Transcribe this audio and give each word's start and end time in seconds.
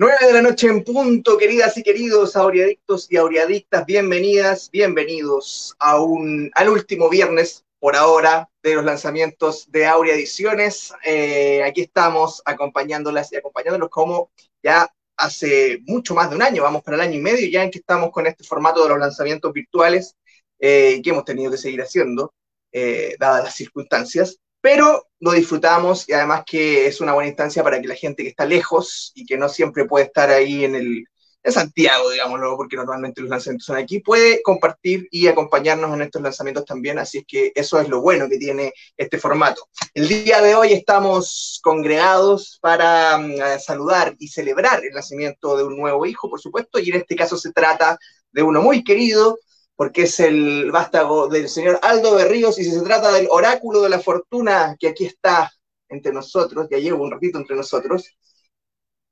9 0.00 0.14
de 0.28 0.32
la 0.32 0.42
noche 0.42 0.68
en 0.68 0.84
punto, 0.84 1.36
queridas 1.36 1.76
y 1.76 1.82
queridos 1.82 2.36
aureadictos 2.36 3.10
y 3.10 3.16
aureadictas, 3.16 3.84
bienvenidas, 3.84 4.70
bienvenidos 4.70 5.74
a 5.80 6.00
un, 6.00 6.52
al 6.54 6.68
último 6.68 7.08
viernes 7.08 7.64
por 7.80 7.96
ahora 7.96 8.48
de 8.62 8.76
los 8.76 8.84
lanzamientos 8.84 9.68
de 9.72 9.86
Aurea 9.86 10.14
Ediciones. 10.14 10.94
Eh, 11.04 11.64
aquí 11.64 11.80
estamos 11.80 12.42
acompañándolas 12.44 13.32
y 13.32 13.36
acompañándolos 13.38 13.88
como 13.90 14.30
ya 14.62 14.88
hace 15.16 15.80
mucho 15.84 16.14
más 16.14 16.30
de 16.30 16.36
un 16.36 16.42
año, 16.42 16.62
vamos 16.62 16.84
para 16.84 16.96
el 16.96 17.00
año 17.00 17.18
y 17.18 17.20
medio 17.20 17.50
ya 17.50 17.64
en 17.64 17.72
que 17.72 17.80
estamos 17.80 18.12
con 18.12 18.28
este 18.28 18.44
formato 18.44 18.84
de 18.84 18.90
los 18.90 19.00
lanzamientos 19.00 19.52
virtuales 19.52 20.16
eh, 20.60 21.00
que 21.02 21.10
hemos 21.10 21.24
tenido 21.24 21.50
que 21.50 21.58
seguir 21.58 21.82
haciendo, 21.82 22.32
eh, 22.70 23.16
dadas 23.18 23.42
las 23.42 23.54
circunstancias 23.56 24.38
pero 24.70 25.08
lo 25.20 25.32
disfrutamos 25.32 26.06
y 26.06 26.12
además 26.12 26.42
que 26.44 26.86
es 26.86 27.00
una 27.00 27.14
buena 27.14 27.28
instancia 27.28 27.64
para 27.64 27.80
que 27.80 27.88
la 27.88 27.94
gente 27.94 28.22
que 28.22 28.28
está 28.28 28.44
lejos 28.44 29.12
y 29.14 29.24
que 29.24 29.38
no 29.38 29.48
siempre 29.48 29.86
puede 29.86 30.04
estar 30.04 30.28
ahí 30.28 30.62
en 30.62 30.74
el 30.74 31.04
Santiago, 31.42 32.10
digámoslo, 32.10 32.54
porque 32.54 32.76
normalmente 32.76 33.22
los 33.22 33.30
lanzamientos 33.30 33.64
son 33.64 33.78
aquí, 33.78 34.00
puede 34.00 34.42
compartir 34.42 35.08
y 35.10 35.26
acompañarnos 35.26 35.94
en 35.94 36.02
estos 36.02 36.20
lanzamientos 36.20 36.66
también, 36.66 36.98
así 36.98 37.16
es 37.16 37.24
que 37.26 37.50
eso 37.54 37.80
es 37.80 37.88
lo 37.88 38.02
bueno 38.02 38.28
que 38.28 38.36
tiene 38.36 38.74
este 38.94 39.16
formato. 39.16 39.70
El 39.94 40.06
día 40.06 40.42
de 40.42 40.54
hoy 40.54 40.74
estamos 40.74 41.60
congregados 41.62 42.58
para 42.60 43.16
mm, 43.16 43.36
saludar 43.60 44.16
y 44.18 44.28
celebrar 44.28 44.84
el 44.84 44.92
nacimiento 44.92 45.56
de 45.56 45.64
un 45.64 45.78
nuevo 45.78 46.04
hijo, 46.04 46.28
por 46.28 46.42
supuesto, 46.42 46.78
y 46.78 46.90
en 46.90 46.96
este 46.96 47.16
caso 47.16 47.38
se 47.38 47.54
trata 47.54 47.98
de 48.32 48.42
uno 48.42 48.60
muy 48.60 48.84
querido, 48.84 49.38
porque 49.78 50.02
es 50.02 50.18
el 50.18 50.72
vástago 50.72 51.28
del 51.28 51.48
señor 51.48 51.78
Aldo 51.82 52.16
Berríos, 52.16 52.58
y 52.58 52.64
si 52.64 52.72
se 52.72 52.82
trata 52.82 53.12
del 53.12 53.28
oráculo 53.30 53.80
de 53.80 53.88
la 53.88 54.00
fortuna 54.00 54.74
que 54.76 54.88
aquí 54.88 55.04
está 55.04 55.52
entre 55.88 56.12
nosotros, 56.12 56.66
ya 56.68 56.78
llevo 56.78 57.04
un 57.04 57.12
ratito 57.12 57.38
entre 57.38 57.54
nosotros, 57.54 58.10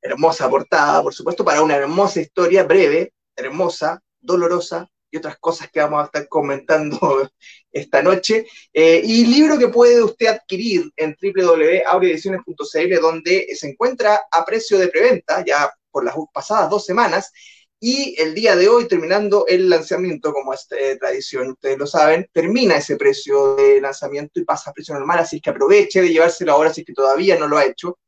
hermosa 0.01 0.49
portada, 0.49 1.01
por 1.01 1.13
supuesto, 1.13 1.45
para 1.45 1.61
una 1.61 1.77
hermosa 1.77 2.19
historia 2.19 2.65
breve, 2.65 3.13
hermosa, 3.33 4.03
dolorosa, 4.19 4.89
y 5.09 5.15
otras 5.15 5.37
cosas 5.37 5.71
que 5.71 5.79
vamos 5.79 6.01
a 6.01 6.07
estar 6.07 6.27
comentando 6.27 7.31
esta 7.71 8.01
noche. 8.01 8.45
Eh, 8.73 9.01
y 9.05 9.25
libro 9.25 9.57
que 9.57 9.69
puede 9.69 10.03
usted 10.03 10.27
adquirir 10.27 10.91
en 10.97 11.15
www.aureediciones.cl, 11.21 12.99
donde 12.99 13.47
se 13.55 13.69
encuentra 13.69 14.21
a 14.29 14.43
precio 14.43 14.77
de 14.77 14.89
preventa, 14.89 15.45
ya 15.45 15.71
por 15.89 16.03
las 16.03 16.13
pasadas 16.33 16.69
dos 16.69 16.85
semanas, 16.85 17.31
y 17.79 18.19
el 18.19 18.33
día 18.33 18.55
de 18.55 18.67
hoy, 18.67 18.87
terminando 18.87 19.45
el 19.47 19.69
lanzamiento, 19.69 20.33
como 20.33 20.53
es 20.53 20.67
eh, 20.71 20.97
tradición, 20.99 21.51
ustedes 21.51 21.77
lo 21.77 21.85
saben, 21.85 22.27
termina 22.33 22.77
ese 22.77 22.95
precio 22.95 23.55
de 23.55 23.79
lanzamiento 23.79 24.39
y 24.39 24.45
pasa 24.45 24.71
a 24.71 24.73
precio 24.73 24.95
normal, 24.95 25.19
así 25.19 25.39
que 25.39 25.51
aproveche 25.51 26.01
de 26.01 26.09
llevárselo 26.09 26.53
ahora 26.53 26.73
si 26.73 26.81
es 26.81 26.87
que 26.87 26.93
todavía 26.93 27.37
no 27.37 27.47
lo 27.47 27.57
ha 27.57 27.65
hecho. 27.65 27.99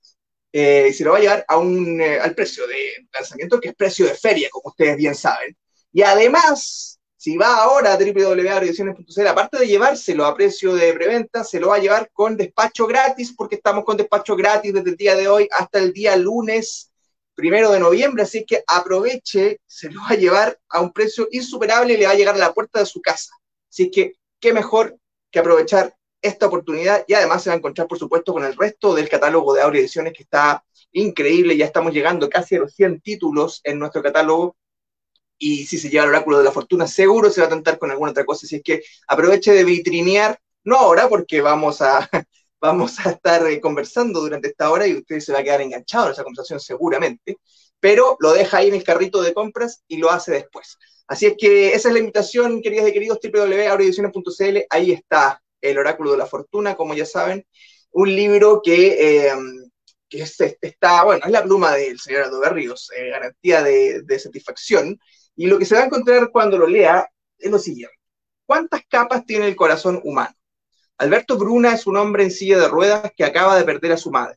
Eh, 0.51 0.87
y 0.89 0.93
se 0.93 1.03
lo 1.03 1.11
va 1.11 1.19
a 1.19 1.21
llevar 1.21 1.45
a 1.47 1.57
un, 1.59 2.01
eh, 2.01 2.19
al 2.19 2.33
precio 2.33 2.65
de 2.65 3.07
lanzamiento, 3.13 3.59
que 3.59 3.69
es 3.69 3.75
precio 3.75 4.07
de 4.07 4.15
feria, 4.15 4.49
como 4.51 4.69
ustedes 4.69 4.97
bien 4.97 5.13
saben. 5.13 5.55
Y 5.91 6.01
además, 6.01 6.99
si 7.15 7.37
va 7.37 7.57
ahora 7.57 7.93
a 7.93 7.97
www.ediciones.cl, 7.97 9.27
aparte 9.27 9.59
de 9.59 9.67
llevárselo 9.67 10.25
a 10.25 10.35
precio 10.35 10.73
de 10.73 10.93
preventa, 10.93 11.43
se 11.43 11.59
lo 11.59 11.67
va 11.67 11.75
a 11.75 11.79
llevar 11.79 12.09
con 12.11 12.35
despacho 12.35 12.87
gratis, 12.87 13.33
porque 13.37 13.55
estamos 13.57 13.83
con 13.85 13.97
despacho 13.97 14.35
gratis 14.35 14.73
desde 14.73 14.89
el 14.89 14.95
día 14.95 15.15
de 15.15 15.27
hoy 15.27 15.47
hasta 15.51 15.77
el 15.77 15.93
día 15.93 16.15
lunes 16.15 16.88
primero 17.39 17.71
de 17.71 17.79
noviembre, 17.79 18.23
así 18.23 18.45
que 18.45 18.63
aproveche, 18.67 19.61
se 19.65 19.89
lo 19.89 20.01
va 20.01 20.09
a 20.09 20.15
llevar 20.15 20.59
a 20.67 20.81
un 20.81 20.91
precio 20.91 21.27
insuperable 21.31 21.93
y 21.93 21.97
le 21.97 22.05
va 22.05 22.11
a 22.11 22.15
llegar 22.15 22.35
a 22.35 22.39
la 22.39 22.53
puerta 22.53 22.79
de 22.79 22.85
su 22.85 23.01
casa. 23.01 23.31
Así 23.69 23.89
que, 23.89 24.13
qué 24.41 24.51
mejor 24.51 24.97
que 25.31 25.39
aprovechar 25.39 25.95
esta 26.21 26.47
oportunidad 26.47 27.05
y 27.07 27.13
además 27.13 27.41
se 27.41 27.49
va 27.49 27.53
a 27.53 27.57
encontrar, 27.57 27.87
por 27.87 27.97
supuesto, 27.97 28.33
con 28.33 28.43
el 28.43 28.57
resto 28.57 28.93
del 28.93 29.07
catálogo 29.07 29.53
de 29.53 29.61
Aurea 29.61 29.79
Ediciones 29.79 30.11
que 30.11 30.23
está 30.23 30.65
increíble. 30.91 31.55
Ya 31.55 31.65
estamos 31.65 31.93
llegando 31.93 32.29
casi 32.29 32.55
a 32.55 32.59
los 32.59 32.73
100 32.75 32.99
títulos 32.99 33.61
en 33.63 33.79
nuestro 33.79 34.03
catálogo 34.03 34.57
y 35.37 35.65
si 35.65 35.77
se 35.77 35.89
lleva 35.89 36.03
el 36.03 36.09
oráculo 36.09 36.39
de 36.39 36.43
la 36.43 36.51
fortuna, 36.51 36.87
seguro 36.87 37.29
se 37.29 37.39
va 37.39 37.47
a 37.47 37.51
tentar 37.51 37.79
con 37.79 37.89
alguna 37.89 38.11
otra 38.11 38.25
cosa. 38.25 38.45
Así 38.45 38.61
que 38.61 38.83
aproveche 39.07 39.53
de 39.53 39.63
vitrinear, 39.63 40.37
no 40.65 40.75
ahora 40.75 41.07
porque 41.07 41.39
vamos 41.39 41.81
a, 41.81 42.09
vamos 42.61 42.99
a 42.99 43.11
estar 43.11 43.45
eh, 43.47 43.59
conversando 43.59 44.21
durante 44.21 44.49
esta 44.49 44.69
hora 44.71 44.87
y 44.87 44.95
usted 44.95 45.19
se 45.19 45.33
va 45.33 45.39
a 45.39 45.43
quedar 45.43 45.61
enganchado 45.61 46.07
en 46.07 46.11
esa 46.13 46.23
conversación 46.23 46.59
seguramente, 46.59 47.37
pero 47.79 48.17
lo 48.19 48.33
deja 48.33 48.57
ahí 48.57 48.67
en 48.67 48.75
el 48.75 48.83
carrito 48.83 49.21
de 49.21 49.33
compras 49.33 49.83
y 49.87 49.97
lo 49.97 50.11
hace 50.11 50.31
después. 50.31 50.77
Así 51.07 51.25
es 51.25 51.35
que 51.37 51.73
esa 51.73 51.87
es 51.87 51.93
la 51.93 51.99
invitación, 51.99 52.61
queridas 52.61 52.89
y 52.89 52.93
queridos, 52.93 53.19
www.aurediciones.cl, 53.23 54.57
ahí 54.69 54.91
está 54.91 55.41
el 55.61 55.77
oráculo 55.77 56.11
de 56.11 56.17
la 56.17 56.25
fortuna, 56.25 56.75
como 56.75 56.93
ya 56.93 57.05
saben, 57.05 57.45
un 57.91 58.15
libro 58.15 58.61
que, 58.63 59.27
eh, 59.27 59.33
está, 60.09 61.03
bueno, 61.03 61.25
es 61.25 61.31
la 61.31 61.43
pluma 61.43 61.73
del 61.75 61.99
señor 61.99 62.23
Aldo 62.23 62.39
Berríos, 62.39 62.91
eh, 62.95 63.09
garantía 63.09 63.63
de, 63.63 64.01
de 64.03 64.19
satisfacción, 64.19 64.99
y 65.35 65.47
lo 65.47 65.57
que 65.57 65.65
se 65.65 65.75
va 65.75 65.81
a 65.81 65.85
encontrar 65.85 66.29
cuando 66.31 66.57
lo 66.57 66.67
lea 66.67 67.07
es 67.37 67.49
lo 67.49 67.59
siguiente. 67.59 67.95
¿Cuántas 68.45 68.81
capas 68.87 69.25
tiene 69.25 69.47
el 69.47 69.55
corazón 69.55 70.01
humano? 70.03 70.35
Alberto 70.99 71.37
Bruna 71.37 71.73
es 71.73 71.87
un 71.87 71.95
hombre 71.95 72.23
en 72.23 72.31
silla 72.31 72.59
de 72.59 72.67
ruedas 72.67 73.13
que 73.15 73.23
acaba 73.23 73.57
de 73.57 73.63
perder 73.63 73.93
a 73.93 73.97
su 73.97 74.11
madre. 74.11 74.35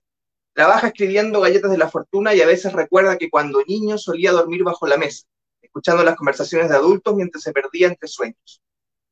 Trabaja 0.52 0.86
escribiendo 0.86 1.40
galletas 1.40 1.72
de 1.72 1.76
la 1.76 1.90
fortuna 1.90 2.36
y 2.36 2.40
a 2.40 2.46
veces 2.46 2.72
recuerda 2.72 3.18
que 3.18 3.28
cuando 3.28 3.64
niño 3.66 3.98
solía 3.98 4.30
dormir 4.30 4.62
bajo 4.62 4.86
la 4.86 4.96
mesa, 4.96 5.26
escuchando 5.60 6.04
las 6.04 6.14
conversaciones 6.14 6.68
de 6.68 6.76
adultos 6.76 7.16
mientras 7.16 7.42
se 7.42 7.52
perdía 7.52 7.88
entre 7.88 8.06
sueños. 8.06 8.62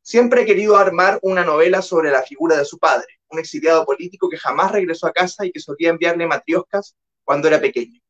Siempre 0.00 0.42
ha 0.42 0.46
querido 0.46 0.76
armar 0.76 1.18
una 1.22 1.44
novela 1.44 1.82
sobre 1.82 2.12
la 2.12 2.22
figura 2.22 2.56
de 2.56 2.64
su 2.64 2.78
padre, 2.78 3.18
un 3.30 3.40
exiliado 3.40 3.84
político 3.84 4.28
que 4.28 4.38
jamás 4.38 4.70
regresó 4.70 5.08
a 5.08 5.12
casa 5.12 5.44
y 5.44 5.50
que 5.50 5.58
solía 5.58 5.90
enviarle 5.90 6.28
matrioscas 6.28 6.94
cuando 7.24 7.48
era 7.48 7.60
pequeño. 7.60 8.00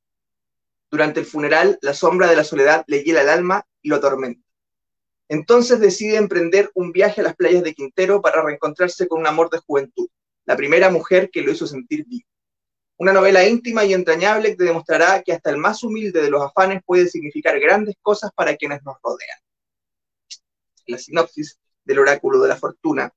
Durante 0.90 1.20
el 1.20 1.24
funeral, 1.24 1.78
la 1.80 1.94
sombra 1.94 2.28
de 2.28 2.36
la 2.36 2.44
soledad 2.44 2.84
le 2.88 3.04
hiela 3.04 3.22
el 3.22 3.30
alma 3.30 3.66
y 3.80 3.88
lo 3.88 3.96
atormenta. 3.96 4.49
Entonces 5.30 5.78
decide 5.78 6.16
emprender 6.16 6.72
un 6.74 6.90
viaje 6.90 7.20
a 7.20 7.24
las 7.24 7.36
playas 7.36 7.62
de 7.62 7.72
Quintero 7.72 8.20
para 8.20 8.42
reencontrarse 8.42 9.06
con 9.06 9.20
un 9.20 9.28
amor 9.28 9.48
de 9.48 9.58
juventud, 9.58 10.08
la 10.44 10.56
primera 10.56 10.90
mujer 10.90 11.30
que 11.30 11.40
lo 11.40 11.52
hizo 11.52 11.68
sentir 11.68 12.04
vivo. 12.04 12.26
Una 12.96 13.12
novela 13.12 13.46
íntima 13.46 13.84
y 13.84 13.94
entrañable 13.94 14.56
que 14.56 14.64
demostrará 14.64 15.22
que 15.22 15.32
hasta 15.32 15.50
el 15.50 15.58
más 15.58 15.84
humilde 15.84 16.20
de 16.20 16.30
los 16.30 16.42
afanes 16.42 16.82
puede 16.84 17.06
significar 17.06 17.60
grandes 17.60 17.94
cosas 18.02 18.32
para 18.34 18.56
quienes 18.56 18.82
nos 18.82 18.96
rodean. 19.04 19.38
La 20.86 20.98
sinopsis 20.98 21.60
del 21.84 22.00
oráculo 22.00 22.40
de 22.40 22.48
la 22.48 22.56
fortuna, 22.56 23.14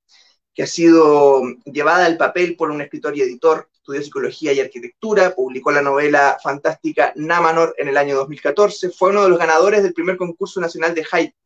que 0.53 0.62
ha 0.62 0.68
sido 0.68 1.41
llevada 1.66 2.06
al 2.06 2.18
papel 2.18 2.56
por 2.56 2.69
un 2.69 2.84
escritor 2.84 3.18
y 3.18 3.24
editor, 3.24 3.72
estudió 3.74 4.03
psicología 4.03 4.53
y 4.53 4.59
arquitectura, 4.59 5.34
publicó 5.34 5.72
la 5.72 5.81
novela 5.81 6.38
fantástica 6.44 7.12
Namanor 7.16 7.74
en 7.80 7.88
el 7.88 7.97
año 7.97 8.16
2014, 8.18 8.91
fue 8.91 9.09
uno 9.09 9.24
de 9.24 9.30
los 9.30 9.40
ganadores 9.40 9.81
del 9.81 9.95
primer 9.95 10.16
concurso 10.16 10.62
nacional 10.62 10.94
de 10.94 11.07
haiku 11.12 11.40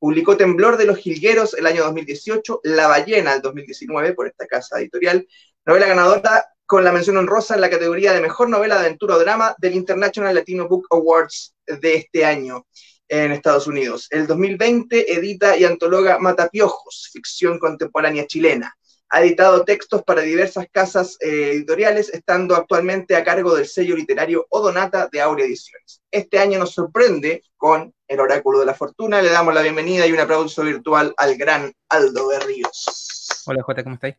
Publicó 0.00 0.36
Temblor 0.36 0.78
de 0.78 0.86
los 0.86 0.98
Jilgueros 0.98 1.54
el 1.54 1.66
año 1.66 1.84
2018, 1.84 2.62
La 2.64 2.88
Ballena 2.88 3.34
el 3.34 3.42
2019 3.42 4.14
por 4.14 4.26
esta 4.26 4.46
casa 4.46 4.80
editorial. 4.80 5.28
Novela 5.66 5.86
ganadora 5.86 6.46
con 6.64 6.82
la 6.82 6.90
mención 6.90 7.18
honrosa 7.18 7.54
en 7.54 7.60
la 7.60 7.68
categoría 7.68 8.12
de 8.14 8.20
Mejor 8.20 8.48
Novela 8.48 8.76
de 8.76 8.86
Aventura 8.86 9.16
o 9.16 9.18
Drama 9.18 9.54
del 9.58 9.74
International 9.74 10.34
Latino 10.34 10.66
Book 10.68 10.86
Awards 10.90 11.54
de 11.66 11.96
este 11.96 12.24
año 12.24 12.66
en 13.08 13.32
Estados 13.32 13.66
Unidos. 13.66 14.06
El 14.10 14.26
2020 14.26 15.12
edita 15.12 15.56
y 15.56 15.64
antologa 15.64 16.18
Matapiojos, 16.18 17.10
ficción 17.12 17.58
contemporánea 17.58 18.26
chilena. 18.26 18.74
Ha 19.12 19.22
editado 19.22 19.64
textos 19.64 20.04
para 20.04 20.22
diversas 20.22 20.66
casas 20.70 21.16
eh, 21.20 21.50
editoriales, 21.54 22.10
estando 22.14 22.54
actualmente 22.54 23.16
a 23.16 23.24
cargo 23.24 23.56
del 23.56 23.66
sello 23.66 23.96
literario 23.96 24.46
Odonata 24.50 25.08
de 25.10 25.20
Aurea 25.20 25.46
Ediciones. 25.46 26.00
Este 26.12 26.38
año 26.38 26.60
nos 26.60 26.72
sorprende 26.72 27.42
con 27.56 27.92
El 28.06 28.20
Oráculo 28.20 28.60
de 28.60 28.66
la 28.66 28.74
Fortuna. 28.74 29.20
Le 29.20 29.30
damos 29.30 29.52
la 29.52 29.62
bienvenida 29.62 30.06
y 30.06 30.12
un 30.12 30.20
aplauso 30.20 30.62
virtual 30.62 31.12
al 31.16 31.36
gran 31.36 31.72
Aldo 31.88 32.28
Berríos. 32.28 33.42
Hola, 33.46 33.64
Jota, 33.64 33.82
¿cómo 33.82 33.96
estáis? 33.96 34.14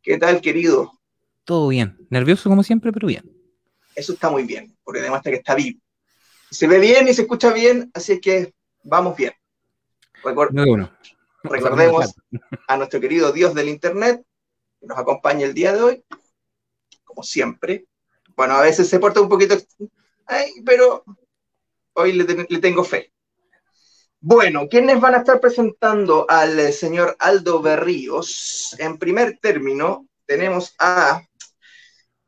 ¿Qué 0.00 0.16
tal, 0.16 0.40
querido? 0.40 0.92
Todo 1.44 1.66
bien. 1.66 2.06
Nervioso 2.08 2.48
como 2.48 2.62
siempre, 2.62 2.92
pero 2.92 3.08
bien. 3.08 3.32
Eso 3.96 4.12
está 4.12 4.30
muy 4.30 4.44
bien, 4.44 4.76
porque 4.84 5.00
demuestra 5.00 5.32
que 5.32 5.38
está 5.38 5.56
vivo. 5.56 5.80
Se 6.52 6.68
ve 6.68 6.78
bien 6.78 7.08
y 7.08 7.14
se 7.14 7.22
escucha 7.22 7.52
bien, 7.52 7.90
así 7.94 8.20
que 8.20 8.54
vamos 8.84 9.16
bien. 9.16 9.32
no 10.52 10.62
uno. 10.64 10.88
Recordemos 11.44 12.14
a 12.68 12.76
nuestro 12.76 13.00
querido 13.00 13.32
Dios 13.32 13.54
del 13.54 13.68
Internet, 13.68 14.24
que 14.80 14.86
nos 14.86 14.98
acompaña 14.98 15.46
el 15.46 15.54
día 15.54 15.72
de 15.72 15.82
hoy, 15.82 16.04
como 17.04 17.22
siempre. 17.22 17.86
Bueno, 18.36 18.54
a 18.54 18.62
veces 18.62 18.88
se 18.88 18.98
porta 18.98 19.20
un 19.20 19.28
poquito, 19.28 19.56
pero 20.64 21.04
hoy 21.94 22.12
le, 22.12 22.24
tengo 22.60 22.84
fe. 22.84 23.12
Bueno, 24.20 24.68
¿quiénes 24.68 25.00
van 25.00 25.14
a 25.14 25.18
estar 25.18 25.40
presentando 25.40 26.26
al 26.28 26.72
señor 26.72 27.16
Aldo 27.18 27.60
Berríos? 27.60 28.76
En 28.78 28.98
primer 28.98 29.38
término, 29.38 30.06
tenemos 30.26 30.74
a 30.78 31.22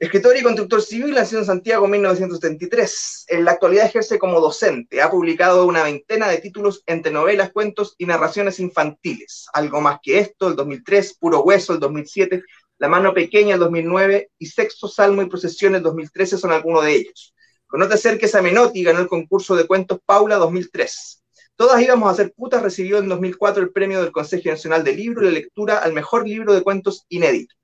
Escritor 0.01 0.37
y 0.37 0.43
constructor 0.43 0.83
civil, 0.83 1.15
nació 1.15 1.39
en 1.39 1.45
Santiago 1.45 1.85
en 1.85 1.93
1973. 1.93 3.27
En 3.29 3.45
la 3.45 3.53
actualidad 3.53 3.87
ejerce 3.87 4.19
como 4.19 4.41
docente. 4.41 5.01
Ha 5.01 5.09
publicado 5.09 5.67
una 5.67 5.85
veintena 5.85 6.29
de 6.29 6.39
títulos 6.39 6.83
entre 6.87 7.13
novelas, 7.13 7.53
cuentos 7.53 7.95
y 7.97 8.07
narraciones 8.07 8.59
infantiles. 8.59 9.47
Algo 9.53 9.81
más 9.81 10.01
que 10.03 10.19
esto, 10.19 10.49
el 10.49 10.57
2003, 10.57 11.17
Puro 11.19 11.43
Hueso, 11.43 11.75
el 11.75 11.79
2007, 11.79 12.43
La 12.79 12.89
Mano 12.89 13.15
Pequeña, 13.15 13.55
el 13.55 13.61
2009 13.61 14.31
y 14.37 14.47
Sexto 14.47 14.89
Salmo 14.89 15.23
y 15.23 15.29
Procesión, 15.29 15.77
el 15.77 15.83
2013 15.83 16.39
son 16.39 16.51
algunos 16.51 16.85
de 16.85 16.97
ellos. 16.97 17.33
Con 17.65 17.79
No 17.79 17.87
te 17.87 17.95
acerques 17.95 18.33
ganó 18.33 18.99
el 19.01 19.09
concurso 19.09 19.55
de 19.55 19.67
cuentos 19.69 20.01
Paula 20.05 20.37
2003. 20.37 21.23
Todas 21.55 21.81
íbamos 21.81 22.11
a 22.11 22.17
ser 22.17 22.33
putas 22.35 22.65
recibió 22.65 22.99
en 22.99 23.09
2004 23.09 23.63
el 23.63 23.71
premio 23.71 24.03
del 24.03 24.11
Consejo 24.11 24.49
Nacional 24.49 24.83
de 24.83 24.97
Libro 24.97 25.23
y 25.23 25.27
la 25.27 25.31
lectura 25.31 25.79
al 25.79 25.93
mejor 25.93 26.27
libro 26.27 26.53
de 26.53 26.65
cuentos 26.65 27.07
inédito. 27.09 27.55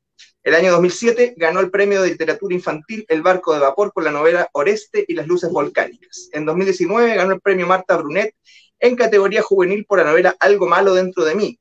El 0.42 0.54
año 0.54 0.72
2007 0.72 1.34
ganó 1.36 1.60
el 1.60 1.70
premio 1.70 2.02
de 2.02 2.10
literatura 2.10 2.54
infantil 2.54 3.04
El 3.08 3.22
barco 3.22 3.52
de 3.52 3.60
vapor 3.60 3.92
con 3.92 4.04
la 4.04 4.10
novela 4.10 4.48
Oreste 4.52 5.04
y 5.06 5.14
las 5.14 5.26
luces 5.26 5.50
volcánicas. 5.50 6.28
En 6.32 6.46
2019 6.46 7.14
ganó 7.14 7.34
el 7.34 7.40
premio 7.40 7.66
Marta 7.66 7.96
Brunet 7.96 8.34
en 8.78 8.96
categoría 8.96 9.42
juvenil 9.42 9.84
por 9.84 9.98
la 9.98 10.04
novela 10.04 10.34
Algo 10.40 10.66
malo 10.66 10.94
dentro 10.94 11.24
de 11.24 11.34
mí, 11.34 11.60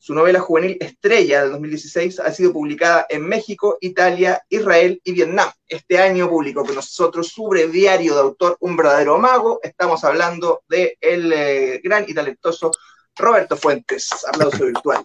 su 0.00 0.14
novela 0.14 0.38
juvenil 0.38 0.76
Estrella 0.80 1.42
del 1.42 1.50
2016 1.50 2.20
ha 2.20 2.32
sido 2.32 2.52
publicada 2.52 3.04
en 3.08 3.28
México, 3.28 3.78
Italia, 3.80 4.40
Israel 4.48 5.00
y 5.02 5.12
Vietnam. 5.12 5.50
Este 5.66 5.98
año 5.98 6.28
publicó 6.30 6.64
con 6.64 6.76
nosotros 6.76 7.28
su 7.28 7.48
breviario 7.48 8.14
de 8.14 8.20
autor 8.20 8.56
Un 8.60 8.76
verdadero 8.76 9.18
mago. 9.18 9.58
Estamos 9.62 10.04
hablando 10.04 10.62
del 10.68 10.96
de 11.00 11.74
eh, 11.74 11.80
gran 11.82 12.04
y 12.06 12.14
talentoso 12.14 12.70
Roberto 13.16 13.56
Fuentes. 13.56 14.24
Aplauso 14.32 14.66
virtual. 14.66 15.04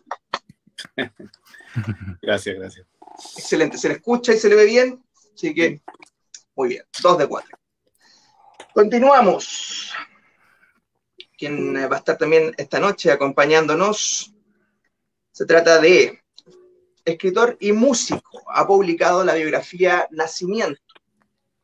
Gracias, 2.22 2.56
gracias. 2.56 2.93
Excelente, 3.38 3.78
se 3.78 3.88
le 3.88 3.96
escucha 3.96 4.34
y 4.34 4.38
se 4.38 4.50
le 4.50 4.56
ve 4.56 4.66
bien, 4.66 5.04
así 5.34 5.54
que 5.54 5.82
muy 6.56 6.70
bien, 6.70 6.84
dos 7.02 7.18
de 7.18 7.28
cuatro. 7.28 7.58
Continuamos. 8.74 9.92
Quien 11.38 11.76
va 11.76 11.96
a 11.96 12.00
estar 12.00 12.18
también 12.18 12.54
esta 12.58 12.80
noche 12.80 13.12
acompañándonos 13.12 14.34
se 15.32 15.46
trata 15.48 15.80
de 15.80 16.22
escritor 17.04 17.58
y 17.60 17.72
músico. 17.72 18.44
Ha 18.48 18.68
publicado 18.68 19.24
la 19.24 19.34
biografía 19.34 20.08
Nacimiento. 20.12 20.82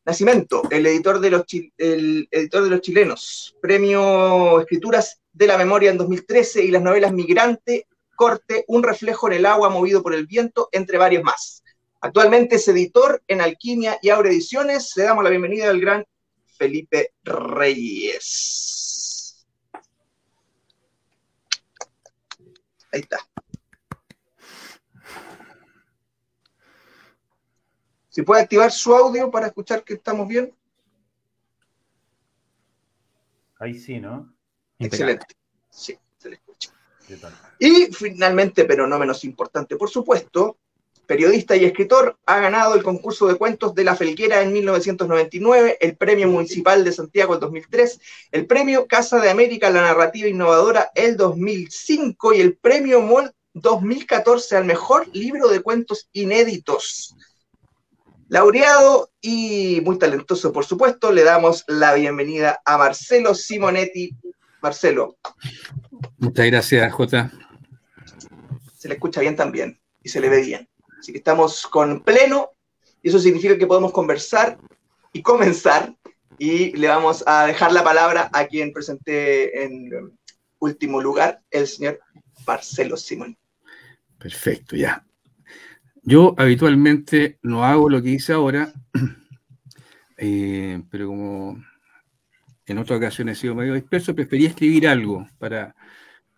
Nacimiento, 0.05 0.63
el 0.71 0.87
editor 0.87 1.19
de 1.19 1.29
los, 1.29 1.43
el 1.77 2.27
editor 2.31 2.63
de 2.63 2.69
los 2.69 2.81
chilenos. 2.81 3.55
Premio 3.61 4.59
Escrituras 4.59 5.21
de 5.31 5.47
la 5.47 5.57
Memoria 5.57 5.91
en 5.91 5.97
2013 5.99 6.63
y 6.63 6.71
las 6.71 6.81
novelas 6.81 7.13
Migrante, 7.13 7.87
Corte, 8.19 8.65
Un 8.67 8.83
reflejo 8.83 9.27
en 9.27 9.33
el 9.33 9.45
agua 9.45 9.69
movido 9.69 10.03
por 10.03 10.13
el 10.13 10.27
viento, 10.27 10.67
entre 10.73 10.97
varios 10.97 11.23
más. 11.23 11.63
Actualmente 12.01 12.57
es 12.57 12.67
editor 12.67 13.23
en 13.29 13.39
Alquimia 13.39 13.97
y 14.01 14.09
Aure 14.09 14.31
Ediciones. 14.31 14.91
Le 14.97 15.03
damos 15.03 15.23
la 15.23 15.29
bienvenida 15.29 15.69
al 15.69 15.79
gran 15.79 16.05
Felipe 16.45 17.13
Reyes. 17.23 18.27
Ahí 22.91 22.99
está. 22.99 23.19
Si 28.09 28.21
puede 28.23 28.41
activar 28.41 28.69
su 28.73 28.93
audio 28.93 29.31
para 29.31 29.47
escuchar 29.47 29.85
que 29.85 29.93
estamos 29.93 30.27
bien. 30.27 30.53
Ahí 33.59 33.79
sí, 33.79 33.97
¿no? 33.97 34.35
Excelente. 34.77 35.25
Sí. 35.69 35.97
Y 37.59 37.87
finalmente, 37.91 38.65
pero 38.65 38.87
no 38.87 38.99
menos 38.99 39.23
importante, 39.23 39.75
por 39.75 39.89
supuesto, 39.89 40.57
periodista 41.05 41.55
y 41.55 41.65
escritor, 41.65 42.17
ha 42.27 42.39
ganado 42.39 42.75
el 42.75 42.83
concurso 42.83 43.27
de 43.27 43.35
cuentos 43.35 43.73
de 43.73 43.83
La 43.83 43.95
Felguera 43.95 44.43
en 44.43 44.53
1999, 44.53 45.77
el 45.81 45.97
Premio 45.97 46.27
Municipal 46.27 46.83
de 46.83 46.91
Santiago 46.91 47.33
en 47.33 47.39
2003, 47.39 47.99
el 48.31 48.45
Premio 48.45 48.85
Casa 48.87 49.19
de 49.19 49.31
América, 49.31 49.71
la 49.71 49.81
narrativa 49.81 50.27
innovadora 50.27 50.91
el 50.93 51.17
2005 51.17 52.33
y 52.33 52.41
el 52.41 52.57
Premio 52.57 53.01
MOL 53.01 53.33
2014 53.53 54.57
al 54.57 54.65
mejor 54.65 55.07
libro 55.13 55.47
de 55.47 55.61
cuentos 55.61 56.09
inéditos. 56.13 57.15
Laureado 58.27 59.09
y 59.19 59.81
muy 59.83 59.97
talentoso, 59.97 60.53
por 60.53 60.63
supuesto, 60.63 61.11
le 61.11 61.23
damos 61.23 61.63
la 61.67 61.95
bienvenida 61.95 62.61
a 62.63 62.77
Marcelo 62.77 63.33
Simonetti. 63.33 64.15
Marcelo. 64.61 65.17
Muchas 66.17 66.45
gracias, 66.45 66.93
Jota. 66.93 67.31
Se 68.77 68.87
le 68.87 68.95
escucha 68.95 69.21
bien 69.21 69.35
también 69.35 69.79
y 70.03 70.09
se 70.09 70.19
le 70.19 70.29
ve 70.29 70.41
bien. 70.41 70.67
Así 70.99 71.11
que 71.11 71.19
estamos 71.19 71.65
con 71.67 72.01
pleno 72.01 72.51
y 73.01 73.09
eso 73.09 73.19
significa 73.19 73.57
que 73.57 73.67
podemos 73.67 73.91
conversar 73.91 74.57
y 75.13 75.21
comenzar 75.21 75.95
y 76.37 76.75
le 76.77 76.87
vamos 76.87 77.23
a 77.27 77.45
dejar 77.47 77.71
la 77.71 77.83
palabra 77.83 78.29
a 78.33 78.47
quien 78.47 78.71
presenté 78.71 79.63
en 79.63 80.17
último 80.59 81.01
lugar, 81.01 81.41
el 81.51 81.67
señor 81.67 81.99
Marcelo 82.45 82.97
Simón. 82.97 83.37
Perfecto, 84.17 84.75
ya. 84.75 85.05
Yo 86.03 86.33
habitualmente 86.37 87.39
no 87.41 87.65
hago 87.65 87.89
lo 87.89 88.01
que 88.01 88.09
hice 88.09 88.33
ahora, 88.33 88.73
eh, 90.17 90.81
pero 90.89 91.07
como 91.07 91.63
en 92.71 92.77
otras 92.77 92.97
ocasiones 92.97 93.37
he 93.37 93.41
sido 93.41 93.55
medio 93.55 93.73
disperso, 93.73 94.15
preferí 94.15 94.45
escribir 94.45 94.87
algo 94.87 95.27
para, 95.37 95.75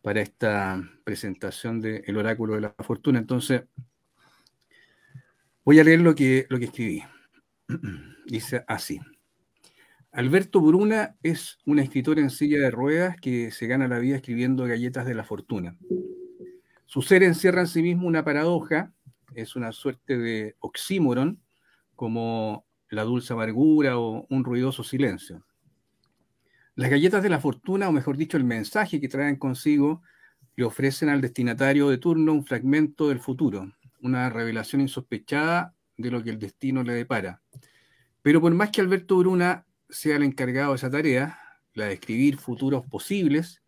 para 0.01 0.21
esta 0.21 0.81
presentación 1.03 1.81
del 1.81 2.17
oráculo 2.17 2.55
de 2.55 2.61
la 2.61 2.75
fortuna. 2.79 3.19
Entonces, 3.19 3.63
voy 5.63 5.79
a 5.79 5.83
leer 5.83 6.01
lo 6.01 6.15
que, 6.15 6.45
lo 6.49 6.59
que 6.59 6.65
escribí. 6.65 7.03
Dice 8.25 8.63
así. 8.67 8.99
Alberto 10.13 10.59
Bruna 10.59 11.15
es 11.23 11.59
un 11.65 11.79
escritor 11.79 12.19
en 12.19 12.29
silla 12.29 12.59
de 12.59 12.71
ruedas 12.71 13.15
que 13.21 13.51
se 13.51 13.67
gana 13.67 13.87
la 13.87 13.99
vida 13.99 14.17
escribiendo 14.17 14.65
galletas 14.65 15.05
de 15.05 15.15
la 15.15 15.23
fortuna. 15.23 15.77
Su 16.85 17.01
ser 17.01 17.23
encierra 17.23 17.61
en 17.61 17.67
sí 17.67 17.81
mismo 17.81 18.07
una 18.07 18.25
paradoja 18.25 18.93
es 19.35 19.55
una 19.55 19.71
suerte 19.71 20.17
de 20.17 20.55
oxímoron, 20.59 21.41
como 21.95 22.65
la 22.89 23.03
dulce 23.03 23.31
amargura 23.31 23.97
o 23.97 24.25
un 24.29 24.43
ruidoso 24.43 24.83
silencio. 24.83 25.45
Las 26.75 26.89
galletas 26.89 27.21
de 27.21 27.29
la 27.29 27.39
fortuna, 27.39 27.89
o 27.89 27.91
mejor 27.91 28.15
dicho, 28.15 28.37
el 28.37 28.45
mensaje 28.45 29.01
que 29.01 29.09
traen 29.09 29.35
consigo, 29.35 30.01
le 30.55 30.63
ofrecen 30.63 31.09
al 31.09 31.21
destinatario 31.21 31.89
de 31.89 31.97
turno 31.97 32.33
un 32.33 32.45
fragmento 32.45 33.09
del 33.09 33.19
futuro, 33.19 33.71
una 34.01 34.29
revelación 34.29 34.81
insospechada 34.81 35.75
de 35.97 36.11
lo 36.11 36.23
que 36.23 36.29
el 36.29 36.39
destino 36.39 36.83
le 36.83 36.93
depara. 36.93 37.41
Pero 38.21 38.39
por 38.39 38.53
más 38.53 38.69
que 38.69 38.81
Alberto 38.81 39.17
Bruna 39.17 39.65
sea 39.89 40.15
el 40.15 40.23
encargado 40.23 40.71
de 40.71 40.77
esa 40.77 40.89
tarea, 40.89 41.39
la 41.73 41.85
de 41.85 41.93
escribir 41.93 42.37
futuros 42.37 42.85
posibles, 42.85 43.61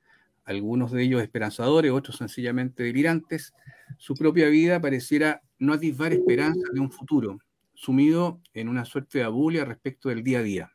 algunos 0.45 0.91
de 0.91 1.03
ellos 1.03 1.21
esperanzadores, 1.21 1.91
otros 1.91 2.17
sencillamente 2.17 2.83
delirantes, 2.83 3.53
su 3.97 4.13
propia 4.13 4.47
vida 4.47 4.81
pareciera 4.81 5.41
no 5.59 5.73
atisbar 5.73 6.13
esperanza 6.13 6.67
de 6.73 6.79
un 6.79 6.91
futuro, 6.91 7.39
sumido 7.73 8.41
en 8.53 8.69
una 8.69 8.85
suerte 8.85 9.19
de 9.19 9.23
abulia 9.25 9.65
respecto 9.65 10.09
del 10.09 10.23
día 10.23 10.39
a 10.39 10.43
día. 10.43 10.72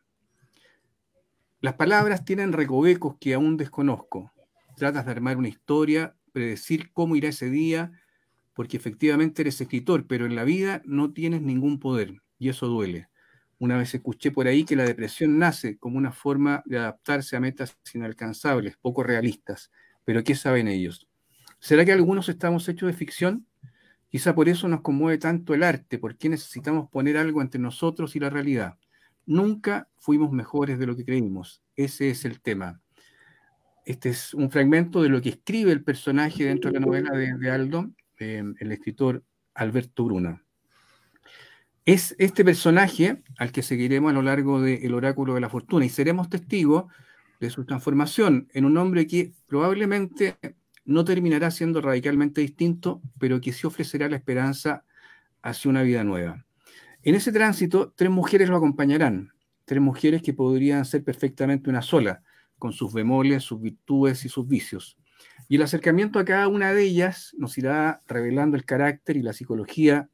Las 1.60 1.74
palabras 1.74 2.24
tienen 2.24 2.52
recovecos 2.52 3.16
que 3.18 3.34
aún 3.34 3.56
desconozco. 3.56 4.32
Tratas 4.76 5.06
de 5.06 5.10
armar 5.10 5.36
una 5.38 5.48
historia, 5.48 6.14
predecir 6.30 6.92
cómo 6.92 7.16
irá 7.16 7.30
ese 7.30 7.50
día, 7.50 7.90
porque 8.54 8.76
efectivamente 8.76 9.42
eres 9.42 9.60
escritor, 9.60 10.06
pero 10.06 10.24
en 10.26 10.36
la 10.36 10.44
vida 10.44 10.82
no 10.84 11.12
tienes 11.12 11.42
ningún 11.42 11.80
poder, 11.80 12.22
y 12.38 12.48
eso 12.48 12.68
duele. 12.68 13.08
Una 13.58 13.76
vez 13.76 13.92
escuché 13.92 14.30
por 14.30 14.46
ahí 14.46 14.64
que 14.64 14.76
la 14.76 14.84
depresión 14.84 15.36
nace 15.36 15.78
como 15.78 15.98
una 15.98 16.12
forma 16.12 16.62
de 16.64 16.78
adaptarse 16.78 17.34
a 17.34 17.40
metas 17.40 17.76
inalcanzables, 17.92 18.76
poco 18.76 19.02
realistas, 19.02 19.72
pero 20.04 20.22
¿qué 20.22 20.36
saben 20.36 20.68
ellos? 20.68 21.08
¿Será 21.58 21.84
que 21.84 21.90
algunos 21.90 22.28
estamos 22.28 22.68
hechos 22.68 22.86
de 22.86 22.92
ficción? 22.96 23.48
Quizá 24.08 24.32
por 24.32 24.48
eso 24.48 24.68
nos 24.68 24.82
conmueve 24.82 25.18
tanto 25.18 25.54
el 25.54 25.64
arte, 25.64 25.98
porque 25.98 26.28
necesitamos 26.28 26.88
poner 26.88 27.16
algo 27.16 27.42
entre 27.42 27.60
nosotros 27.60 28.14
y 28.14 28.20
la 28.20 28.30
realidad. 28.30 28.78
Nunca 29.28 29.90
fuimos 29.98 30.32
mejores 30.32 30.78
de 30.78 30.86
lo 30.86 30.96
que 30.96 31.04
creímos. 31.04 31.62
Ese 31.76 32.08
es 32.08 32.24
el 32.24 32.40
tema. 32.40 32.80
Este 33.84 34.08
es 34.08 34.32
un 34.32 34.50
fragmento 34.50 35.02
de 35.02 35.10
lo 35.10 35.20
que 35.20 35.28
escribe 35.28 35.70
el 35.70 35.84
personaje 35.84 36.46
dentro 36.46 36.72
de 36.72 36.80
la 36.80 36.86
novela 36.86 37.10
de, 37.10 37.50
Aldo, 37.50 37.90
eh, 38.18 38.42
el 38.58 38.72
escritor 38.72 39.22
Alberto 39.52 40.04
Bruna. 40.04 40.42
Es 41.84 42.16
este 42.18 42.42
personaje 42.42 43.22
al 43.36 43.52
que 43.52 43.62
seguiremos 43.62 44.12
a 44.12 44.14
lo 44.14 44.22
largo 44.22 44.62
del 44.62 44.94
oráculo 44.94 45.34
de 45.34 45.42
la 45.42 45.50
fortuna 45.50 45.84
y 45.84 45.90
seremos 45.90 46.30
testigos 46.30 46.86
de 47.38 47.50
su 47.50 47.66
transformación 47.66 48.48
en 48.54 48.64
un 48.64 48.78
hombre 48.78 49.06
que 49.06 49.34
probablemente 49.46 50.38
no 50.86 51.04
terminará 51.04 51.50
siendo 51.50 51.82
radicalmente 51.82 52.40
distinto, 52.40 53.02
pero 53.18 53.42
que 53.42 53.52
sí 53.52 53.66
ofrecerá 53.66 54.08
la 54.08 54.16
esperanza 54.16 54.86
hacia 55.42 55.70
una 55.70 55.82
vida 55.82 56.02
nueva. 56.02 56.46
En 57.02 57.14
ese 57.14 57.32
tránsito, 57.32 57.92
tres 57.94 58.10
mujeres 58.10 58.48
lo 58.48 58.56
acompañarán, 58.56 59.32
tres 59.64 59.80
mujeres 59.80 60.22
que 60.22 60.34
podrían 60.34 60.84
ser 60.84 61.04
perfectamente 61.04 61.70
una 61.70 61.82
sola, 61.82 62.22
con 62.58 62.72
sus 62.72 62.92
bemoles, 62.92 63.44
sus 63.44 63.60
virtudes 63.60 64.24
y 64.24 64.28
sus 64.28 64.48
vicios. 64.48 64.98
Y 65.48 65.56
el 65.56 65.62
acercamiento 65.62 66.18
a 66.18 66.24
cada 66.24 66.48
una 66.48 66.72
de 66.72 66.82
ellas 66.82 67.34
nos 67.38 67.56
irá 67.56 68.02
revelando 68.06 68.56
el 68.56 68.64
carácter 68.64 69.16
y 69.16 69.22
la 69.22 69.32
psicología 69.32 70.08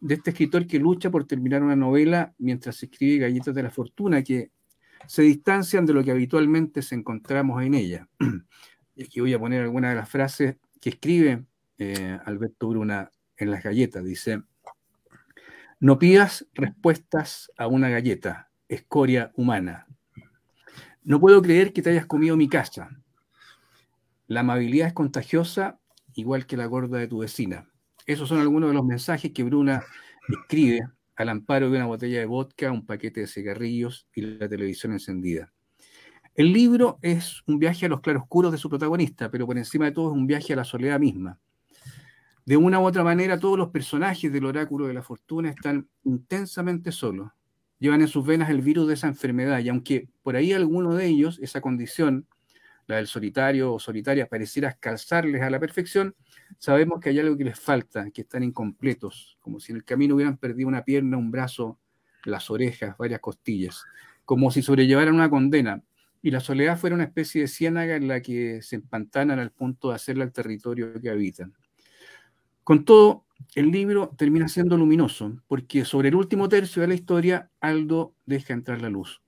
de 0.00 0.14
este 0.14 0.30
escritor 0.30 0.66
que 0.66 0.78
lucha 0.78 1.10
por 1.10 1.26
terminar 1.26 1.62
una 1.62 1.76
novela 1.76 2.34
mientras 2.38 2.82
escribe 2.82 3.18
Galletas 3.18 3.54
de 3.54 3.62
la 3.62 3.70
Fortuna, 3.70 4.22
que 4.22 4.50
se 5.06 5.22
distancian 5.22 5.86
de 5.86 5.94
lo 5.94 6.04
que 6.04 6.10
habitualmente 6.10 6.82
se 6.82 6.94
encontramos 6.94 7.62
en 7.62 7.74
ella. 7.74 8.08
y 8.94 9.04
aquí 9.04 9.20
voy 9.20 9.32
a 9.32 9.38
poner 9.38 9.62
algunas 9.62 9.90
de 9.90 9.96
las 9.96 10.08
frases 10.08 10.56
que 10.80 10.90
escribe 10.90 11.44
eh, 11.78 12.18
Alberto 12.24 12.68
Bruna 12.68 13.10
en 13.36 13.50
las 13.50 13.62
galletas. 13.62 14.04
Dice, 14.04 14.42
no 15.78 15.98
pidas 15.98 16.46
respuestas 16.54 17.52
a 17.58 17.66
una 17.66 17.88
galleta, 17.88 18.50
escoria 18.68 19.32
humana. 19.36 19.86
No 21.02 21.20
puedo 21.20 21.42
creer 21.42 21.72
que 21.72 21.82
te 21.82 21.90
hayas 21.90 22.06
comido 22.06 22.36
mi 22.36 22.48
casa. 22.48 22.90
La 24.26 24.40
amabilidad 24.40 24.88
es 24.88 24.94
contagiosa, 24.94 25.78
igual 26.14 26.46
que 26.46 26.56
la 26.56 26.66
gorda 26.66 26.98
de 26.98 27.08
tu 27.08 27.18
vecina. 27.18 27.68
Esos 28.06 28.28
son 28.28 28.40
algunos 28.40 28.70
de 28.70 28.74
los 28.74 28.84
mensajes 28.84 29.32
que 29.32 29.42
Bruna 29.42 29.82
escribe 30.28 30.80
al 31.16 31.28
amparo 31.28 31.70
de 31.70 31.76
una 31.76 31.86
botella 31.86 32.20
de 32.20 32.26
vodka, 32.26 32.72
un 32.72 32.86
paquete 32.86 33.20
de 33.20 33.26
cigarrillos 33.26 34.08
y 34.14 34.22
la 34.22 34.48
televisión 34.48 34.92
encendida. 34.92 35.52
El 36.34 36.52
libro 36.52 36.98
es 37.02 37.42
un 37.46 37.58
viaje 37.58 37.86
a 37.86 37.88
los 37.88 38.00
claroscuros 38.00 38.52
de 38.52 38.58
su 38.58 38.68
protagonista, 38.68 39.30
pero 39.30 39.46
por 39.46 39.56
encima 39.56 39.86
de 39.86 39.92
todo 39.92 40.10
es 40.10 40.16
un 40.16 40.26
viaje 40.26 40.52
a 40.52 40.56
la 40.56 40.64
soledad 40.64 41.00
misma. 41.00 41.38
De 42.46 42.56
una 42.56 42.78
u 42.78 42.84
otra 42.84 43.02
manera, 43.02 43.40
todos 43.40 43.58
los 43.58 43.70
personajes 43.70 44.32
del 44.32 44.44
oráculo 44.44 44.86
de 44.86 44.94
la 44.94 45.02
fortuna 45.02 45.50
están 45.50 45.88
intensamente 46.04 46.92
solos. 46.92 47.32
Llevan 47.80 48.02
en 48.02 48.06
sus 48.06 48.24
venas 48.24 48.50
el 48.50 48.60
virus 48.62 48.86
de 48.86 48.94
esa 48.94 49.08
enfermedad 49.08 49.58
y 49.58 49.68
aunque 49.68 50.08
por 50.22 50.36
ahí 50.36 50.52
alguno 50.52 50.94
de 50.94 51.06
ellos, 51.06 51.40
esa 51.42 51.60
condición, 51.60 52.28
la 52.86 52.96
del 52.96 53.08
solitario 53.08 53.74
o 53.74 53.80
solitaria, 53.80 54.28
pareciera 54.28 54.74
calzarles 54.74 55.42
a 55.42 55.50
la 55.50 55.58
perfección, 55.58 56.14
sabemos 56.58 57.00
que 57.00 57.08
hay 57.08 57.18
algo 57.18 57.36
que 57.36 57.42
les 57.42 57.58
falta, 57.58 58.08
que 58.12 58.20
están 58.20 58.44
incompletos, 58.44 59.36
como 59.40 59.58
si 59.58 59.72
en 59.72 59.78
el 59.78 59.84
camino 59.84 60.14
hubieran 60.14 60.36
perdido 60.36 60.68
una 60.68 60.84
pierna, 60.84 61.16
un 61.16 61.32
brazo, 61.32 61.80
las 62.24 62.48
orejas, 62.48 62.96
varias 62.96 63.18
costillas, 63.18 63.84
como 64.24 64.52
si 64.52 64.62
sobrellevaran 64.62 65.14
una 65.14 65.28
condena, 65.28 65.82
y 66.22 66.30
la 66.30 66.38
soledad 66.38 66.78
fuera 66.78 66.94
una 66.94 67.04
especie 67.04 67.40
de 67.40 67.48
ciénaga 67.48 67.96
en 67.96 68.06
la 68.06 68.20
que 68.22 68.62
se 68.62 68.76
empantanan 68.76 69.40
al 69.40 69.50
punto 69.50 69.88
de 69.88 69.96
hacerla 69.96 70.22
el 70.22 70.32
territorio 70.32 70.92
que 71.00 71.10
habitan. 71.10 71.52
Con 72.66 72.84
todo, 72.84 73.24
el 73.54 73.70
libro 73.70 74.12
termina 74.18 74.48
siendo 74.48 74.76
luminoso, 74.76 75.40
porque 75.46 75.84
sobre 75.84 76.08
el 76.08 76.16
último 76.16 76.48
tercio 76.48 76.82
de 76.82 76.88
la 76.88 76.96
historia, 76.96 77.48
Aldo 77.60 78.12
deja 78.26 78.54
entrar 78.54 78.82
la 78.82 78.90
luz. 78.90 79.22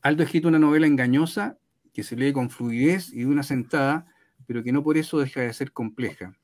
Aldo 0.00 0.22
ha 0.22 0.24
escrito 0.24 0.48
una 0.48 0.58
novela 0.58 0.86
engañosa 0.86 1.58
que 1.92 2.02
se 2.02 2.16
lee 2.16 2.32
con 2.32 2.48
fluidez 2.48 3.12
y 3.12 3.18
de 3.18 3.26
una 3.26 3.42
sentada, 3.42 4.06
pero 4.46 4.62
que 4.62 4.72
no 4.72 4.82
por 4.82 4.96
eso 4.96 5.18
deja 5.18 5.42
de 5.42 5.52
ser 5.52 5.72
compleja. 5.72 6.34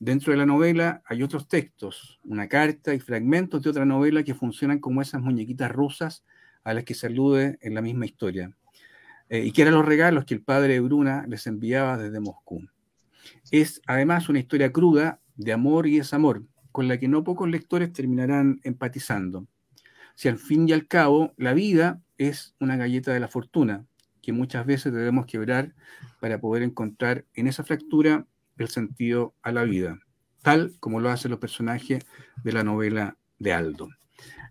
Dentro 0.00 0.32
de 0.32 0.38
la 0.38 0.44
novela 0.44 1.04
hay 1.06 1.22
otros 1.22 1.46
textos, 1.46 2.18
una 2.24 2.48
carta 2.48 2.92
y 2.92 2.98
fragmentos 2.98 3.62
de 3.62 3.70
otra 3.70 3.84
novela 3.84 4.24
que 4.24 4.34
funcionan 4.34 4.80
como 4.80 5.02
esas 5.02 5.22
muñequitas 5.22 5.70
rusas 5.70 6.24
a 6.64 6.74
las 6.74 6.82
que 6.82 6.94
se 6.94 7.06
alude 7.06 7.58
en 7.60 7.74
la 7.74 7.80
misma 7.80 8.06
historia, 8.06 8.50
eh, 9.28 9.44
y 9.44 9.52
que 9.52 9.62
eran 9.62 9.74
los 9.74 9.86
regalos 9.86 10.24
que 10.24 10.34
el 10.34 10.42
padre 10.42 10.72
de 10.72 10.80
Bruna 10.80 11.24
les 11.28 11.46
enviaba 11.46 11.96
desde 11.96 12.18
Moscú. 12.18 12.66
Es 13.50 13.80
además 13.86 14.28
una 14.28 14.38
historia 14.38 14.72
cruda 14.72 15.20
de 15.36 15.52
amor 15.52 15.86
y 15.86 15.98
desamor, 15.98 16.44
con 16.72 16.88
la 16.88 16.98
que 16.98 17.08
no 17.08 17.24
pocos 17.24 17.48
lectores 17.48 17.92
terminarán 17.92 18.60
empatizando. 18.64 19.46
Si 20.14 20.28
al 20.28 20.38
fin 20.38 20.68
y 20.68 20.72
al 20.72 20.86
cabo 20.86 21.32
la 21.36 21.54
vida 21.54 22.00
es 22.18 22.54
una 22.60 22.76
galleta 22.76 23.12
de 23.12 23.20
la 23.20 23.28
fortuna, 23.28 23.86
que 24.22 24.32
muchas 24.32 24.66
veces 24.66 24.92
debemos 24.92 25.26
quebrar 25.26 25.74
para 26.20 26.40
poder 26.40 26.62
encontrar 26.62 27.24
en 27.34 27.46
esa 27.46 27.64
fractura 27.64 28.26
el 28.58 28.68
sentido 28.68 29.34
a 29.42 29.52
la 29.52 29.64
vida, 29.64 29.98
tal 30.42 30.74
como 30.80 31.00
lo 31.00 31.10
hacen 31.10 31.30
los 31.30 31.40
personajes 31.40 32.04
de 32.42 32.52
la 32.52 32.64
novela 32.64 33.16
de 33.38 33.52
Aldo. 33.52 33.88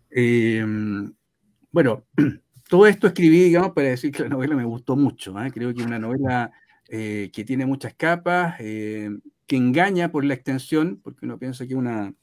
Eh, 0.09 0.65
bueno, 1.71 2.05
todo 2.69 2.87
esto 2.87 3.07
escribí, 3.07 3.43
digamos, 3.43 3.73
para 3.73 3.89
decir 3.89 4.11
que 4.11 4.23
la 4.23 4.29
novela 4.29 4.55
me 4.55 4.63
gustó 4.63 4.95
mucho. 4.95 5.37
¿eh? 5.43 5.51
Creo 5.51 5.73
que 5.73 5.81
es 5.81 5.87
una 5.87 5.99
novela 5.99 6.51
eh, 6.89 7.31
que 7.33 7.43
tiene 7.43 7.65
muchas 7.65 7.93
capas, 7.95 8.55
eh, 8.59 9.09
que 9.47 9.55
engaña 9.55 10.11
por 10.11 10.23
la 10.25 10.33
extensión, 10.33 10.99
porque 11.03 11.25
uno 11.25 11.39
piensa 11.39 11.65
que 11.65 11.73
es 11.73 11.79
una, 11.79 12.13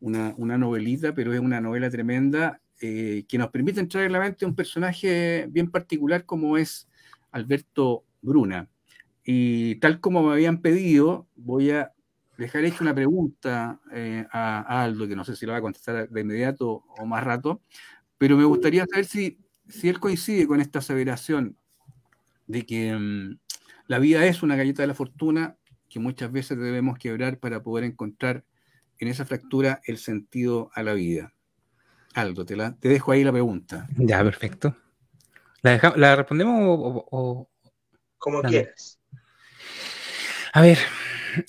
una, 0.00 0.58
novelita, 0.58 1.14
pero 1.14 1.32
es 1.32 1.40
una 1.40 1.60
novela 1.60 1.90
tremenda, 1.90 2.60
que 2.78 3.38
nos 3.38 3.48
permite 3.48 3.80
entrar 3.80 4.04
en 4.04 4.12
la 4.12 4.20
mente 4.20 4.44
un 4.44 4.54
personaje 4.54 5.46
bien 5.48 5.70
particular 5.70 6.26
como 6.26 6.58
es 6.58 6.86
Alberto 7.30 8.04
Bruna. 8.20 8.68
Y 9.24 9.76
tal 9.76 10.00
como 10.00 10.22
me 10.22 10.34
habían 10.34 10.60
pedido, 10.60 11.26
voy 11.34 11.70
a 11.70 11.94
dejar 12.36 12.64
hecha 12.64 12.82
una 12.82 12.94
pregunta 12.94 13.80
a, 14.30 14.60
a, 14.68 14.82
Aldo, 14.82 15.08
que 15.08 15.16
no 15.16 15.24
sé 15.24 15.34
si 15.34 15.46
lo 15.46 15.52
va 15.52 15.58
a 15.58 15.62
contestar 15.62 16.10
de 16.10 16.20
inmediato 16.20 16.84
o 16.98 17.06
más 17.06 17.24
rato, 17.24 17.62
pero 18.18 18.36
me 18.36 18.44
gustaría 18.44 18.86
saber 18.86 19.06
si, 19.06 19.38
si 19.68 19.88
él 19.88 20.00
coincide 20.00 20.46
con 20.46 20.60
esta 20.60 20.78
aseveración 20.78 21.56
de 22.46 22.64
que 22.66 22.94
mm, 22.94 23.38
la 23.86 23.98
vida 23.98 24.24
es 24.26 24.42
una 24.42 24.56
galleta 24.56 24.82
de 24.82 24.88
la 24.88 24.94
fortuna 24.94 25.56
que 25.88 25.98
muchas 25.98 26.32
veces 26.32 26.58
debemos 26.58 26.98
quebrar 26.98 27.38
para 27.38 27.62
poder 27.62 27.84
encontrar 27.84 28.44
en 28.98 29.08
esa 29.08 29.24
fractura 29.24 29.80
el 29.84 29.98
sentido 29.98 30.70
a 30.74 30.82
la 30.82 30.94
vida. 30.94 31.34
Aldo, 32.14 32.44
te, 32.44 32.56
la, 32.56 32.76
te 32.76 32.88
dejo 32.88 33.12
ahí 33.12 33.24
la 33.24 33.32
pregunta. 33.32 33.88
Ya, 33.96 34.22
perfecto. 34.22 34.76
¿La, 35.62 36.16
respondemos 36.16 36.54
o, 36.58 37.48
Como 38.18 38.42
quieras. 38.42 39.00
A 40.52 40.60
ver, 40.60 40.78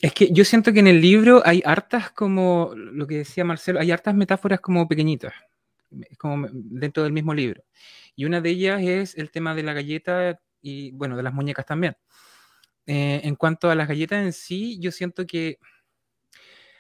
es 0.02 0.14
que 0.14 0.32
yo 0.32 0.46
siento 0.46 0.74
que 0.74 0.80
en 0.80 0.88
el 0.88 1.02
libro 1.02 1.44
hay 1.46 1.62
hartas 1.66 2.12
como, 2.12 2.72
lo 2.76 3.06
que 3.08 3.18
decía 3.18 3.46
Marcelo, 3.46 3.80
hay 3.80 3.92
hartas 3.92 4.16
metáforas 4.16 4.60
como 4.60 4.88
pequeñitas 4.88 5.34
como 6.18 6.48
dentro 6.52 7.04
del 7.04 7.14
mismo 7.14 7.34
libro. 7.34 7.64
Y 8.16 8.26
una 8.26 8.42
de 8.42 8.50
ellas 8.50 8.82
es 8.82 9.18
el 9.18 9.32
tema 9.32 9.56
de 9.56 9.64
la 9.64 9.74
galleta 9.74 10.40
y, 10.66 10.92
bueno, 10.94 11.16
de 11.16 11.22
las 11.22 11.34
muñecas 11.34 11.66
también. 11.66 11.96
Eh, 12.88 13.22
en 13.24 13.36
cuanto 13.36 13.70
a 13.70 13.76
las 13.76 13.88
galletas 13.88 14.26
en 14.26 14.34
sí, 14.34 14.80
yo 14.80 14.92
siento 14.92 15.28
que 15.28 15.60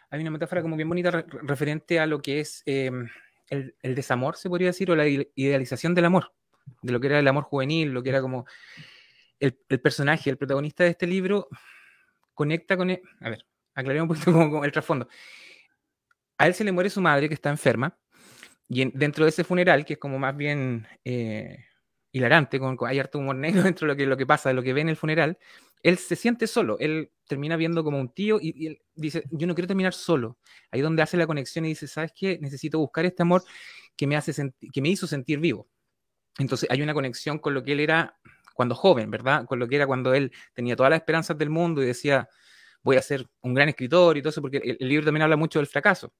hay 0.09 0.21
una 0.21 0.31
metáfora 0.31 0.63
como 0.63 0.75
bien 0.75 0.89
bonita 0.89 1.11
referente 1.11 1.99
a 1.99 2.07
lo 2.07 2.19
que 2.19 2.39
es 2.39 2.63
em, 2.65 3.07
el, 3.49 3.75
desamor, 3.95 4.37
se 4.37 4.49
podría 4.49 4.69
decir, 4.69 4.89
o 4.89 4.95
la 4.95 5.07
idealización 5.07 5.93
del 5.93 6.05
amor, 6.05 6.33
de 6.81 6.91
lo 6.91 6.99
que 6.99 7.07
era 7.07 7.19
el 7.19 7.27
amor 7.27 7.43
juvenil, 7.43 7.91
lo 7.91 8.01
que 8.01 8.09
era 8.09 8.21
como 8.21 8.45
el, 9.39 9.53
personaje, 9.53 10.31
el 10.31 10.37
protagonista 10.37 10.83
de 10.83 10.89
este 10.89 11.05
libro, 11.05 11.47
conecta 12.33 12.77
con... 12.77 12.89
El, 12.89 13.01
a 13.21 13.29
ver, 13.29 13.45
aclaremos 13.75 14.09
un 14.09 14.15
poquito 14.15 14.31
como 14.49 14.65
el 14.65 14.71
trasfondo. 14.71 15.07
A 16.39 16.47
él 16.47 16.55
se 16.55 16.63
le 16.63 16.71
muere 16.71 16.89
su 16.89 17.01
madre 17.01 17.27
que 17.27 17.35
está 17.35 17.51
enferma 17.51 17.95
y 18.67 18.89
dentro 18.97 19.25
de 19.25 19.29
ese 19.29 19.43
funeral, 19.43 19.85
que 19.85 19.93
es 19.93 19.99
como 19.99 20.17
más 20.17 20.35
bien 20.35 20.87
eh, 21.03 21.65
hilarante, 22.15 22.59
con, 22.59 22.77
hay 22.87 22.99
harto 22.99 23.19
humor 23.19 23.35
negro 23.35 23.63
dentro 23.63 23.87
de 23.87 23.93
lo 23.93 23.97
que, 23.97 24.05
lo 24.05 24.17
que 24.17 24.25
pasa, 24.25 24.49
de 24.49 24.55
lo 24.55 24.63
que 24.63 24.73
ve 24.73 24.81
en 24.81 24.89
el 24.89 24.95
funeral, 24.95 25.37
él 25.83 25.97
se 25.97 26.15
siente 26.15 26.47
solo, 26.47 26.77
él 26.79 27.11
termina 27.27 27.57
viendo 27.57 27.83
como 27.83 27.99
un 27.99 28.09
tío 28.09 28.39
y, 28.41 28.67
él 28.67 28.81
dice, 28.95 29.23
yo 29.31 29.45
no 29.45 29.53
quiero 29.53 29.67
terminar 29.67 29.93
solo. 29.93 30.37
Ahí 30.71 30.81
donde 30.81 31.01
hace 31.01 31.17
la 31.17 31.27
conexión 31.27 31.65
y 31.65 31.69
dice, 31.69 31.87
¿sabes 31.87 32.11
qué? 32.15 32.39
Necesito 32.41 32.79
buscar 32.79 33.05
este 33.05 33.23
amor 33.23 33.43
que 33.95 34.07
me, 34.07 34.15
hace 34.15 34.33
que 34.73 34.81
me 34.81 34.89
hizo 34.89 35.05
sentir 35.07 35.39
vivo. 35.39 35.67
Entonces 36.37 36.69
hay 36.71 36.81
una 36.81 36.93
conexión 36.93 37.37
con 37.39 37.53
lo 37.53 37.63
que 37.63 37.73
él 37.73 37.79
era 37.79 38.17
cuando 38.55 38.75
joven, 38.75 39.11
¿verdad? 39.11 39.45
Con 39.45 39.59
lo 39.59 39.67
que 39.67 39.75
era 39.75 39.85
cuando 39.85 40.13
él 40.13 40.31
tenía 40.53 40.75
todas 40.75 40.89
las 40.89 40.99
esperanzas 40.99 41.37
del 41.37 41.49
mundo 41.49 41.83
y 41.83 41.85
decía, 41.85 42.27
voy 42.81 42.97
a 42.97 43.01
ser 43.01 43.27
un 43.41 43.53
gran 43.53 43.69
escritor 43.69 44.17
y 44.17 44.21
todo 44.21 44.29
eso, 44.29 44.41
porque 44.41 44.77
el 44.79 44.89
libro 44.89 45.05
también 45.05 45.23
habla 45.23 45.35
mucho 45.35 45.59
del 45.59 45.67
fracaso 45.67 46.13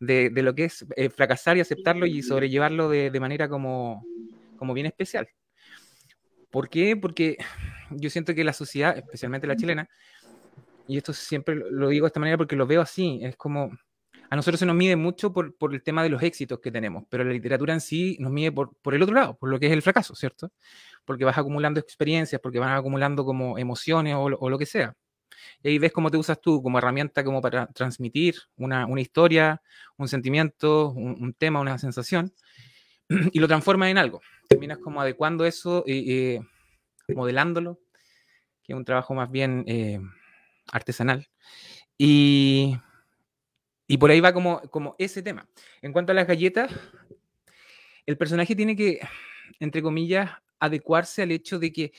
de, 0.00 0.30
lo 0.42 0.54
que 0.54 0.64
es 0.64 0.84
eh, 0.96 1.10
fracasar 1.10 1.56
y 1.56 1.60
aceptarlo 1.60 2.06
y 2.06 2.22
sobrellevarlo 2.22 2.88
de, 2.88 3.20
manera 3.20 3.48
como, 3.48 4.04
como 4.56 4.74
bien 4.74 4.86
especial. 4.86 5.28
¿Por 6.50 6.68
qué? 6.68 6.96
Porque 6.96 7.36
yo 7.90 8.10
siento 8.10 8.34
que 8.34 8.44
la 8.44 8.52
sociedad, 8.52 8.96
especialmente 8.96 9.46
la 9.46 9.56
chilena, 9.56 9.88
y 10.86 10.96
esto 10.96 11.12
siempre 11.12 11.54
lo 11.54 11.88
digo 11.88 12.04
de 12.04 12.08
esta 12.08 12.20
manera 12.20 12.36
porque 12.36 12.56
lo 12.56 12.66
veo 12.66 12.80
así, 12.80 13.20
es 13.22 13.36
como 13.36 13.70
a 14.28 14.36
nosotros 14.36 14.60
se 14.60 14.66
nos 14.66 14.76
mide 14.76 14.94
mucho 14.94 15.32
por, 15.32 15.54
el 15.72 15.82
tema 15.82 16.02
de 16.02 16.08
los 16.08 16.22
éxitos 16.22 16.60
que 16.60 16.70
tenemos, 16.70 17.04
pero 17.08 17.24
la 17.24 17.32
literatura 17.32 17.74
en 17.74 17.80
sí 17.80 18.16
nos 18.20 18.30
mide 18.30 18.52
por, 18.52 18.70
el 18.94 19.02
otro 19.02 19.14
lado, 19.14 19.36
por 19.36 19.50
lo 19.50 19.58
que 19.58 19.66
es 19.66 19.72
el 19.72 19.82
fracaso, 19.82 20.14
¿cierto? 20.14 20.52
Porque 21.04 21.24
vas 21.24 21.36
acumulando 21.36 21.80
experiencias, 21.80 22.40
porque 22.40 22.60
vas 22.60 22.78
acumulando 22.78 23.24
como 23.24 23.58
emociones 23.58 24.14
o, 24.14 24.22
o 24.22 24.50
lo 24.50 24.58
que 24.58 24.66
sea. 24.66 24.94
Y 25.62 25.68
ahí 25.68 25.78
ves 25.78 25.92
cómo 25.92 26.10
te 26.10 26.16
usas 26.16 26.40
tú 26.40 26.62
como 26.62 26.78
herramienta 26.78 27.24
como 27.24 27.40
para 27.40 27.66
transmitir 27.68 28.36
una, 28.56 28.86
historia, 29.00 29.62
un 29.96 30.08
sentimiento, 30.08 30.90
un, 30.90 31.34
tema, 31.34 31.60
una 31.60 31.78
sensación, 31.78 32.32
y 33.32 33.40
lo 33.40 33.48
transformas 33.48 33.90
en 33.90 33.98
algo. 33.98 34.20
Terminas 34.48 34.78
como 34.78 35.00
adecuando 35.00 35.44
eso, 35.44 35.84
y 35.86 36.40
modelándolo, 37.14 37.80
que 38.62 38.72
es 38.72 38.76
un 38.76 38.84
trabajo 38.84 39.14
más 39.14 39.30
bien 39.30 39.64
eh, 39.66 40.00
artesanal. 40.72 41.28
Y, 41.98 42.76
y 43.86 43.98
por 43.98 44.10
ahí 44.10 44.20
va 44.20 44.32
como, 44.32 44.60
como 44.70 44.94
ese 44.98 45.22
tema. 45.22 45.48
En 45.82 45.92
cuanto 45.92 46.12
a 46.12 46.14
las 46.14 46.26
galletas, 46.26 46.72
el 48.06 48.16
personaje 48.16 48.54
tiene 48.54 48.76
que, 48.76 49.00
entre 49.58 49.82
comillas, 49.82 50.30
adecuarse 50.58 51.22
al 51.22 51.32
hecho 51.32 51.58
de 51.58 51.72
que 51.72 51.92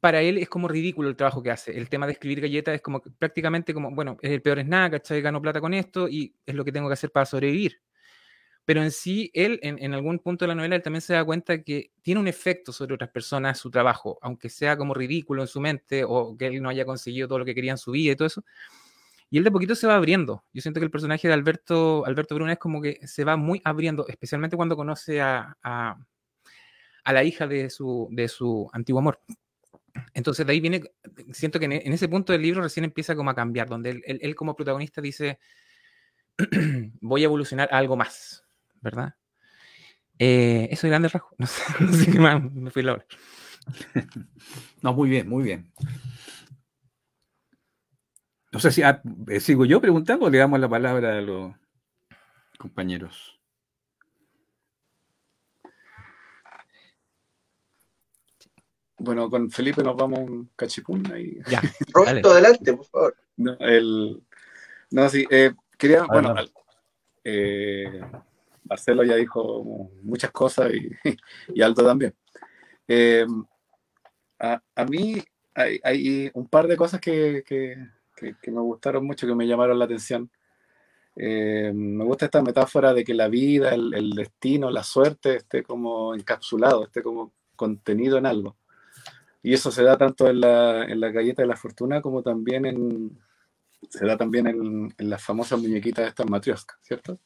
para 0.00 0.20
él 0.20 0.36
es 0.36 0.48
como 0.48 0.68
ridículo 0.68 1.08
el 1.08 1.16
trabajo 1.16 1.42
que 1.42 1.50
hace. 1.50 1.76
El 1.76 1.88
tema 1.88 2.06
de 2.06 2.12
escribir 2.12 2.42
galletas 2.42 2.74
es 2.74 2.82
como 2.82 3.00
prácticamente 3.00 3.72
como, 3.72 3.90
bueno, 3.90 4.18
el 4.20 4.42
peor 4.42 4.58
es 4.58 4.66
nada, 4.66 4.90
¿cachai? 4.90 5.22
Gano 5.22 5.40
plata 5.40 5.60
con 5.60 5.72
esto 5.72 6.08
y 6.08 6.34
es 6.44 6.54
lo 6.54 6.64
que 6.64 6.72
tengo 6.72 6.88
que 6.88 6.94
hacer 6.94 7.10
para 7.10 7.24
sobrevivir. 7.24 7.80
Pero 8.68 8.82
en 8.82 8.90
sí, 8.90 9.30
él, 9.32 9.58
en, 9.62 9.94
algún 9.94 10.18
punto 10.18 10.44
de 10.44 10.48
la 10.48 10.54
novela, 10.54 10.76
él 10.76 10.82
también 10.82 11.00
se 11.00 11.14
da 11.14 11.24
cuenta 11.24 11.62
que 11.62 11.90
tiene 12.02 12.20
un 12.20 12.28
efecto 12.28 12.70
sobre 12.70 12.96
otras 12.96 13.08
personas 13.08 13.58
su 13.58 13.70
trabajo, 13.70 14.18
aunque 14.20 14.50
sea 14.50 14.76
como 14.76 14.92
ridículo 14.92 15.40
en 15.40 15.48
su 15.48 15.58
mente 15.58 16.04
o 16.06 16.36
que 16.36 16.48
él 16.48 16.60
no 16.60 16.68
haya 16.68 16.84
conseguido 16.84 17.28
todo 17.28 17.38
lo 17.38 17.46
que 17.46 17.54
quería 17.54 17.70
en 17.70 17.78
su 17.78 17.92
vida 17.92 18.12
y 18.12 18.16
todo 18.16 18.26
eso. 18.26 18.44
Y 19.30 19.38
él 19.38 19.44
de 19.44 19.50
poquito 19.50 19.74
se 19.74 19.86
va 19.86 19.94
abriendo. 19.94 20.44
Yo 20.52 20.60
siento 20.60 20.80
que 20.80 20.84
el 20.84 20.90
personaje 20.90 21.28
de 21.28 21.32
Alberto, 21.32 22.04
Alberto 22.04 22.34
Bruna 22.34 22.52
es 22.52 22.58
como 22.58 22.82
que 22.82 23.00
se 23.06 23.24
va 23.24 23.38
muy 23.38 23.62
abriendo, 23.64 24.06
especialmente 24.06 24.54
cuando 24.54 24.76
conoce 24.76 25.22
a, 25.22 25.56
a, 25.62 25.96
la 27.10 27.24
hija 27.24 27.46
de 27.46 27.70
su, 27.70 28.08
de 28.10 28.28
su 28.28 28.68
antiguo 28.74 29.00
amor. 29.00 29.22
Entonces 30.12 30.44
de 30.44 30.52
ahí 30.52 30.60
viene, 30.60 30.82
siento 31.32 31.58
que 31.58 31.64
en, 31.64 31.72
ese 31.94 32.06
punto 32.06 32.34
del 32.34 32.42
libro 32.42 32.60
recién 32.60 32.84
empieza 32.84 33.16
como 33.16 33.30
a 33.30 33.34
cambiar, 33.34 33.66
donde 33.66 33.92
él, 33.92 34.02
él, 34.04 34.34
como 34.34 34.54
protagonista 34.54 35.00
dice, 35.00 35.38
voy 37.00 37.22
a 37.22 37.24
evolucionar 37.24 37.70
a 37.72 37.78
algo 37.78 37.96
más, 37.96 38.44
¿verdad? 38.80 39.14
Eh, 40.18 40.68
eso 40.70 40.86
es 40.86 40.90
grande 40.90 41.08
rasgo, 41.08 41.30
no 41.38 41.46
sé, 41.46 41.62
no 41.80 41.92
sé 41.92 42.10
qué 42.10 42.18
más, 42.18 42.42
me 42.52 42.70
fui 42.70 42.82
la 42.82 42.94
hora. 42.94 43.06
No, 44.80 44.94
muy 44.94 45.10
bien, 45.10 45.28
muy 45.28 45.42
bien. 45.42 45.72
No 48.52 48.60
sé 48.60 48.70
si 48.70 48.82
ah, 48.82 49.02
eh, 49.26 49.40
sigo 49.40 49.64
yo 49.64 49.80
preguntando 49.80 50.26
o 50.26 50.30
le 50.30 50.38
damos 50.38 50.60
la 50.60 50.68
palabra 50.68 51.18
a 51.18 51.20
los 51.20 51.52
compañeros. 52.58 53.38
Bueno, 58.98 59.30
con 59.30 59.50
Felipe 59.50 59.82
nos 59.82 59.96
vamos 59.96 60.20
un 60.20 60.50
cachipún 60.56 61.10
ahí. 61.12 61.38
Ya, 61.48 61.60
Roberto, 61.92 62.30
adelante, 62.30 62.72
por 62.72 62.86
favor. 62.86 63.16
No, 63.36 63.56
el, 63.60 64.22
no 64.90 65.08
sí, 65.08 65.24
eh, 65.30 65.52
quería, 65.76 66.04
bueno, 66.04 66.34
eh, 67.22 68.00
Marcelo 68.68 69.04
ya 69.04 69.16
dijo 69.16 69.90
muchas 70.02 70.30
cosas 70.30 70.72
y, 70.72 70.90
y 71.54 71.74
también. 71.74 72.14
Eh, 72.86 73.26
a, 74.38 74.84
mí 74.88 75.22
hay, 75.54 76.30
un 76.34 76.48
par 76.48 76.68
de 76.68 76.76
cosas 76.76 77.00
que, 77.00 77.42
que, 77.46 77.76
que, 78.16 78.50
me 78.50 78.60
gustaron 78.60 79.04
mucho, 79.04 79.26
que 79.26 79.34
me 79.34 79.46
llamaron 79.46 79.78
la 79.78 79.84
atención. 79.84 80.30
Eh, 81.16 81.72
me 81.74 82.04
gusta 82.04 82.26
esta 82.26 82.42
metáfora 82.42 82.94
de 82.94 83.04
que 83.04 83.14
la 83.14 83.28
vida, 83.28 83.74
el, 83.74 84.10
destino, 84.10 84.70
la 84.70 84.84
suerte 84.84 85.36
esté 85.36 85.64
como 85.64 86.14
encapsulado, 86.14 86.84
esté 86.84 87.02
como 87.02 87.32
contenido 87.56 88.18
en 88.18 88.26
algo. 88.26 88.56
Y 89.42 89.54
eso 89.54 89.70
se 89.70 89.82
da 89.82 89.96
tanto 89.96 90.28
en 90.28 90.40
la, 90.40 90.84
en 90.84 91.00
la 91.00 91.10
galleta 91.10 91.42
de 91.42 91.48
la 91.48 91.56
fortuna 91.56 92.00
como 92.00 92.22
también 92.22 92.66
en, 92.66 93.18
se 93.88 94.06
da 94.06 94.16
también 94.16 94.46
en, 94.46 94.94
las 94.98 95.22
famosas 95.22 95.60
muñequitas 95.60 96.04
de 96.04 96.08
estas 96.10 96.28
matrioscas, 96.28 96.78
¿cierto? 96.82 97.18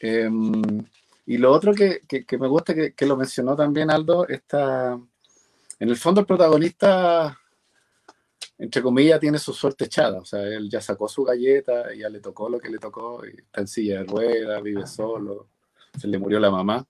Eh, 0.00 0.28
y 1.26 1.38
lo 1.38 1.52
otro 1.52 1.74
que, 1.74 2.00
que, 2.08 2.24
que 2.24 2.38
me 2.38 2.48
gusta, 2.48 2.74
que, 2.74 2.94
que, 2.94 3.06
lo 3.06 3.16
mencionó 3.16 3.54
también 3.54 3.90
Aldo, 3.90 4.26
está, 4.26 4.98
en 5.78 5.88
el 5.88 5.96
fondo 5.96 6.20
el 6.22 6.26
protagonista 6.26 7.38
entre 8.60 8.82
comillas, 8.82 9.18
tiene 9.18 9.38
su 9.38 9.54
suerte 9.54 9.86
echada. 9.86 10.18
O 10.18 10.24
sea, 10.24 10.42
él 10.42 10.68
ya 10.68 10.82
sacó 10.82 11.08
su 11.08 11.24
galleta, 11.24 11.94
ya 11.94 12.10
le 12.10 12.20
tocó 12.20 12.50
lo 12.50 12.60
que 12.60 12.68
le 12.68 12.78
tocó, 12.78 13.24
y 13.26 13.30
está 13.30 13.62
en 13.62 13.66
silla 13.66 14.00
de 14.00 14.04
ruedas, 14.04 14.62
vive 14.62 14.86
solo, 14.86 15.48
se 15.98 16.06
le 16.06 16.18
murió 16.18 16.38
la 16.38 16.50
mamá. 16.50 16.86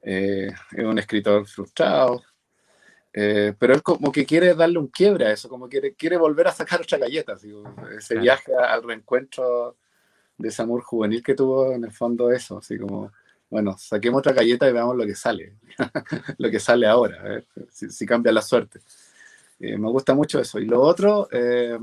Eh, 0.00 0.50
es 0.72 0.84
un 0.84 0.98
escritor 0.98 1.46
frustrado, 1.46 2.22
eh, 3.12 3.52
pero 3.58 3.74
él 3.74 3.82
como 3.82 4.10
que 4.10 4.24
quiere 4.24 4.54
darle 4.54 4.78
un 4.78 4.88
quiebre 4.88 5.26
a 5.26 5.32
eso, 5.32 5.46
como 5.50 5.68
quiere, 5.68 5.94
quiere 5.94 6.16
volver 6.16 6.48
a 6.48 6.52
sacar 6.52 6.80
otra 6.80 6.96
galleta. 6.96 7.36
ese 7.94 8.18
viaje 8.18 8.52
al 8.54 8.82
reencuentro 8.82 9.76
de 10.42 10.48
ese 10.48 10.62
amor 10.62 10.82
juvenil 10.82 11.22
que 11.22 11.34
tuvo, 11.34 11.72
en 11.72 11.84
el 11.84 11.92
fondo 11.92 12.30
eso, 12.30 12.58
así 12.58 12.76
como, 12.76 13.12
bueno, 13.48 13.76
saquemos 13.78 14.18
otra 14.18 14.32
galleta 14.32 14.68
y 14.68 14.72
veamos 14.72 14.96
lo 14.96 15.06
que 15.06 15.14
sale, 15.14 15.54
lo 16.38 16.50
que 16.50 16.58
sale 16.58 16.86
ahora, 16.86 17.42
si, 17.70 17.88
si 17.90 18.04
cambia 18.04 18.32
la 18.32 18.42
suerte. 18.42 18.80
Eh, 19.62 19.78
me 19.78 19.88
gusta 19.88 20.14
mucho 20.14 20.40
eso. 20.40 20.58
Y 20.58 20.64
lo 20.64 20.80
otro, 20.80 21.28
eh, 21.30 21.78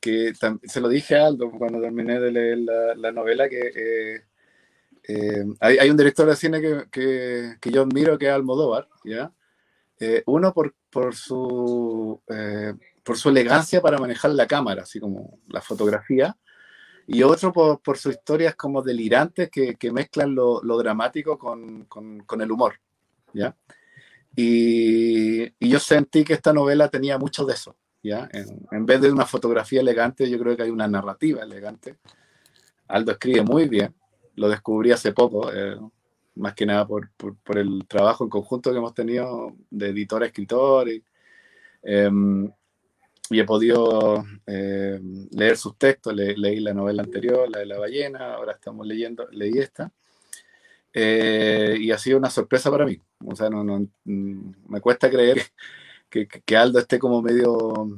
que 0.00 0.32
se 0.62 0.80
lo 0.80 0.88
dije 0.88 1.16
a 1.16 1.26
Aldo 1.26 1.50
cuando 1.50 1.80
terminé 1.80 2.20
de 2.20 2.30
leer 2.30 2.58
la, 2.58 3.10
novela, 3.10 3.48
que 3.48 4.22
eh, 5.08 5.44
hay, 5.58 5.78
hay, 5.78 5.90
un 5.90 5.96
director 5.96 6.28
de 6.28 6.36
cine 6.36 6.60
que, 6.60 6.84
que, 6.90 7.56
que, 7.60 7.70
yo 7.70 7.82
admiro, 7.82 8.16
que 8.16 8.26
es 8.26 8.32
Almodóvar, 8.32 8.88
¿ya? 9.04 9.32
uno 10.26 10.54
por, 10.54 10.74
por 10.88 11.14
su, 11.14 12.22
por 13.02 13.18
su 13.18 13.28
elegancia 13.28 13.82
para 13.82 13.98
manejar 13.98 14.30
la 14.30 14.46
cámara, 14.46 14.84
así 14.84 15.00
como 15.00 15.38
la 15.48 15.60
fotografía, 15.60 16.36
y 17.12 17.24
otro 17.24 17.52
por, 17.52 17.80
por 17.80 17.98
sus 17.98 18.14
historias 18.14 18.54
como 18.54 18.82
delirantes 18.82 19.50
que, 19.50 19.74
que 19.74 19.90
mezclan 19.90 20.32
lo, 20.32 20.62
lo 20.62 20.78
dramático 20.78 21.36
con, 21.36 21.86
con, 21.86 22.20
con, 22.20 22.40
el 22.40 22.52
humor, 22.52 22.74
¿ya? 23.32 23.56
Y, 24.36 25.42
y, 25.42 25.68
yo 25.68 25.80
sentí 25.80 26.22
que 26.22 26.34
esta 26.34 26.52
novela 26.52 26.88
tenía 26.88 27.18
mucho 27.18 27.44
de 27.44 27.54
eso, 27.54 27.74
¿ya? 28.00 28.28
En, 28.32 28.64
en, 28.70 28.86
vez 28.86 29.00
de 29.00 29.10
una 29.10 29.26
fotografía 29.26 29.80
elegante, 29.80 30.30
yo 30.30 30.38
creo 30.38 30.56
que 30.56 30.62
hay 30.62 30.70
una 30.70 30.86
narrativa 30.86 31.42
elegante. 31.42 31.96
Aldo 32.86 33.10
escribe 33.10 33.42
muy 33.42 33.68
bien, 33.68 33.92
lo 34.36 34.48
descubrí 34.48 34.92
hace 34.92 35.12
poco, 35.12 35.52
eh, 35.52 35.76
más 36.36 36.54
que 36.54 36.64
nada 36.64 36.86
por, 36.86 37.10
por, 37.16 37.34
por, 37.38 37.58
el 37.58 37.88
trabajo 37.88 38.22
en 38.22 38.30
conjunto 38.30 38.70
que 38.70 38.78
hemos 38.78 38.94
tenido 38.94 39.56
de 39.68 39.88
editor 39.88 40.22
a 40.22 40.26
escritor. 40.26 40.88
Y, 40.88 41.02
eh, 41.82 42.08
y 43.30 43.38
he 43.38 43.44
podido 43.44 44.24
eh, 44.46 45.00
leer 45.30 45.56
sus 45.56 45.78
textos, 45.78 46.14
Le, 46.14 46.36
leí 46.36 46.58
la 46.58 46.74
novela 46.74 47.02
anterior, 47.02 47.48
la 47.48 47.60
de 47.60 47.66
la 47.66 47.78
ballena, 47.78 48.34
ahora 48.34 48.52
estamos 48.52 48.86
leyendo, 48.86 49.28
leí 49.30 49.58
esta. 49.58 49.92
Eh, 50.92 51.76
y 51.78 51.92
ha 51.92 51.98
sido 51.98 52.18
una 52.18 52.28
sorpresa 52.28 52.70
para 52.70 52.84
mí. 52.84 53.00
O 53.24 53.36
sea, 53.36 53.48
no, 53.48 53.62
no 53.62 53.86
me 54.04 54.80
cuesta 54.80 55.08
creer 55.08 55.42
que, 56.10 56.26
que, 56.26 56.56
Aldo 56.56 56.80
esté 56.80 56.98
como 56.98 57.22
medio, 57.22 57.88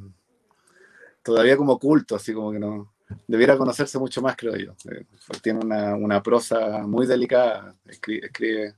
todavía 1.23 1.57
como 1.57 1.73
oculto, 1.73 2.15
así 2.15 2.35
como 2.35 2.53
que 2.53 2.59
no, 2.59 2.93
debiera 3.27 3.57
conocerse 3.57 3.99
mucho 3.99 4.21
más, 4.21 4.37
creo 4.37 4.55
yo. 4.57 4.73
Eh, 4.91 5.07
tiene 5.43 5.61
una, 5.61 5.95
una, 5.95 6.23
prosa 6.23 6.87
muy 6.87 7.07
delicada, 7.07 7.75
escribe, 7.87 8.27
escribe 8.27 8.75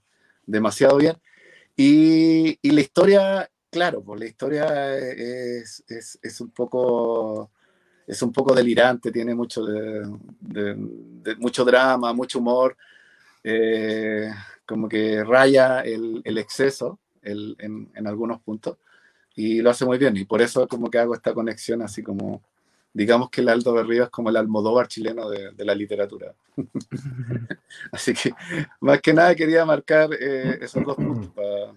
demasiado 0.47 0.99
bien. 0.99 1.17
Y, 1.77 2.59
y, 2.63 2.71
la 2.71 2.81
historia, 2.81 3.51
claro, 3.75 4.03
pues 4.03 4.21
la 4.21 4.27
historia 4.27 4.97
es, 4.97 5.83
es, 5.89 6.17
es, 6.23 6.41
un 6.41 6.51
poco 6.51 7.51
es 8.07 8.23
un 8.23 8.33
poco 8.33 8.55
delirante, 8.55 9.11
tiene 9.11 9.35
mucho 9.35 9.65
de, 9.65 10.09
de, 10.39 10.75
de 10.77 11.35
mucho 11.37 11.65
drama, 11.65 12.13
mucho 12.13 12.39
humor, 12.39 12.77
eh, 13.43 14.31
como 14.65 14.89
que 14.89 15.25
raya 15.25 15.81
el, 15.81 16.23
el 16.25 16.39
exceso 16.39 17.01
el, 17.21 17.57
en, 17.59 17.91
en, 17.97 18.07
algunos 18.07 18.41
puntos 18.43 18.79
y 19.35 19.61
lo 19.61 19.71
hace 19.71 19.85
muy 19.85 19.99
bien 19.99 20.17
y 20.17 20.25
por 20.25 20.41
eso 20.41 20.69
como 20.69 20.89
que 20.89 20.99
hago 20.99 21.15
esta 21.15 21.35
conexión 21.35 21.83
así 21.83 22.01
como 22.01 22.43
digamos 22.93 23.29
que 23.29 23.41
el 23.41 23.49
Aldo 23.49 23.73
Berrío 23.73 24.05
es 24.05 24.11
como 24.11 24.31
el 24.31 24.37
Almodóvar 24.37 24.87
chileno 24.87 25.29
de, 25.29 25.51
de 25.51 25.65
la 25.65 25.75
literatura. 25.75 26.33
Así 27.91 28.15
que 28.15 28.33
más 28.81 29.01
que 29.01 29.13
nada 29.13 29.35
quería 29.35 29.65
marcar 29.65 30.11
eh, 30.15 30.59
esos 30.61 30.85
dos 30.85 30.95
puntos 30.95 31.27
para, 31.35 31.75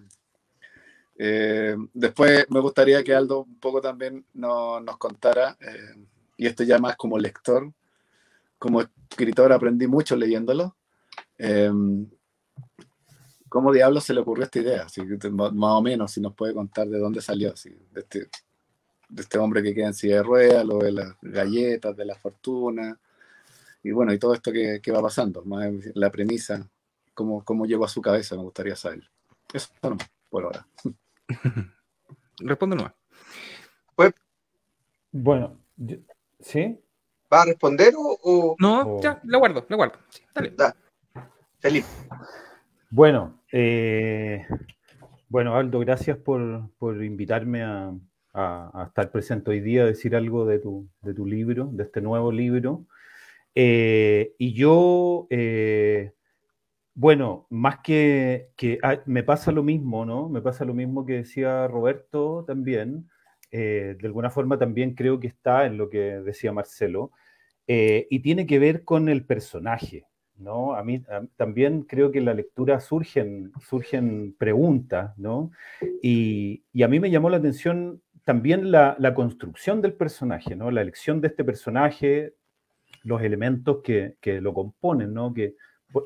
eh, 1.18 1.76
después 1.92 2.46
me 2.48 2.60
gustaría 2.60 3.02
que 3.02 3.14
Aldo 3.14 3.40
un 3.42 3.58
poco 3.58 3.80
también 3.80 4.24
no, 4.34 4.80
nos 4.80 4.96
contara 4.98 5.56
eh, 5.60 6.06
y 6.36 6.46
esto 6.46 6.62
ya 6.62 6.78
más 6.78 6.96
como 6.96 7.18
lector 7.18 7.72
como 8.58 8.80
escritor 8.80 9.52
aprendí 9.52 9.86
mucho 9.86 10.16
leyéndolo 10.16 10.76
eh, 11.38 11.70
¿Cómo 13.48 13.72
diablos 13.72 14.04
se 14.04 14.12
le 14.12 14.20
ocurrió 14.20 14.44
esta 14.44 14.58
idea? 14.58 14.82
Así, 14.82 15.00
más 15.02 15.72
o 15.72 15.82
menos, 15.82 16.12
si 16.12 16.20
nos 16.20 16.34
puede 16.34 16.52
contar 16.52 16.86
de 16.88 16.98
dónde 16.98 17.22
salió, 17.22 17.54
de, 17.92 18.00
este, 18.00 18.28
de 19.08 19.22
este 19.22 19.38
hombre 19.38 19.62
que 19.62 19.74
queda 19.74 19.86
en 19.86 19.94
silla 19.94 20.16
de 20.16 20.22
ruedas, 20.22 20.66
lo 20.66 20.78
de 20.78 20.92
las 20.92 21.14
galletas, 21.22 21.96
de 21.96 22.04
la 22.04 22.14
fortuna, 22.14 22.98
y 23.82 23.90
bueno, 23.90 24.12
y 24.12 24.18
todo 24.18 24.34
esto 24.34 24.52
que, 24.52 24.80
que 24.82 24.92
va 24.92 25.00
pasando, 25.00 25.42
más 25.44 25.70
la 25.94 26.10
premisa, 26.10 26.68
cómo, 27.14 27.42
cómo 27.44 27.64
llegó 27.64 27.84
a 27.86 27.88
su 27.88 28.02
cabeza, 28.02 28.36
me 28.36 28.42
gustaría 28.42 28.76
saber. 28.76 29.08
Eso 29.52 29.70
por 30.28 30.44
ahora. 30.44 30.66
Responde 32.38 32.76
nomás. 32.76 32.92
Pues, 33.94 34.14
bueno, 35.12 35.58
¿sí? 36.40 36.78
¿Va 37.32 37.42
a 37.42 37.46
responder 37.46 37.94
o...? 37.96 38.18
o... 38.22 38.56
No, 38.58 38.96
o... 38.96 39.00
ya, 39.02 39.20
la 39.24 39.38
guardo, 39.38 39.66
la 39.68 39.76
guardo. 39.76 39.98
Sí, 40.08 40.22
dale. 40.34 40.50
Da. 40.50 40.74
Felipe. 41.58 41.88
Bueno, 42.90 43.42
eh, 43.52 44.46
bueno, 45.28 45.56
Aldo, 45.56 45.80
gracias 45.80 46.16
por, 46.16 46.70
por 46.78 47.04
invitarme 47.04 47.62
a, 47.62 47.92
a, 48.32 48.82
a, 48.82 48.86
estar 48.86 49.10
presente 49.10 49.50
hoy 49.50 49.60
día, 49.60 49.82
a 49.82 49.86
decir 49.86 50.16
algo 50.16 50.46
de 50.46 50.58
tu, 50.58 50.88
de 51.02 51.12
tu 51.12 51.26
libro, 51.26 51.68
de 51.72 51.84
este 51.84 52.00
nuevo 52.00 52.32
libro. 52.32 52.86
Eh, 53.54 54.34
y 54.38 54.54
yo, 54.54 55.26
eh, 55.30 56.12
bueno, 56.98 57.46
más 57.50 57.78
que, 57.78 58.50
que 58.56 58.78
ah, 58.82 59.00
me 59.06 59.22
pasa 59.22 59.52
lo 59.52 59.62
mismo, 59.62 60.04
¿no? 60.04 60.28
Me 60.28 60.42
pasa 60.42 60.64
lo 60.64 60.74
mismo 60.74 61.06
que 61.06 61.14
decía 61.14 61.68
Roberto 61.68 62.44
también. 62.46 63.08
Eh, 63.50 63.96
de 64.00 64.06
alguna 64.06 64.30
forma 64.30 64.58
también 64.58 64.94
creo 64.94 65.20
que 65.20 65.28
está 65.28 65.64
en 65.66 65.78
lo 65.78 65.88
que 65.88 66.20
decía 66.20 66.52
Marcelo. 66.52 67.12
y 67.66 68.20
tiene 68.20 68.46
que 68.46 68.58
ver 68.58 68.84
con 68.84 69.08
el 69.08 69.24
personaje. 69.24 70.08
¿no? 70.38 70.74
A 70.74 70.84
mí 70.84 71.02
también 71.36 71.82
creo 71.82 72.10
que 72.10 72.18
en 72.18 72.24
la 72.24 72.34
lectura 72.34 72.80
surgen, 72.80 73.52
surgen 73.60 74.34
preguntas, 74.38 75.16
¿no? 75.18 75.50
Y, 76.02 76.64
a 76.82 76.88
mí 76.88 77.00
me 77.00 77.10
llamó 77.10 77.28
la 77.30 77.38
atención 77.38 78.02
también 78.24 78.70
la, 78.70 78.96
construcción 79.14 79.82
del 79.82 79.94
personaje, 79.94 80.54
¿no? 80.54 80.70
La 80.70 80.82
elección 80.82 81.20
de 81.20 81.28
este 81.28 81.44
personaje, 81.44 82.34
los 83.02 83.22
elementos 83.22 83.78
que, 83.82 84.16
lo 84.40 84.54
componen, 84.54 85.12
¿no? 85.12 85.34
Que 85.34 85.54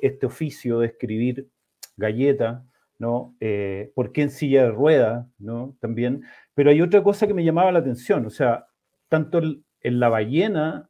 este 0.01 0.27
oficio 0.27 0.81
de 0.81 0.89
escribir 0.89 1.49
galleta, 1.97 2.65
¿no? 2.99 3.35
Eh, 3.41 3.91
¿Por 3.95 4.13
qué 4.13 4.23
en 4.23 4.31
silla 4.31 4.65
de 4.65 4.71
ruedas, 4.71 5.27
¿no? 5.39 5.77
También. 5.81 6.23
Pero 6.55 6.71
hay 6.71 6.81
otra 6.81 7.03
cosa 7.03 7.27
que 7.27 7.35
me 7.35 7.45
llamaba 7.45 7.73
la 7.73 7.81
atención, 7.81 8.27
o 8.27 8.31
sea, 8.31 8.67
tanto 9.09 9.41
en 9.41 10.01
La 10.01 10.09
ballena 10.09 10.89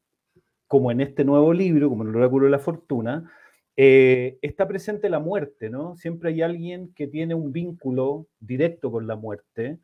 como 0.66 0.90
en 0.90 1.00
este 1.00 1.24
nuevo 1.24 1.52
libro, 1.52 1.88
como 1.88 2.02
en 2.02 2.10
el 2.10 2.16
oráculo 2.16 2.46
de 2.46 2.50
la 2.50 2.58
fortuna, 2.58 3.30
eh, 3.76 4.38
está 4.42 4.68
presente 4.68 5.08
la 5.08 5.18
muerte, 5.18 5.70
¿no? 5.70 5.96
Siempre 5.96 6.30
hay 6.30 6.42
alguien 6.42 6.92
que 6.94 7.06
tiene 7.06 7.34
un 7.34 7.52
vínculo 7.52 8.26
directo 8.40 8.90
con 8.90 9.06
la 9.06 9.16
muerte. 9.16 9.78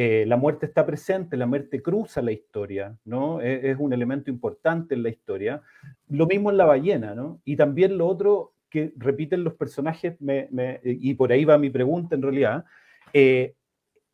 Eh, 0.00 0.24
la 0.26 0.36
muerte 0.36 0.66
está 0.66 0.86
presente, 0.86 1.36
la 1.36 1.46
muerte 1.46 1.82
cruza 1.82 2.22
la 2.22 2.30
historia, 2.30 2.96
¿no? 3.04 3.40
E, 3.40 3.72
es, 3.72 3.76
un 3.80 3.92
elemento 3.92 4.30
importante 4.30 4.94
en 4.94 5.02
la 5.02 5.08
historia. 5.08 5.60
Lo 6.06 6.28
mismo 6.28 6.52
en 6.52 6.56
la 6.56 6.66
ballena, 6.66 7.16
¿no? 7.16 7.40
Y 7.44 7.56
también 7.56 7.98
lo 7.98 8.06
otro 8.06 8.54
que 8.70 8.92
repiten 8.96 9.42
los 9.42 9.54
personajes, 9.54 10.14
y 10.84 11.14
por 11.14 11.32
ahí 11.32 11.44
va 11.44 11.58
mi 11.58 11.70
pregunta 11.70 12.14
en 12.14 12.22
realidad, 12.22 12.64
eh, 13.12 13.56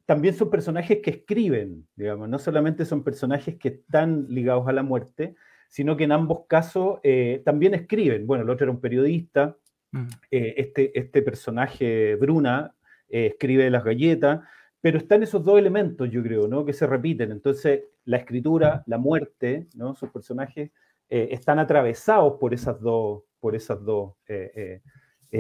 también 0.06 0.32
son 0.32 0.48
personajes 0.48 1.00
que 1.02 1.10
escriben, 1.10 1.86
digamos, 1.96 2.30
no 2.30 2.38
solamente 2.38 2.86
son 2.86 3.04
personajes 3.04 3.56
que 3.56 3.68
están 3.68 4.24
ligados 4.30 4.66
a 4.66 4.72
la 4.72 4.82
muerte, 4.82 5.34
sino 5.68 5.98
que 5.98 6.04
en 6.04 6.12
ambos 6.12 6.46
casos 6.48 6.98
eh, 7.02 7.42
también 7.44 7.74
escriben. 7.74 8.26
Bueno, 8.26 8.44
el 8.44 8.48
otro 8.48 8.64
era 8.64 8.72
un 8.72 8.80
periodista, 8.80 9.54
mm. 9.92 10.06
este, 10.30 10.98
este 10.98 11.20
personaje, 11.20 12.14
Bruna, 12.14 12.74
escribe 13.06 13.68
las 13.68 13.84
galletas, 13.84 14.40
pero 14.84 14.98
están 14.98 15.22
esos 15.22 15.42
dos 15.42 15.58
elementos, 15.58 16.10
yo 16.10 16.22
creo, 16.22 16.46
¿no? 16.46 16.62
que 16.66 16.74
se 16.74 16.86
repiten. 16.86 17.32
Entonces, 17.32 17.84
la 18.04 18.18
escritura, 18.18 18.82
la 18.84 18.98
muerte, 18.98 19.66
¿no? 19.74 19.94
sus 19.94 20.10
personajes 20.10 20.72
están 21.08 21.58
atravesados 21.58 22.34
por 22.38 22.52
esas 22.52 22.78
dos, 22.82 23.22
por 23.40 23.56
esas 23.56 23.82
dos 23.82 24.12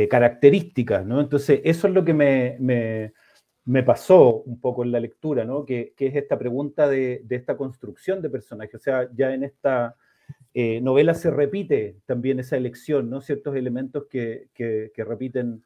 características. 0.08 1.04
¿no? 1.04 1.20
Entonces, 1.20 1.60
eso 1.62 1.88
es 1.88 1.92
lo 1.92 2.06
que 2.06 2.14
me, 2.14 2.56
me, 3.64 3.82
pasó 3.82 4.42
un 4.44 4.58
poco 4.62 4.82
en 4.82 4.92
la 4.92 5.00
lectura, 5.00 5.44
¿no? 5.44 5.66
que, 5.66 5.92
que 5.94 6.06
es 6.06 6.16
esta 6.16 6.38
pregunta 6.38 6.88
de, 6.88 7.20
de, 7.24 7.36
esta 7.36 7.54
construcción 7.54 8.22
de 8.22 8.30
personajes. 8.30 8.76
O 8.76 8.78
sea, 8.78 9.10
ya 9.12 9.34
en 9.34 9.44
esta 9.44 9.94
eh, 10.56 10.80
novela 10.80 11.14
se 11.14 11.30
repite 11.32 11.96
también 12.06 12.38
esa 12.38 12.56
elección, 12.56 13.10
¿no? 13.10 13.20
Ciertos 13.20 13.56
elementos 13.56 14.06
que, 14.08 14.48
repiten, 14.96 15.64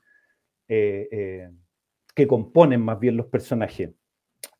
eh, 0.66 1.08
eh, 1.12 1.50
que 2.18 2.26
componen 2.26 2.80
más 2.80 2.98
bien 2.98 3.16
los 3.16 3.26
personajes. 3.26 3.90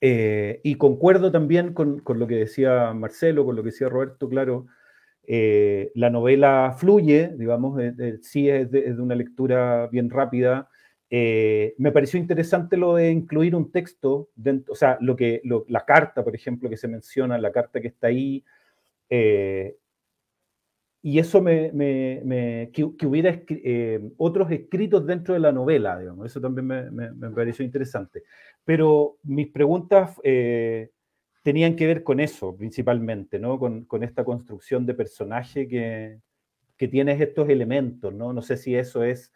y 0.00 0.74
concuerdo 0.76 1.32
también 1.32 1.74
con, 1.74 2.04
lo 2.06 2.26
que 2.28 2.36
decía 2.36 2.94
Marcelo, 2.94 3.44
con 3.44 3.56
lo 3.56 3.64
que 3.64 3.70
decía 3.70 3.88
Roberto, 3.88 4.28
claro, 4.28 4.66
la 5.26 6.08
novela 6.08 6.76
fluye, 6.78 7.32
digamos, 7.36 7.82
sí 8.22 8.48
es 8.48 8.70
de, 8.70 8.92
una 8.92 9.16
lectura 9.16 9.88
bien 9.88 10.08
rápida. 10.08 10.68
me 11.10 11.90
pareció 11.92 12.20
interesante 12.20 12.76
lo 12.76 12.94
de 12.94 13.10
incluir 13.10 13.56
un 13.56 13.72
texto, 13.72 14.28
dentro, 14.36 14.74
o 14.74 14.76
sea, 14.76 14.96
lo 15.00 15.16
que, 15.16 15.42
la 15.66 15.84
carta, 15.84 16.22
por 16.22 16.36
ejemplo, 16.36 16.70
que 16.70 16.76
se 16.76 16.86
menciona, 16.86 17.38
la 17.38 17.50
carta 17.50 17.80
que 17.80 17.88
está 17.88 18.06
ahí, 18.06 18.44
y 21.08 21.18
eso 21.18 21.40
me, 21.40 22.70
que, 22.70 23.06
hubiera 23.06 23.40
eh, 23.48 23.98
otros 24.18 24.50
escritos 24.50 25.06
dentro 25.06 25.32
de 25.32 25.40
la 25.40 25.52
novela, 25.52 25.98
digamos, 25.98 26.26
eso 26.26 26.38
también 26.38 26.66
me, 26.66 27.30
pareció 27.30 27.64
interesante. 27.64 28.24
Pero 28.62 29.16
mis 29.22 29.48
preguntas 29.48 30.20
eh, 30.22 30.90
tenían 31.42 31.76
que 31.76 31.86
ver 31.86 32.02
con 32.02 32.20
eso 32.20 32.54
principalmente, 32.54 33.38
¿no? 33.38 33.58
Con, 33.58 33.86
esta 34.02 34.22
construcción 34.22 34.84
de 34.84 34.92
personaje 34.92 35.66
que, 35.66 36.18
que 36.76 36.88
tienes 36.88 37.18
estos 37.22 37.48
elementos, 37.48 38.12
¿no? 38.12 38.34
No 38.34 38.42
sé 38.42 38.58
si 38.58 38.76
eso 38.76 39.02
es 39.02 39.32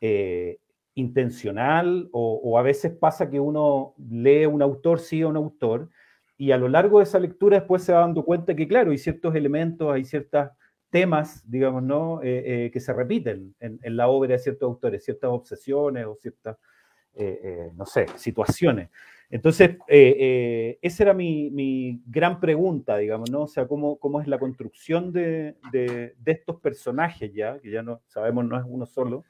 eh, 0.00 0.60
intencional 0.94 2.08
o, 2.12 2.40
o, 2.40 2.56
a 2.56 2.62
veces 2.62 2.92
pasa 2.92 3.28
que 3.28 3.40
uno 3.40 3.94
lee 3.98 4.46
un 4.46 4.62
autor, 4.62 5.00
sigue 5.00 5.24
a 5.24 5.28
un 5.28 5.36
autor, 5.36 5.90
y 6.38 6.52
a 6.52 6.56
lo 6.56 6.68
largo 6.68 6.98
de 6.98 7.04
esa 7.04 7.18
lectura 7.18 7.58
después 7.58 7.82
se 7.82 7.92
va 7.92 7.98
dando 8.02 8.24
cuenta 8.24 8.54
que, 8.54 8.68
claro, 8.68 8.92
hay 8.92 8.98
ciertos 8.98 9.34
elementos, 9.34 9.92
hay 9.92 10.04
ciertas 10.04 10.52
temas, 10.96 11.42
digamos, 11.46 11.82
¿no? 11.82 12.22
Eh, 12.22 12.64
eh, 12.64 12.70
que 12.70 12.80
se 12.80 12.90
repiten 12.90 13.54
en, 13.60 13.96
la 13.98 14.08
obra 14.08 14.32
de 14.32 14.38
ciertos 14.38 14.66
autores, 14.66 15.04
ciertas 15.04 15.28
obsesiones 15.28 16.06
o 16.06 16.14
ciertas, 16.14 16.56
eh, 17.12 17.70
no 17.74 17.84
sé, 17.84 18.06
situaciones. 18.16 18.88
Entonces, 19.28 19.76
esa 19.86 21.02
era 21.02 21.12
mi, 21.12 22.00
gran 22.06 22.40
pregunta, 22.40 22.96
digamos, 22.96 23.30
¿no? 23.30 23.42
O 23.42 23.46
sea, 23.46 23.66
¿cómo, 23.66 23.98
cómo 23.98 24.22
es 24.22 24.26
la 24.26 24.38
construcción 24.38 25.12
de, 25.12 25.56
estos 26.24 26.62
personajes 26.62 27.30
ya, 27.34 27.58
que 27.58 27.70
ya 27.70 27.82
no 27.82 28.00
sabemos, 28.06 28.46
no 28.46 28.58
es 28.58 28.64
uno 28.66 28.86
solo, 28.86 29.26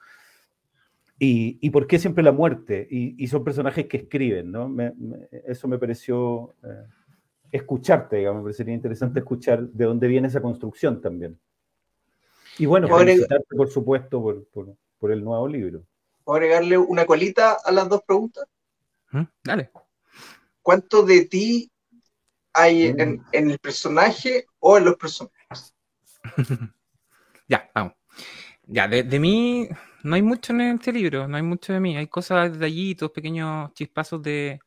y, 1.18 1.68
por 1.70 1.88
qué 1.88 1.98
siempre 1.98 2.22
la 2.22 2.30
muerte, 2.30 2.86
y, 2.88 3.26
son 3.26 3.42
personajes 3.42 3.86
que 3.86 3.96
escriben, 3.96 4.52
¿no? 4.52 4.72
eso 5.48 5.66
me 5.66 5.78
pareció 5.78 6.54
escucharte, 7.50 8.18
digamos, 8.18 8.42
me 8.42 8.44
parecería 8.44 8.74
interesante 8.74 9.18
escuchar 9.18 9.68
de 9.68 9.84
dónde 9.84 10.06
viene 10.06 10.28
esa 10.28 10.40
construcción 10.40 11.00
también. 11.00 11.40
Y 12.58 12.66
bueno, 12.66 12.88
felicitarte, 12.88 13.54
por 13.54 13.70
supuesto, 13.70 14.46
por, 14.52 15.12
el 15.12 15.22
nuevo 15.22 15.46
libro. 15.46 15.84
¿Puedo 16.24 16.36
agregarle 16.36 16.78
una 16.78 17.06
colita 17.06 17.58
a 17.64 17.70
las 17.70 17.88
dos 17.88 18.02
preguntas? 18.02 18.44
¿Mm? 19.10 19.22
Dale. 19.44 19.70
¿Cuánto 20.62 21.02
de 21.04 21.26
ti 21.26 21.70
hay 22.52 22.92
mm. 22.92 23.24
en, 23.32 23.50
el 23.50 23.58
personaje 23.58 24.46
o 24.58 24.78
en 24.78 24.86
los 24.86 24.96
personajes? 24.96 25.74
ya, 27.48 27.70
vamos. 27.74 27.92
Ya, 28.66 28.88
de, 28.88 29.20
mí 29.20 29.68
no 30.02 30.16
hay 30.16 30.22
mucho 30.22 30.52
en 30.52 30.62
este 30.62 30.92
libro, 30.92 31.28
no 31.28 31.36
hay 31.36 31.42
mucho 31.42 31.72
de 31.72 31.80
mí. 31.80 31.96
Hay 31.96 32.08
cosas, 32.08 32.52
detallitos, 32.52 33.12
pequeños 33.12 33.72
chispazos 33.74 34.20
de, 34.22 34.58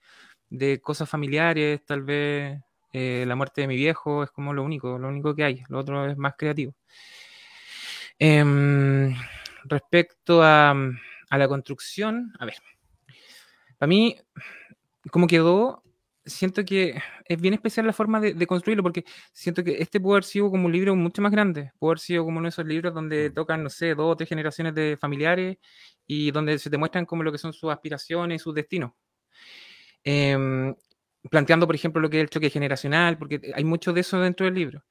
de 0.49 0.80
cosas 0.80 1.10
familiares, 1.10 1.84
tal 1.86 2.04
vez 2.04 2.62
eh, 2.91 3.23
la 3.28 3.36
muerte 3.36 3.62
de 3.62 3.67
mi 3.67 3.75
viejo 3.75 4.23
es 4.23 4.32
como 4.32 4.54
lo 4.54 4.63
único, 4.63 4.97
lo 4.97 5.10
único 5.10 5.36
que 5.36 5.43
hay. 5.43 5.63
Lo 5.69 5.80
otro 5.80 6.06
es 6.10 6.17
más 6.17 6.36
creativo. 6.38 6.73
Em, 8.20 9.16
respecto 9.64 10.44
a, 10.44 10.76
la 11.32 11.48
construcción, 11.48 12.34
a 12.40 12.46
ver, 12.46 12.56
para 13.78 13.88
mí, 13.88 14.18
como 15.12 15.26
quedó, 15.26 15.84
siento 16.26 16.66
que 16.66 17.02
es 17.26 17.42
bien 17.42 17.54
especial 17.54 17.86
la 17.86 17.94
forma 17.94 18.20
de, 18.20 18.48
construirlo, 18.48 18.84
porque 18.84 19.06
siento 19.32 19.64
que 19.64 19.78
este 19.82 20.02
puede 20.02 20.16
haber 20.16 20.24
sido 20.26 20.50
como 20.52 20.66
un 20.66 20.72
libro 20.74 20.96
mucho 20.96 21.22
más 21.22 21.32
grande, 21.32 21.72
puede 21.80 21.92
haber 21.92 22.00
sido 22.00 22.26
como 22.26 22.40
uno 22.40 22.48
de 22.48 22.50
esos 22.50 22.66
libros 22.66 22.94
donde 22.94 23.30
mm. 23.30 23.34
tocan, 23.34 23.64
no 23.64 23.70
sé, 23.70 23.96
dos 23.96 24.12
o 24.12 24.16
tres 24.18 24.28
generaciones 24.28 24.76
de 24.76 24.98
familiares 25.00 25.58
y 26.06 26.32
donde 26.32 26.60
se 26.60 26.70
te 26.70 26.78
muestran 26.78 27.06
como 27.06 27.24
lo 27.24 27.32
que 27.32 27.38
son 27.38 27.54
sus 27.54 27.72
aspiraciones, 27.72 28.42
sus 28.42 28.54
destinos. 28.54 28.92
Em, 30.04 30.76
planteando, 31.30 31.66
por 31.68 31.76
ejemplo, 31.76 32.02
lo 32.02 32.10
que 32.10 32.18
es 32.18 32.24
el 32.24 32.30
choque 32.30 32.50
generacional, 32.50 33.18
porque 33.18 33.52
hay 33.54 33.64
mucho 33.64 33.94
de 33.94 34.02
eso 34.02 34.20
dentro 34.20 34.46
del 34.46 34.56
libro. 34.56 34.84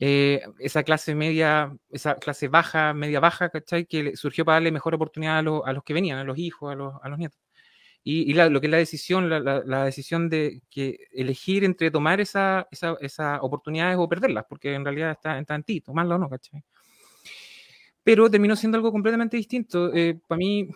Eh, 0.00 0.42
esa 0.60 0.84
clase 0.84 1.14
media, 1.14 1.76
esa 1.90 2.14
clase 2.16 2.48
baja, 2.48 2.94
media 2.94 3.18
baja, 3.20 3.50
¿cachai? 3.50 3.84
Que 3.86 4.16
surgió 4.16 4.44
para 4.44 4.56
darle 4.56 4.70
mejor 4.70 4.94
oportunidad 4.94 5.38
a, 5.38 5.42
los 5.42 5.84
que 5.84 5.94
venían, 5.94 6.18
a 6.18 6.24
los 6.24 6.38
hijos, 6.38 6.72
a 6.72 6.76
los, 6.76 6.94
a 7.02 7.08
los 7.08 7.18
nietos. 7.18 7.40
Y, 8.04 8.32
lo 8.32 8.60
que 8.60 8.68
es 8.68 8.70
la 8.70 8.78
decisión, 8.78 9.28
la, 9.28 9.84
decisión 9.84 10.30
de 10.30 10.62
elegir 11.12 11.64
entre 11.64 11.90
tomar 11.90 12.20
esas 12.20 12.64
esa, 12.70 12.96
esa 13.00 13.42
oportunidades 13.42 13.98
o 13.98 14.08
perderlas, 14.08 14.46
porque 14.48 14.72
en 14.74 14.84
realidad 14.84 15.10
está, 15.10 15.36
en 15.36 15.62
ti, 15.64 15.80
tomarlo 15.82 16.14
o 16.14 16.18
no, 16.18 16.28
¿cachai? 16.30 16.62
Pero 18.02 18.30
terminó 18.30 18.56
siendo 18.56 18.78
algo 18.78 18.92
completamente 18.92 19.36
distinto. 19.36 19.92
Eh, 19.94 20.18
para 20.26 20.38
mí, 20.38 20.68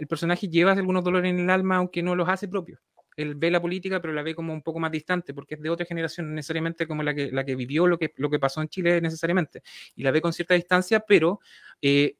el 0.00 0.06
personaje 0.08 0.48
lleva 0.48 0.72
algunos 0.72 1.04
dolores 1.04 1.30
en 1.30 1.38
el 1.40 1.50
alma, 1.50 1.76
aunque 1.76 2.02
no 2.02 2.16
los 2.16 2.28
hace 2.28 2.48
propios 2.48 2.80
él 3.16 3.34
ve 3.34 3.50
la 3.50 3.60
política, 3.60 4.00
pero 4.00 4.12
la 4.12 4.22
ve 4.22 4.34
como 4.34 4.52
un 4.52 4.62
poco 4.62 4.78
más 4.78 4.90
distante, 4.90 5.34
porque 5.34 5.54
es 5.54 5.62
de 5.62 5.70
otra 5.70 5.86
generación, 5.86 6.34
necesariamente 6.34 6.86
como 6.86 7.02
la 7.02 7.14
que, 7.14 7.30
la 7.30 7.44
que 7.44 7.56
vivió 7.56 7.86
lo 7.86 7.98
que, 7.98 8.12
lo 8.16 8.30
que 8.30 8.38
pasó 8.38 8.62
en 8.62 8.68
Chile 8.68 9.00
necesariamente, 9.00 9.62
y 9.94 10.02
la 10.02 10.10
ve 10.10 10.20
con 10.20 10.32
cierta 10.32 10.54
distancia, 10.54 11.00
pero 11.00 11.40
eh, 11.82 12.16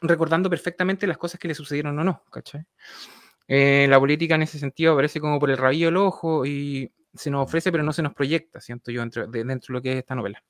recordando 0.00 0.50
perfectamente 0.50 1.06
las 1.06 1.18
cosas 1.18 1.38
que 1.38 1.48
le 1.48 1.54
sucedieron 1.54 1.98
o 1.98 2.04
no, 2.04 2.24
¿cachai? 2.30 2.64
Eh, 3.48 3.86
la 3.88 3.98
política 3.98 4.34
en 4.34 4.42
ese 4.42 4.58
sentido 4.58 4.92
aparece 4.92 5.20
como 5.20 5.38
por 5.38 5.50
el 5.50 5.58
rabillo 5.58 5.86
del 5.86 5.96
ojo 5.96 6.46
y 6.46 6.92
se 7.14 7.30
nos 7.30 7.44
ofrece, 7.44 7.70
pero 7.70 7.84
no 7.84 7.92
se 7.92 8.02
nos 8.02 8.14
proyecta, 8.14 8.60
siento 8.60 8.90
yo, 8.90 9.00
dentro 9.00 9.26
de, 9.26 9.44
dentro 9.44 9.72
de 9.72 9.78
lo 9.78 9.82
que 9.82 9.92
es 9.92 9.98
esta 9.98 10.14
novela. 10.14 10.42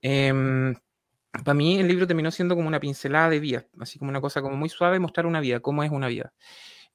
Em, 0.00 0.74
para 1.32 1.54
mí 1.54 1.78
el 1.80 1.88
libro 1.88 2.06
terminó 2.06 2.30
siendo 2.30 2.54
como 2.54 2.68
una 2.68 2.78
pincelada 2.78 3.30
de 3.30 3.40
vida, 3.40 3.66
así 3.80 3.98
como 3.98 4.10
una 4.10 4.20
cosa 4.20 4.42
como 4.42 4.56
muy 4.56 4.68
suave, 4.68 4.98
mostrar 4.98 5.26
una 5.26 5.40
vida, 5.40 5.60
cómo 5.60 5.82
es 5.82 5.90
una 5.90 6.08
vida. 6.08 6.32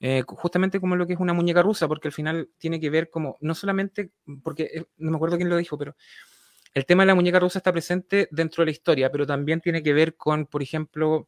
Eh, 0.01 0.23
justamente 0.25 0.79
como 0.79 0.95
lo 0.95 1.05
que 1.05 1.13
es 1.13 1.19
una 1.19 1.33
muñeca 1.33 1.61
rusa, 1.61 1.87
porque 1.87 2.07
al 2.07 2.13
final 2.13 2.49
tiene 2.57 2.79
que 2.79 2.89
ver 2.89 3.09
como, 3.09 3.37
no 3.41 3.53
solamente, 3.53 4.11
porque 4.43 4.63
eh, 4.73 4.85
no 4.97 5.11
me 5.11 5.17
acuerdo 5.17 5.35
quién 5.35 5.49
lo 5.49 5.57
dijo, 5.57 5.77
pero 5.77 5.95
el 6.73 6.85
tema 6.85 7.03
de 7.03 7.07
la 7.07 7.15
muñeca 7.15 7.39
rusa 7.39 7.59
está 7.59 7.71
presente 7.71 8.27
dentro 8.31 8.61
de 8.61 8.67
la 8.67 8.71
historia, 8.71 9.11
pero 9.11 9.25
también 9.25 9.59
tiene 9.59 9.83
que 9.83 9.93
ver 9.93 10.15
con, 10.15 10.45
por 10.45 10.61
ejemplo, 10.63 11.27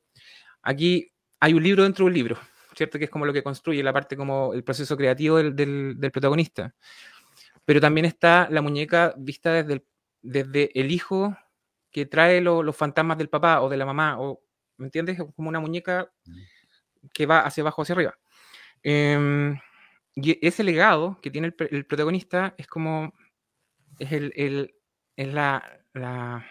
aquí 0.62 1.12
hay 1.39 1.53
un 1.53 1.63
libro 1.63 1.84
dentro 1.84 2.05
de 2.05 2.07
un 2.07 2.13
libro, 2.13 2.38
¿cierto? 2.75 2.97
Que 2.97 3.05
es 3.05 3.12
como 3.12 3.25
lo 3.25 3.34
que 3.34 3.43
construye 3.43 3.84
la 3.84 3.91
parte 3.91 4.15
como 4.15 4.53
el 4.53 4.63
proceso 4.63 4.95
creativo 4.95 5.38
del, 5.38 5.55
del, 5.55 6.12
protagonista. 6.12 6.73
Pero 7.65 7.81
también 7.81 8.05
está 8.05 8.47
la 8.49 8.62
muñeca 8.62 9.13
vista 9.17 9.51
desde 9.51 9.73
el, 9.73 9.86
desde 10.21 10.79
el 10.79 10.91
hijo 10.91 11.36
que 11.91 12.05
trae 12.05 12.39
los 12.41 12.75
fantasmas 12.75 13.17
del 13.17 13.29
papá 13.29 13.62
o 13.62 13.69
de 13.69 13.77
la 13.77 13.86
mamá, 13.86 14.17
o, 14.19 14.41
¿me 14.77 14.86
entiendes? 14.86 15.17
Como 15.36 15.49
una 15.49 15.60
muñeca 15.60 16.12
que 17.13 17.25
va 17.25 17.41
hacia 17.41 17.62
abajo, 17.62 17.81
hacia 17.81 17.93
arriba. 17.95 18.20
Em, 18.83 19.57
y 20.15 20.45
ese 20.45 20.63
legado 20.63 21.19
que 21.21 21.31
tiene 21.31 21.53
el, 21.57 21.85
protagonista 21.85 22.55
es 22.57 22.67
como, 22.67 23.13
es, 23.99 24.11
el, 24.11 24.73
es 25.15 25.33
la, 25.33 25.83
la, 25.93 26.45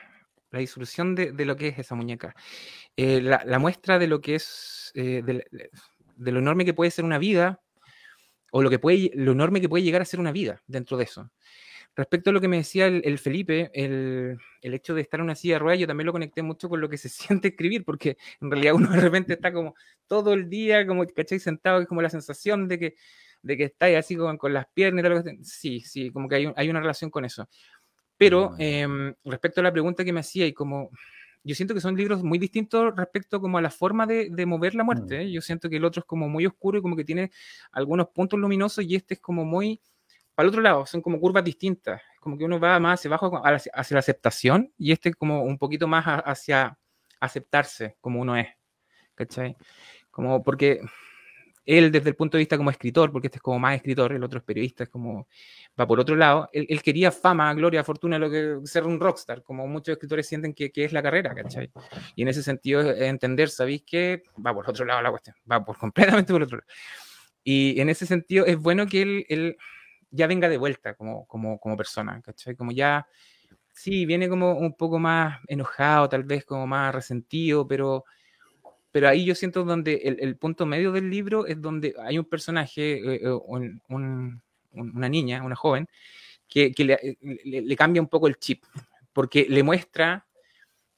la 0.50 0.58
disolución 0.58 1.14
de, 1.14 1.32
de, 1.32 1.44
lo 1.44 1.56
que 1.56 1.68
es 1.68 1.78
esa 1.78 1.94
muñeca. 1.94 2.34
Eh, 2.96 3.20
la, 3.20 3.42
la, 3.44 3.58
muestra 3.58 3.98
de 3.98 4.06
lo 4.06 4.20
que 4.20 4.36
es, 4.36 4.92
eh, 4.94 5.22
de, 5.24 5.46
de, 6.16 6.32
lo 6.32 6.38
enorme 6.38 6.64
que 6.64 6.74
puede 6.74 6.90
ser 6.90 7.04
una 7.04 7.18
vida, 7.18 7.60
o 8.52 8.62
lo, 8.62 8.70
que 8.70 8.78
puede, 8.78 9.10
lo 9.14 9.32
enorme 9.32 9.60
que 9.60 9.68
puede 9.68 9.84
llegar 9.84 10.02
a 10.02 10.06
ser 10.06 10.20
una 10.20 10.32
vida 10.32 10.62
dentro 10.66 10.96
de 10.96 11.04
eso. 11.04 11.30
Respecto 11.96 12.31
a 12.31 12.33
lo 12.33 12.40
que 12.40 12.48
me 12.48 12.59
decía 12.59 12.87
el, 12.87 13.18
Felipe, 13.18 13.70
el, 13.74 14.38
el, 14.62 14.74
hecho 14.74 14.94
de 14.94 15.03
estar 15.03 15.20
en 15.20 15.24
una 15.24 15.35
silla 15.35 15.55
de 15.55 15.59
ruedas, 15.59 15.81
yo 15.81 15.87
también 15.87 16.07
lo 16.07 16.12
conecté 16.12 16.42
mucho 16.42 16.68
con 16.68 16.81
lo 16.81 16.88
que 16.88 16.96
se 16.96 17.09
siente 17.42 17.48
escribir, 17.48 17.85
porque 17.85 18.16
en 18.40 18.50
realidad 18.50 18.74
uno 18.74 18.90
de 18.90 19.00
repente 19.00 19.35
está 19.35 19.53
como 19.53 19.74
todo 20.07 20.33
el 20.33 20.48
día, 20.48 20.87
como, 20.87 21.07
¿cachai? 21.07 21.40
Sentado, 21.40 21.81
es 21.81 21.88
como 21.88 22.03
la 22.03 22.11
sensación 22.11 22.68
de 22.68 22.79
que, 22.79 22.94
de 23.42 23.57
que 23.57 23.64
está 23.64 23.87
así 23.98 24.16
con, 24.16 24.38
con 24.38 24.53
las 24.53 24.66
piernas 24.72 25.05
y 25.05 25.09
tal. 25.09 25.38
Sí, 25.44 25.81
sí, 25.81 26.11
como 26.11 26.29
que 26.29 26.37
hay, 26.37 26.53
hay 26.57 26.70
una 26.70 26.81
relación 26.81 27.11
con 27.11 27.24
eso. 27.24 27.48
Pero 28.16 28.55
eh, 28.59 28.87
respecto 29.24 29.61
a 29.61 29.64
la 29.64 29.72
pregunta 29.72 30.05
que 30.05 30.12
me 30.12 30.20
hacía 30.20 30.46
y 30.46 30.53
como 30.53 30.90
yo 31.42 31.55
siento 31.55 31.74
que 31.74 31.81
son 31.81 31.96
libros 31.96 32.22
muy 32.22 32.38
distintos 32.38 32.94
respecto 32.96 33.40
como 33.40 33.59
a 33.59 33.62
la 33.62 33.70
forma 33.70 34.07
de, 34.07 34.29
de 34.31 34.46
mover 34.46 34.74
la 34.74 34.85
muerte. 34.85 35.18
Mm. 35.18 35.20
¿eh? 35.22 35.33
Yo 35.33 35.40
siento 35.40 35.70
que 35.70 35.76
el 35.76 35.85
otro 35.85 36.00
es 36.00 36.07
como 36.07 36.29
muy 36.29 36.46
oscuro 36.46 36.79
y 36.79 36.83
como 36.83 36.96
que 36.96 37.05
tiene 37.05 37.31
algunos 37.72 38.09
puntos 38.09 38.38
luminosos 38.38 38.85
y 38.85 38.94
este 38.94 39.14
es 39.14 39.20
como 39.20 39.44
muy 39.44 39.81
para 40.40 40.46
el 40.46 40.55
otro 40.55 40.62
lado, 40.62 40.87
son 40.87 41.03
como 41.03 41.20
curvas 41.20 41.44
distintas, 41.44 42.00
como 42.18 42.38
que 42.38 42.46
uno 42.46 42.59
va 42.59 42.81
más 42.81 42.98
hacia 42.98 43.11
abajo 43.11 43.42
hacia 43.44 43.94
la 43.94 43.98
aceptación 43.98 44.72
y 44.79 44.90
este 44.90 45.12
como 45.12 45.42
un 45.42 45.59
poquito 45.59 45.87
más 45.87 46.03
hacia 46.07 46.79
aceptarse 47.20 47.98
como 48.00 48.22
uno 48.22 48.35
es, 48.35 48.48
¿cachai? 49.14 49.55
Como 50.11 50.42
porque 50.42 50.81
él 51.66 51.92
desde 51.92 52.09
el 52.09 52.16
punto 52.16 52.38
de 52.38 52.40
vista 52.40 52.57
como 52.57 52.70
escritor, 52.70 53.12
porque 53.12 53.26
este 53.26 53.37
es 53.37 53.42
como 53.42 53.59
más 53.59 53.76
escritor, 53.76 54.14
el 54.14 54.24
otro 54.24 54.38
es 54.38 54.44
periodista, 54.46 54.85
es 54.85 54.88
como 54.88 55.29
va 55.79 55.87
por 55.87 56.00
otro 56.00 56.16
lado, 56.16 56.48
él, 56.55 56.81
quería 56.83 57.12
fama, 57.12 57.53
gloria, 57.53 57.85
fortuna, 57.85 58.18
lo 58.18 58.31
que 58.31 58.61
ser 58.64 58.85
un 58.85 58.98
rockstar, 58.98 59.42
como 59.42 59.66
muchos 59.66 59.92
escritores 59.92 60.26
sienten 60.26 60.55
que, 60.55 60.72
que, 60.72 60.87
es 60.87 60.94
la 60.94 61.03
carrera, 61.03 61.35
¿cachai? 61.35 61.70
Y 62.16 62.22
en 62.22 62.29
ese 62.29 62.42
sentido 62.42 62.81
entender, 62.81 63.50
¿sabéis 63.50 63.83
que 63.83 64.22
va 64.35 64.55
por 64.55 64.70
otro 64.70 64.87
lado 64.87 65.03
la 65.03 65.11
cuestión? 65.11 65.37
Va 65.53 65.62
por 65.62 65.76
completamente 66.24 66.33
por 66.33 66.42
otro 66.42 66.57
lado. 66.57 66.68
Y 67.44 67.79
en 67.79 67.90
ese 67.90 68.07
sentido 68.07 68.46
es 68.46 68.57
bueno 68.57 68.87
que 68.87 69.03
él, 69.03 69.26
él 69.29 69.57
ya 70.11 70.27
venga 70.27 70.49
de 70.49 70.59
vuelta 70.59 70.94
como, 70.94 71.27
como, 71.27 71.59
como 71.59 71.77
persona, 71.77 72.20
¿cachai? 72.23 72.57
Como 72.57 72.73
ya, 72.73 73.07
sí, 73.73 74.07
viene 74.07 74.29
como 74.29 74.53
un 74.53 74.75
poco 74.75 74.99
más 74.99 75.40
enojado, 75.49 76.09
tal 76.09 76.25
vez 76.25 76.44
como 76.44 76.66
más 76.66 76.94
resentido, 76.94 77.66
pero 77.66 78.05
pero 78.92 79.09
ahí 79.09 79.25
yo 79.25 79.35
siento 79.35 79.64
donde 79.64 79.94
el, 80.18 80.37
punto 80.37 80.66
medio 80.66 80.90
del 80.92 81.11
libro 81.11 81.46
es 81.46 81.61
donde 81.61 81.94
hay 82.03 82.18
un 82.18 82.25
personaje, 82.25 82.94
eh, 82.94 83.20
eh 83.23 83.31
un, 83.31 83.81
un, 83.88 84.42
una 84.73 85.09
niña, 85.09 85.44
una 85.44 85.55
joven, 85.55 85.88
que, 86.49 86.73
que 86.73 86.85
le, 86.85 87.18
le, 87.44 87.77
cambia 87.77 88.03
un 88.03 88.09
poco 88.09 88.27
el 88.27 88.37
chip, 88.37 88.64
porque 89.12 89.46
le 89.49 89.62
muestra 89.62 90.27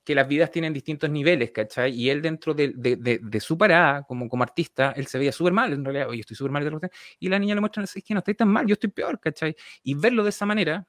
que 0.04 0.14
las 0.14 0.26
vidas 0.26 0.50
tienen 0.50 0.72
distintos 0.72 1.10
niveles, 1.10 1.52
¿cachai? 1.52 1.92
Y 1.92 2.10
él 2.10 2.22
dentro 2.22 2.54
de, 2.54 2.72
de, 2.74 2.96
de, 2.96 3.20
de 3.22 3.40
su 3.40 3.56
parada, 3.56 4.02
como, 4.02 4.28
como 4.28 4.42
artista, 4.42 4.92
él 4.96 5.06
se 5.06 5.18
veía 5.18 5.32
súper 5.32 5.52
mal, 5.52 5.72
en 5.72 5.84
realidad, 5.84 6.08
oye, 6.08 6.20
estoy 6.20 6.36
súper 6.36 6.50
mal, 6.50 6.80
y 7.18 7.28
la 7.28 7.38
niña 7.38 7.54
le 7.54 7.60
muestra, 7.60 7.84
es 7.84 7.92
que 8.04 8.14
no 8.14 8.18
estoy 8.18 8.34
tan 8.34 8.48
mal, 8.48 8.66
yo 8.66 8.72
estoy 8.72 8.90
peor, 8.90 9.20
¿cachai? 9.20 9.54
Y 9.82 9.94
verlo 9.94 10.24
de 10.24 10.30
esa 10.30 10.46
manera, 10.46 10.86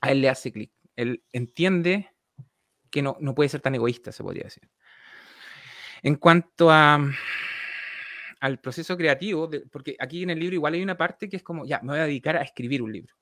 a 0.00 0.10
él 0.10 0.22
le 0.22 0.28
hace 0.30 0.52
clic. 0.52 0.72
Él 0.96 1.22
entiende 1.32 2.10
que 2.90 3.02
no, 3.02 3.16
no 3.20 3.34
puede 3.34 3.48
ser 3.48 3.60
tan 3.60 3.74
egoísta, 3.74 4.12
se 4.12 4.22
podría 4.22 4.44
decir. 4.44 4.68
En 6.02 6.16
cuanto 6.16 6.70
a, 6.70 6.98
al 8.40 8.58
proceso 8.58 8.96
creativo, 8.96 9.46
de, 9.46 9.60
porque 9.70 9.96
aquí 9.98 10.22
en 10.22 10.30
el 10.30 10.38
libro 10.38 10.54
igual 10.54 10.74
hay 10.74 10.82
una 10.82 10.96
parte 10.96 11.28
que 11.28 11.36
es 11.36 11.42
como, 11.42 11.66
ya, 11.66 11.80
me 11.82 11.92
voy 11.92 12.00
a 12.00 12.04
dedicar 12.04 12.36
a 12.36 12.42
escribir 12.42 12.82
un 12.82 12.92
libro. 12.92 13.14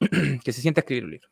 que 0.44 0.52
se 0.52 0.60
sienta 0.60 0.80
a 0.80 0.82
escribir 0.82 1.04
un 1.04 1.10
libro. 1.10 1.28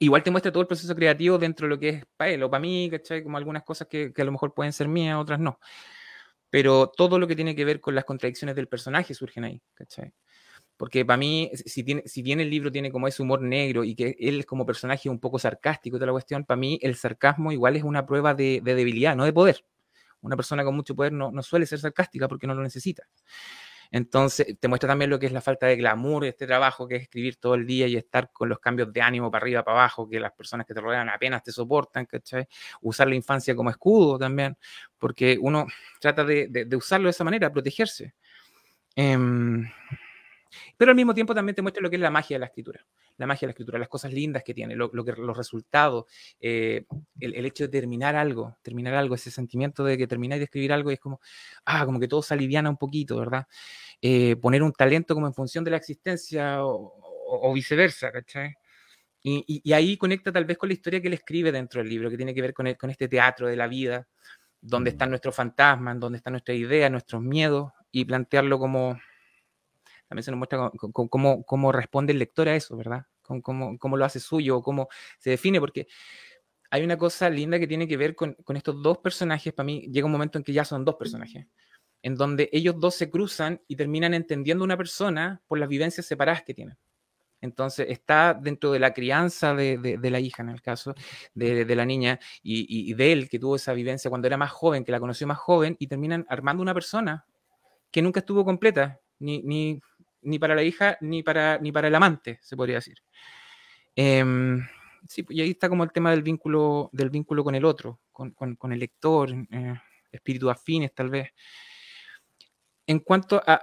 Igual 0.00 0.22
te 0.22 0.30
muestra 0.30 0.52
todo 0.52 0.60
el 0.60 0.68
proceso 0.68 0.94
creativo 0.94 1.38
dentro 1.38 1.66
de 1.66 1.70
lo 1.70 1.78
que 1.78 1.88
es 1.88 2.04
para 2.16 2.30
él 2.30 2.42
o 2.42 2.50
para 2.50 2.60
mí, 2.60 2.88
¿cachai? 2.90 3.22
Como 3.22 3.36
algunas 3.36 3.64
cosas 3.64 3.88
que, 3.88 4.12
que 4.12 4.22
a 4.22 4.24
lo 4.24 4.32
mejor 4.32 4.54
pueden 4.54 4.72
ser 4.72 4.88
mías, 4.88 5.16
otras 5.18 5.40
no. 5.40 5.58
Pero 6.50 6.88
todo 6.96 7.18
lo 7.18 7.26
que 7.26 7.36
tiene 7.36 7.54
que 7.54 7.64
ver 7.64 7.80
con 7.80 7.94
las 7.94 8.04
contradicciones 8.04 8.56
del 8.56 8.68
personaje 8.68 9.14
surgen 9.14 9.44
ahí, 9.44 9.60
¿cachai? 9.74 10.12
Porque 10.76 11.04
para 11.04 11.16
mí, 11.16 11.50
si, 11.54 11.82
tiene, 11.82 12.04
si 12.06 12.22
bien 12.22 12.40
el 12.40 12.50
libro 12.50 12.70
tiene 12.70 12.92
como 12.92 13.08
ese 13.08 13.22
humor 13.22 13.42
negro 13.42 13.84
y 13.84 13.96
que 13.96 14.16
él 14.20 14.46
como 14.46 14.64
personaje 14.64 15.08
un 15.10 15.18
poco 15.18 15.38
sarcástico 15.38 15.96
y 15.96 15.98
toda 15.98 16.06
la 16.06 16.12
cuestión, 16.12 16.44
para 16.44 16.56
mí 16.56 16.78
el 16.82 16.94
sarcasmo 16.94 17.52
igual 17.52 17.76
es 17.76 17.82
una 17.82 18.06
prueba 18.06 18.34
de, 18.34 18.60
de 18.62 18.74
debilidad, 18.76 19.16
no 19.16 19.24
de 19.24 19.32
poder. 19.32 19.64
Una 20.20 20.36
persona 20.36 20.64
con 20.64 20.76
mucho 20.76 20.94
poder 20.94 21.12
no, 21.12 21.30
no, 21.32 21.42
suele 21.42 21.66
ser 21.66 21.80
sarcástica 21.80 22.28
porque 22.28 22.46
no 22.46 22.54
lo 22.54 22.62
necesita. 22.62 23.04
Entonces, 23.90 24.56
te 24.60 24.68
muestra 24.68 24.88
también 24.88 25.10
lo 25.10 25.18
que 25.18 25.26
es 25.26 25.32
la 25.32 25.40
falta 25.40 25.66
de 25.66 25.76
glamour 25.76 26.22
de 26.24 26.30
este 26.30 26.46
trabajo, 26.46 26.86
que 26.86 26.96
es 26.96 27.02
escribir 27.02 27.36
todo 27.36 27.54
el 27.54 27.66
día 27.66 27.86
y 27.86 27.96
estar 27.96 28.30
con 28.32 28.48
los 28.48 28.58
cambios 28.58 28.92
de 28.92 29.00
ánimo 29.00 29.30
para 29.30 29.42
arriba, 29.42 29.64
para 29.64 29.78
abajo, 29.78 30.08
que 30.08 30.20
las 30.20 30.32
personas 30.32 30.66
que 30.66 30.74
te 30.74 30.80
rodean 30.80 31.08
apenas 31.08 31.42
te 31.42 31.52
soportan, 31.52 32.06
¿cachai? 32.06 32.46
Usar 32.82 33.08
la 33.08 33.14
infancia 33.14 33.54
como 33.54 33.70
escudo 33.70 34.18
también, 34.18 34.56
porque 34.98 35.38
uno 35.40 35.66
trata 36.00 36.24
de, 36.24 36.68
usarlo 36.76 37.06
de 37.06 37.10
esa 37.10 37.24
manera, 37.24 37.50
protegerse. 37.50 38.14
Eh, 38.94 39.16
pero 40.76 40.90
al 40.90 40.96
mismo 40.96 41.14
tiempo 41.14 41.34
también 41.34 41.54
te 41.54 41.62
muestra 41.62 41.82
lo 41.82 41.90
que 41.90 41.96
es 41.96 42.02
la 42.02 42.10
magia 42.10 42.36
de 42.36 42.40
la 42.40 42.46
escritura, 42.46 42.84
la 43.18 43.26
magia 43.26 43.40
de 43.40 43.48
la 43.48 43.50
escritura, 43.50 43.78
las 43.78 43.88
cosas 43.88 44.12
lindas 44.12 44.42
que 44.42 44.54
tiene, 44.54 44.74
lo, 44.74 44.90
lo 44.92 45.04
que, 45.04 45.12
los 45.12 45.36
resultados, 45.36 46.06
eh, 46.40 46.86
el, 47.20 47.34
el, 47.34 47.46
hecho 47.46 47.64
de 47.64 47.68
terminar 47.68 48.16
algo, 48.16 48.56
terminar 48.62 48.94
algo, 48.94 49.14
ese 49.14 49.30
sentimiento 49.30 49.84
de 49.84 49.98
que 49.98 50.06
termináis 50.06 50.40
de 50.40 50.44
escribir 50.44 50.72
algo 50.72 50.90
y 50.90 50.94
es 50.94 51.00
como, 51.00 51.20
ah, 51.66 51.84
como 51.84 52.00
que 52.00 52.08
todo 52.08 52.22
se 52.22 52.34
aliviana 52.34 52.70
un 52.70 52.76
poquito, 52.76 53.18
¿verdad? 53.18 53.46
Eh, 54.00 54.36
poner 54.36 54.62
un 54.62 54.72
talento 54.72 55.14
como 55.14 55.26
en 55.26 55.34
función 55.34 55.64
de 55.64 55.72
la 55.72 55.76
existencia 55.76 56.64
o, 56.64 56.72
o, 56.72 57.50
o 57.50 57.52
viceversa, 57.52 58.12
¿cachai? 58.12 58.54
Y, 59.22 59.44
y, 59.48 59.60
y, 59.64 59.72
ahí 59.72 59.96
conecta 59.96 60.30
tal 60.30 60.44
vez 60.44 60.56
con 60.56 60.68
la 60.68 60.74
historia 60.74 61.00
que 61.00 61.08
él 61.08 61.14
escribe 61.14 61.50
dentro 61.50 61.82
del 61.82 61.90
libro, 61.90 62.08
que 62.08 62.16
tiene 62.16 62.32
que 62.32 62.40
ver 62.40 62.54
con, 62.54 62.68
el, 62.68 62.76
con 62.78 62.88
este 62.90 63.08
teatro 63.08 63.48
de 63.48 63.56
la 63.56 63.66
vida, 63.66 64.06
donde 64.60 64.90
están 64.90 65.10
nuestros 65.10 65.34
fantasmas, 65.34 65.98
donde 65.98 66.18
están 66.18 66.32
nuestras 66.32 66.56
ideas, 66.56 66.90
nuestros 66.90 67.20
miedos, 67.20 67.72
y 67.90 68.04
plantearlo 68.04 68.58
como 68.58 68.98
también 70.08 70.22
se 70.22 70.30
nos 70.30 70.38
muestra 70.38 70.70
cómo, 70.92 71.44
cómo, 71.44 71.72
responde 71.72 72.12
el 72.12 72.18
lector 72.18 72.48
a 72.48 72.56
eso, 72.56 72.76
¿verdad? 72.76 73.06
Cómo, 73.22 73.78
cómo, 73.78 73.96
lo 73.96 74.04
hace 74.04 74.20
suyo, 74.20 74.62
cómo 74.62 74.88
se 75.18 75.30
define, 75.30 75.60
porque 75.60 75.86
hay 76.70 76.82
una 76.82 76.96
cosa 76.96 77.28
linda 77.28 77.58
que 77.58 77.66
tiene 77.66 77.86
que 77.86 77.96
ver 77.96 78.14
con, 78.14 78.34
con, 78.34 78.56
estos 78.56 78.82
dos 78.82 78.98
personajes. 78.98 79.52
Para 79.52 79.66
mí 79.66 79.86
llega 79.92 80.06
un 80.06 80.12
momento 80.12 80.38
en 80.38 80.44
que 80.44 80.52
ya 80.52 80.64
son 80.64 80.84
dos 80.84 80.94
personajes, 80.96 81.46
en 82.02 82.14
donde 82.14 82.48
ellos 82.52 82.76
dos 82.78 82.94
se 82.94 83.10
cruzan 83.10 83.60
y 83.68 83.76
terminan 83.76 84.14
entendiendo 84.14 84.64
una 84.64 84.78
persona 84.78 85.42
por 85.46 85.58
las 85.58 85.68
vivencias 85.68 86.06
separadas 86.06 86.42
que 86.42 86.54
tienen. 86.54 86.78
Entonces 87.40 87.86
está 87.88 88.34
dentro 88.34 88.72
de 88.72 88.78
la 88.78 88.92
crianza 88.92 89.54
de, 89.54 89.78
de, 89.78 89.98
de 89.98 90.10
la 90.10 90.20
hija, 90.20 90.42
en 90.42 90.48
el 90.48 90.62
caso 90.62 90.94
de, 91.34 91.64
de 91.64 91.76
la 91.76 91.84
niña, 91.84 92.18
y, 92.42 92.90
y, 92.90 92.94
de 92.94 93.12
él 93.12 93.28
que 93.28 93.38
tuvo 93.38 93.56
esa 93.56 93.72
vivencia 93.74 94.08
cuando 94.08 94.26
era 94.26 94.36
más 94.36 94.50
joven, 94.50 94.84
que 94.84 94.92
la 94.92 95.00
conoció 95.00 95.26
más 95.26 95.38
joven, 95.38 95.76
y 95.78 95.86
terminan 95.86 96.26
armando 96.28 96.62
una 96.62 96.74
persona 96.74 97.26
que 97.90 98.02
nunca 98.02 98.20
estuvo 98.20 98.44
completa, 98.44 99.00
ni, 99.18 99.42
ni 99.42 99.80
ni 100.22 100.38
para 100.38 100.54
la 100.54 100.62
hija 100.62 100.96
ni 101.00 101.22
para, 101.22 101.58
ni 101.58 101.72
para 101.72 101.88
el 101.88 101.94
amante, 101.94 102.38
se 102.42 102.56
podría 102.56 102.76
decir. 102.76 102.98
Eh, 103.94 104.24
sí, 105.06 105.24
y 105.28 105.40
ahí 105.40 105.50
está 105.50 105.68
como 105.68 105.84
el 105.84 105.92
tema 105.92 106.10
del 106.10 106.22
vínculo, 106.22 106.90
del 106.92 107.10
vínculo 107.10 107.44
con 107.44 107.54
el 107.54 107.64
otro, 107.64 108.00
con, 108.12 108.32
con, 108.32 108.56
con 108.56 108.72
el 108.72 108.78
lector, 108.78 109.30
eh, 109.50 109.74
espíritus 110.12 110.50
afines 110.50 110.94
tal 110.94 111.10
vez. 111.10 111.30
En 112.86 113.00
cuanto 113.00 113.42
a, 113.46 113.60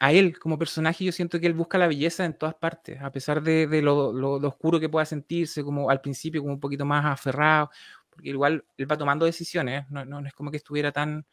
a, 0.00 0.12
él 0.12 0.38
como 0.38 0.58
personaje, 0.58 1.04
yo 1.04 1.12
siento 1.12 1.40
que 1.40 1.46
él 1.46 1.54
busca 1.54 1.78
la 1.78 1.86
belleza 1.86 2.24
en 2.24 2.36
todas 2.36 2.54
partes, 2.54 3.00
a 3.00 3.10
pesar 3.10 3.42
de, 3.42 3.66
de 3.66 3.82
lo, 3.82 4.12
lo, 4.12 4.38
lo, 4.38 4.48
oscuro 4.48 4.78
que 4.78 4.88
pueda 4.88 5.06
sentirse, 5.06 5.62
como 5.62 5.88
al 5.90 6.00
principio 6.00 6.42
como 6.42 6.54
un 6.54 6.60
poquito 6.60 6.84
más 6.84 7.04
aferrado, 7.04 7.70
porque 8.10 8.28
igual 8.28 8.64
él 8.76 8.90
va 8.90 8.98
tomando 8.98 9.24
decisiones, 9.24 9.88
no, 9.90 10.04
no, 10.04 10.20
no 10.20 10.28
es 10.28 10.34
como 10.34 10.50
que 10.50 10.58
estuviera 10.58 10.92
tan 10.92 11.24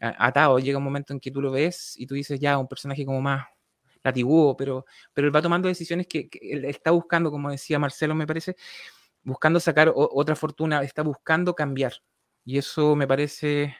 atado, 0.00 0.58
llega 0.58 0.78
un 0.78 0.84
momento 0.84 1.12
en 1.12 1.20
que 1.20 1.30
tú 1.30 1.42
lo 1.42 1.50
ves 1.50 1.94
y 1.98 2.06
tú 2.06 2.14
dices 2.14 2.40
ya, 2.40 2.56
un 2.56 2.68
personaje 2.68 3.04
como 3.04 3.20
más 3.20 3.46
latiguo, 4.02 4.56
pero, 4.56 4.86
pero 5.12 5.26
él 5.26 5.34
va 5.34 5.42
tomando 5.42 5.68
decisiones 5.68 6.06
que, 6.06 6.28
él 6.40 6.64
está 6.64 6.90
buscando, 6.90 7.30
como 7.30 7.50
decía 7.50 7.78
Marcelo, 7.78 8.14
me 8.14 8.26
parece, 8.26 8.56
buscando 9.22 9.60
sacar 9.60 9.92
otra 9.94 10.36
fortuna, 10.36 10.82
está 10.82 11.02
buscando 11.02 11.54
cambiar. 11.54 11.94
Y 12.44 12.58
eso 12.58 12.96
me 12.96 13.06
parece 13.06 13.76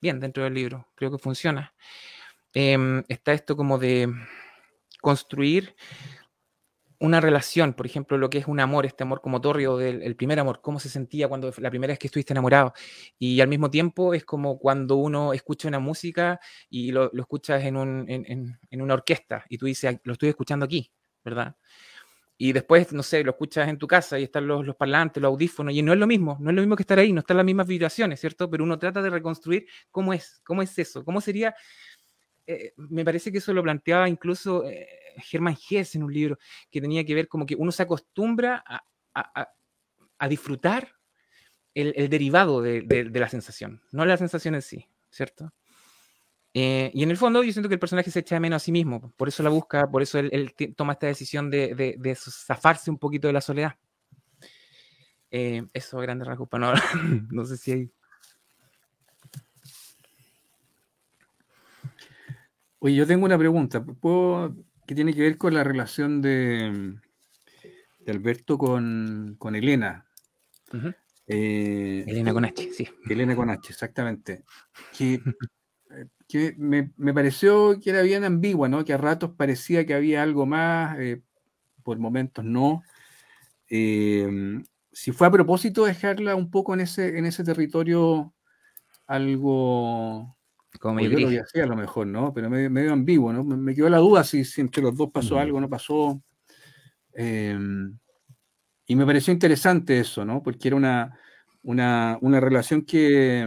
bien 0.00 0.20
dentro 0.20 0.44
del 0.44 0.54
libro, 0.54 0.88
creo 0.94 1.10
que 1.10 1.18
funciona. 1.18 1.74
Eh, 2.54 3.02
está 3.08 3.32
esto 3.32 3.56
como 3.56 3.78
de 3.78 4.08
construir 5.00 5.74
una 7.00 7.20
relación, 7.20 7.74
por 7.74 7.86
ejemplo, 7.86 8.18
lo 8.18 8.28
que 8.28 8.38
es 8.38 8.46
un 8.48 8.60
amor, 8.60 8.84
este 8.86 9.04
amor 9.04 9.20
como 9.20 9.40
tórrido 9.40 9.78
del 9.78 10.02
el 10.02 10.16
primer 10.16 10.40
amor, 10.40 10.60
cómo 10.60 10.80
se 10.80 10.88
sentía 10.88 11.28
cuando 11.28 11.52
la 11.58 11.70
primera 11.70 11.92
vez 11.92 11.98
que 11.98 12.08
estuviste 12.08 12.32
enamorado. 12.32 12.72
Y 13.18 13.40
al 13.40 13.48
mismo 13.48 13.70
tiempo 13.70 14.14
es 14.14 14.24
como 14.24 14.58
cuando 14.58 14.96
uno 14.96 15.32
escucha 15.32 15.68
una 15.68 15.78
música 15.78 16.40
y 16.68 16.90
lo, 16.90 17.12
escuchas 17.12 17.64
en, 17.64 17.76
un, 17.76 18.04
en, 18.08 18.24
en, 18.26 18.58
en, 18.70 18.82
una 18.82 18.94
orquesta 18.94 19.44
y 19.48 19.58
tú 19.58 19.66
dices, 19.66 19.98
lo 20.02 20.14
estoy 20.14 20.30
escuchando 20.30 20.64
aquí, 20.64 20.90
¿verdad? 21.24 21.56
Y 22.36 22.52
después, 22.52 22.92
no 22.92 23.02
sé, 23.02 23.24
lo 23.24 23.32
escuchas 23.32 23.68
en 23.68 23.78
tu 23.78 23.86
casa 23.88 24.18
y 24.18 24.24
están 24.24 24.46
los, 24.46 24.64
los 24.64 24.76
parlantes, 24.76 25.20
los 25.20 25.30
audífonos, 25.30 25.74
y 25.74 25.82
no 25.82 25.92
es 25.92 25.98
lo 25.98 26.06
mismo, 26.06 26.36
no 26.40 26.50
es 26.50 26.56
lo 26.56 26.62
mismo 26.62 26.76
que 26.76 26.82
estar 26.84 26.98
ahí, 26.98 27.12
no 27.12 27.20
están 27.20 27.36
las 27.36 27.46
mismas 27.46 27.66
vibraciones, 27.66 28.20
¿cierto? 28.20 28.48
Pero 28.48 28.62
uno 28.62 28.78
trata 28.78 29.02
de 29.02 29.10
reconstruir 29.10 29.66
cómo 29.90 30.12
es, 30.12 30.40
cómo 30.44 30.62
es 30.62 30.78
eso, 30.78 31.04
cómo 31.04 31.20
sería 31.20 31.54
eh, 32.50 32.72
me 32.78 33.04
parece 33.04 33.30
que 33.30 33.38
eso 33.38 33.52
lo 33.52 33.62
planteaba 33.62 34.08
incluso 34.08 34.64
eh, 34.64 34.88
Germán 35.20 35.56
Hess 35.68 35.94
en 35.94 36.02
un 36.02 36.12
libro 36.12 36.38
que 36.70 36.80
tenía 36.80 37.04
que 37.04 37.14
ver 37.14 37.28
como 37.28 37.46
que 37.46 37.54
uno 37.54 37.72
se 37.72 37.82
acostumbra 37.82 38.64
a, 39.14 40.28
disfrutar 40.28 40.94
el, 41.74 42.08
derivado 42.08 42.60
de, 42.62 43.10
la 43.12 43.28
sensación, 43.28 43.82
no 43.92 44.04
la 44.04 44.16
sensación 44.16 44.54
en 44.54 44.62
sí, 44.62 44.86
¿cierto? 45.10 45.52
Eh, 46.54 46.90
y 46.94 47.02
en 47.02 47.10
el 47.10 47.16
fondo 47.16 47.42
yo 47.42 47.52
siento 47.52 47.68
que 47.68 47.74
el 47.74 47.80
personaje 47.80 48.10
se 48.10 48.20
echa 48.20 48.36
de 48.36 48.40
menos 48.40 48.62
a 48.62 48.64
sí 48.64 48.72
mismo, 48.72 49.12
por 49.16 49.28
eso 49.28 49.42
la 49.42 49.50
busca, 49.50 49.88
por 49.90 50.02
eso 50.02 50.18
él, 50.18 50.54
toma 50.76 50.94
esta 50.94 51.06
decisión 51.06 51.50
de, 51.50 52.16
zafarse 52.16 52.90
un 52.90 52.98
poquito 52.98 53.26
de 53.26 53.32
la 53.32 53.40
soledad. 53.40 53.76
eso, 55.30 55.98
grande 55.98 56.24
rasgos, 56.24 56.48
no, 56.52 56.72
no 57.30 57.44
sé 57.44 57.56
si 57.56 57.72
hay 57.72 57.90
Oye, 62.80 62.94
yo 62.94 63.06
tengo 63.06 63.24
una 63.24 63.38
pregunta, 63.38 63.82
¿puedo, 63.82 64.54
que 64.88 64.94
tiene 64.94 65.12
que 65.12 65.20
ver 65.20 65.36
con 65.36 65.52
la 65.52 65.62
relación 65.62 66.22
de, 66.22 66.94
de 67.98 68.10
Alberto 68.10 68.56
con, 68.56 69.36
Elena. 69.54 70.06
Eh, 71.26 72.04
Elena 72.06 72.32
con 72.32 72.46
H, 72.46 72.72
sí. 72.72 72.88
Elena 73.06 73.36
con 73.36 73.50
H, 73.50 73.70
exactamente. 73.70 74.44
Que, 74.96 75.20
que 76.26 76.54
me, 76.56 76.90
pareció 77.12 77.78
que 77.78 77.90
era 77.90 78.00
bien 78.00 78.24
ambigua, 78.24 78.70
¿no? 78.70 78.82
Que 78.82 78.94
a 78.94 78.96
ratos 78.96 79.32
parecía 79.36 79.84
que 79.84 79.92
había 79.92 80.22
algo 80.22 80.46
más, 80.46 80.98
eh, 80.98 81.20
por 81.82 81.98
momentos 81.98 82.46
no. 82.46 82.82
Eh, 83.68 84.62
si 84.90 85.12
fue 85.12 85.26
a 85.26 85.30
propósito 85.30 85.84
dejarla 85.84 86.34
un 86.34 86.50
poco 86.50 86.72
en 86.72 86.80
ese, 86.80 87.18
en 87.18 87.26
ese 87.26 87.44
territorio 87.44 88.32
algo 89.06 90.37
como 90.80 91.00
yo 91.00 91.18
lo 91.18 91.42
hacía 91.42 91.64
a 91.64 91.66
lo 91.66 91.76
mejor, 91.76 92.06
¿no? 92.06 92.32
Pero 92.32 92.50
medio, 92.50 92.70
medio 92.70 92.92
ambiguo, 92.92 93.32
¿no? 93.32 93.42
Me, 93.44 93.74
quedó 93.74 93.88
la 93.88 93.98
duda 93.98 94.22
si, 94.24 94.42
entre 94.58 94.82
los 94.82 94.96
dos 94.96 95.10
pasó 95.10 95.38
algo, 95.38 95.60
no 95.60 95.68
pasó. 95.68 96.22
Em, 97.14 97.98
y 98.86 98.96
me 98.96 99.06
pareció 99.06 99.32
interesante 99.32 99.98
eso, 99.98 100.24
¿no? 100.24 100.42
Porque 100.42 100.68
era 100.68 100.76
una, 100.76 101.18
una, 101.62 102.40
relación 102.40 102.82
que, 102.82 103.46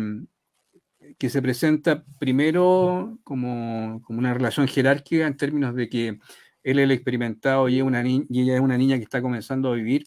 que 1.17 1.29
se 1.29 1.41
presenta 1.41 2.03
primero 2.19 3.19
como, 3.23 4.03
una 4.09 4.33
relación 4.33 4.67
jerárquica 4.67 5.27
en 5.27 5.37
términos 5.37 5.75
de 5.75 5.89
que 5.89 6.19
él 6.63 6.79
es 6.79 6.83
el 6.83 6.91
experimentado 6.91 7.69
y, 7.69 7.81
una 7.81 8.03
y 8.07 8.41
ella 8.41 8.55
es 8.55 8.61
una 8.61 8.77
niña 8.77 8.97
que 8.97 9.03
está 9.03 9.21
comenzando 9.21 9.71
a 9.71 9.75
vivir. 9.75 10.05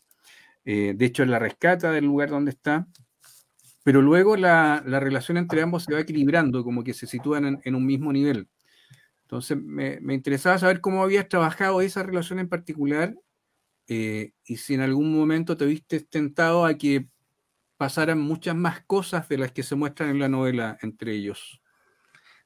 Eh, 0.64 0.94
de 0.96 1.04
hecho, 1.04 1.22
él 1.22 1.30
la 1.30 1.38
rescata 1.38 1.90
del 1.90 2.04
lugar 2.04 2.30
donde 2.30 2.50
está 2.50 2.86
pero 3.84 4.00
luego 4.00 4.36
la, 4.36 4.80
relación 4.80 5.36
entre 5.36 5.62
ambos 5.62 5.84
se 5.84 5.92
va 5.92 6.00
equilibrando, 6.00 6.64
como 6.64 6.82
que 6.82 6.94
se 6.94 7.06
sitúan 7.06 7.60
en, 7.62 7.74
un 7.74 7.86
mismo 7.86 8.12
nivel. 8.12 8.48
Entonces, 9.22 9.58
me, 9.62 9.98
interesaba 10.14 10.58
saber 10.58 10.80
cómo 10.80 11.02
habías 11.02 11.28
trabajado 11.28 11.82
esa 11.82 12.02
relación 12.02 12.38
en 12.38 12.48
particular 12.48 13.14
eh, 13.86 14.32
y 14.44 14.56
si 14.56 14.74
en 14.74 14.80
algún 14.80 15.14
momento 15.14 15.58
te 15.58 15.66
viste 15.66 16.00
tentado 16.00 16.64
a 16.64 16.74
que 16.78 17.06
pasaran 17.76 18.18
muchas 18.18 18.56
más 18.56 18.82
cosas 18.86 19.28
de 19.28 19.36
las 19.36 19.52
que 19.52 19.62
se 19.62 19.74
muestran 19.74 20.08
en 20.08 20.18
la 20.18 20.30
novela 20.30 20.78
entre 20.80 21.12
ellos. 21.12 21.60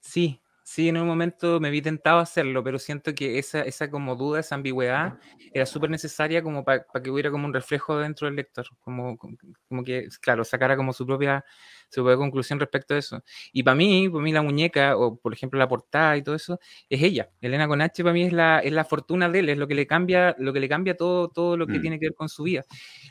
Sí, 0.01 0.41
Sí, 0.71 0.87
en 0.91 0.99
un 0.99 1.07
momento 1.07 1.61
me 1.61 1.71
vi 1.71 1.81
tentado 1.81 2.19
a 2.19 2.23
hacerlo, 2.25 2.63
pero 2.63 2.79
siento 2.79 3.15
que 3.15 3.39
esa, 3.39 3.63
esa 3.63 3.91
como 3.91 4.17
duda, 4.17 4.41
esa 4.41 4.55
ambigüedad, 4.55 5.19
era 5.55 5.65
súper 5.65 5.89
necesaria 5.89 6.43
como 6.43 6.63
para 6.63 6.85
que 7.03 7.11
hubiera 7.11 7.31
como 7.31 7.47
un 7.47 7.55
reflejo 7.55 7.97
dentro 7.99 8.27
del 8.27 8.37
lector, 8.37 8.67
como, 8.81 9.17
como 9.17 9.83
que, 9.83 10.09
claro, 10.21 10.45
sacara 10.45 10.77
como 10.77 10.93
su 10.93 11.07
propia 11.07 11.43
se 11.89 12.03
puede 12.03 12.17
conclusión 12.17 12.61
respecto 12.61 12.95
a 12.95 12.99
eso. 12.99 13.25
Y 13.53 13.63
para 13.63 13.75
mí, 13.75 14.09
para 14.09 14.23
mí 14.23 14.33
la 14.33 14.43
muñeca, 14.43 14.97
o 14.97 15.17
por 15.17 15.33
ejemplo 15.33 15.59
la 15.59 15.69
portada 15.69 16.17
y 16.17 16.23
todo 16.23 16.35
eso, 16.35 16.61
es 16.89 17.03
ella. 17.03 17.31
Elena 17.41 17.67
con 17.67 17.81
H 17.81 18.03
para 18.03 18.13
mí 18.13 18.25
es 18.25 18.33
la, 18.33 18.61
es 18.61 18.73
la 18.73 18.85
fortuna 18.85 19.29
de 19.29 19.39
él, 19.41 19.49
es 19.49 19.59
lo 19.59 19.67
que 19.67 19.75
le 19.75 19.87
cambia, 19.87 20.37
lo 20.39 20.53
que 20.53 20.61
le 20.61 20.69
cambia 20.69 20.97
todo, 20.97 21.29
todo 21.29 21.57
lo 21.57 21.67
que 21.67 21.79
mm. 21.79 21.81
tiene 21.81 21.99
que 21.99 22.07
ver 22.07 22.15
con 22.15 22.29
su 22.29 22.43
vida. 22.43 22.65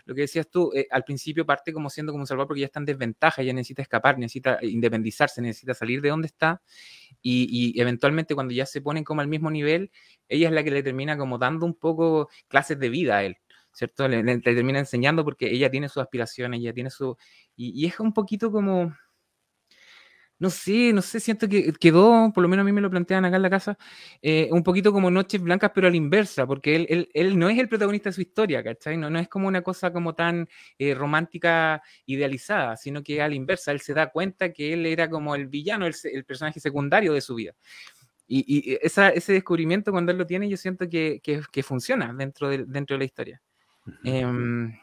Lo 0.05 0.13
que 0.13 0.21
decías 0.21 0.49
tú, 0.49 0.71
eh, 0.75 0.87
al 0.91 1.03
principio 1.03 1.45
parte 1.45 1.73
como 1.73 1.89
siendo 1.89 2.11
como 2.11 2.21
un 2.21 2.27
salvador 2.27 2.47
porque 2.47 2.61
ya 2.61 2.67
está 2.67 2.79
en 2.79 2.85
desventaja, 2.85 3.41
ya 3.41 3.53
necesita 3.53 3.81
escapar, 3.81 4.17
necesita 4.19 4.59
independizarse, 4.61 5.41
necesita 5.41 5.73
salir 5.73 6.01
de 6.01 6.09
donde 6.09 6.27
está. 6.27 6.61
Y, 7.21 7.46
y 7.47 7.79
eventualmente 7.79 8.35
cuando 8.35 8.53
ya 8.53 8.65
se 8.65 8.81
ponen 8.81 9.03
como 9.03 9.21
al 9.21 9.27
mismo 9.27 9.49
nivel, 9.51 9.91
ella 10.27 10.49
es 10.49 10.53
la 10.53 10.63
que 10.63 10.71
le 10.71 10.83
termina 10.83 11.17
como 11.17 11.37
dando 11.37 11.65
un 11.65 11.75
poco 11.75 12.29
clases 12.47 12.79
de 12.79 12.89
vida 12.89 13.17
a 13.17 13.23
él. 13.23 13.37
¿cierto? 13.77 14.07
Le, 14.07 14.39
termina 14.39 14.79
enseñando 14.79 15.23
porque 15.23 15.51
ella 15.51 15.69
tiene 15.69 15.87
sus 15.87 16.01
aspiraciones, 16.01 16.59
ella 16.61 16.73
tiene 16.73 16.89
su... 16.89 17.15
Y, 17.55 17.85
es 17.85 17.99
un 17.99 18.11
poquito 18.11 18.51
como... 18.51 18.95
No 20.39 20.49
sé, 20.49 20.93
no 20.93 21.01
sé, 21.01 21.19
siento 21.19 21.49
que 21.49 21.73
quedó, 21.73 22.31
por 22.33 22.43
lo 22.43 22.47
menos 22.47 22.63
a 22.63 22.65
mí 22.65 22.71
me 22.71 22.81
lo 22.81 22.89
plantean 22.89 23.25
acá 23.25 23.37
en 23.37 23.41
la 23.41 23.49
casa, 23.49 23.77
eh, 24.21 24.49
un 24.51 24.61
poquito 24.61 24.93
como 24.93 25.09
Noches 25.09 25.41
Blancas, 25.41 25.71
pero 25.73 25.87
a 25.87 25.89
la 25.89 25.97
inversa, 25.97 26.45
porque 26.45 26.75
él, 26.75 27.09
él, 27.13 27.39
no 27.39 27.49
es 27.49 27.57
el 27.57 27.67
protagonista 27.67 28.09
de 28.09 28.13
su 28.13 28.21
historia, 28.21 28.63
¿cachai? 28.63 28.97
No, 28.97 29.09
no 29.09 29.17
es 29.17 29.27
como 29.27 29.47
una 29.47 29.63
cosa 29.63 29.91
como 29.91 30.13
tan 30.13 30.47
eh, 30.77 30.93
romántica, 30.93 31.81
idealizada, 32.05 32.77
sino 32.77 33.01
que 33.01 33.21
a 33.21 33.27
la 33.27 33.35
inversa, 33.35 33.71
él 33.71 33.81
se 33.81 33.93
da 33.93 34.11
cuenta 34.11 34.53
que 34.53 34.73
él 34.73 34.85
era 34.85 35.09
como 35.09 35.33
el 35.33 35.47
villano, 35.47 35.87
el, 35.87 35.95
el 36.03 36.23
personaje 36.23 36.59
secundario 36.59 37.13
de 37.13 37.21
su 37.21 37.33
vida. 37.35 37.53
Y, 38.27 38.71
y 38.71 38.77
ese 38.81 39.33
descubrimiento, 39.33 39.91
cuando 39.91 40.11
él 40.11 40.17
lo 40.17 40.25
tiene, 40.25 40.49
yo 40.49 40.57
siento 40.57 40.89
que, 40.89 41.21
que, 41.23 41.41
que 41.51 41.63
funciona 41.63 42.13
dentro 42.13 42.49
de, 42.49 42.65
dentro 42.65 42.95
de 42.95 42.99
la 42.99 43.05
historia. 43.05 43.41
Em, 44.03 44.77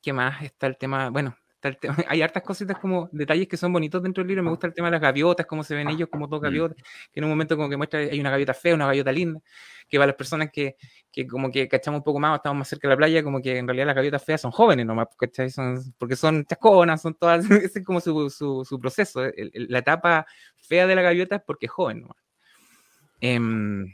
¿Qué 0.00 0.12
más? 0.14 0.42
Está 0.42 0.66
el 0.66 0.78
tema, 0.78 1.10
bueno, 1.10 1.36
hay 2.08 2.22
hartas 2.22 2.42
cositas 2.42 2.78
como 2.78 3.08
detalles 3.12 3.48
que 3.48 3.56
son 3.56 3.72
bonitos 3.72 4.02
dentro 4.02 4.22
del 4.22 4.28
libro. 4.28 4.42
Me 4.42 4.50
gusta 4.50 4.66
el 4.66 4.74
tema 4.74 4.88
de 4.88 4.92
las 4.92 5.00
gaviotas, 5.00 5.46
cómo 5.46 5.64
se 5.64 5.74
ven 5.74 5.88
ellos 5.88 6.08
como 6.10 6.26
dos 6.26 6.40
mm. 6.40 6.44
gaviotas, 6.44 6.76
que 7.12 7.20
en 7.20 7.24
un 7.24 7.30
momento 7.30 7.56
como 7.56 7.68
que 7.68 7.76
muestra 7.76 8.00
hay 8.00 8.20
una 8.20 8.30
gaviota 8.30 8.54
fea, 8.54 8.74
una 8.74 8.86
gaviota 8.86 9.12
linda, 9.12 9.40
que 9.88 9.98
para 9.98 10.08
las 10.08 10.16
personas 10.16 10.50
que, 10.52 10.76
que 11.10 11.26
como 11.26 11.50
que 11.50 11.68
cachamos 11.68 11.98
un 11.98 12.04
poco 12.04 12.20
más, 12.20 12.36
estamos 12.36 12.58
más 12.58 12.68
cerca 12.68 12.88
de 12.88 12.94
la 12.94 12.96
playa, 12.96 13.22
como 13.22 13.40
que 13.40 13.58
en 13.58 13.66
realidad 13.66 13.86
las 13.86 13.96
gaviotas 13.96 14.24
feas 14.24 14.40
son 14.40 14.50
jóvenes 14.50 14.86
nomás, 14.86 15.08
Son, 15.50 15.94
porque 15.98 16.16
son 16.16 16.44
chasconas, 16.44 17.02
son 17.02 17.14
todas, 17.14 17.44
ese 17.50 17.80
es 17.80 17.84
como 17.84 18.00
su, 18.00 18.30
su, 18.30 18.64
su 18.64 18.78
proceso. 18.78 19.22
la 19.52 19.78
etapa 19.78 20.26
fea 20.56 20.86
de 20.86 20.94
la 20.94 21.02
gaviota 21.02 21.36
es 21.36 21.42
porque 21.46 21.66
es 21.66 21.72
joven 21.72 22.02
nomás. 22.02 22.16
Em, 23.20 23.92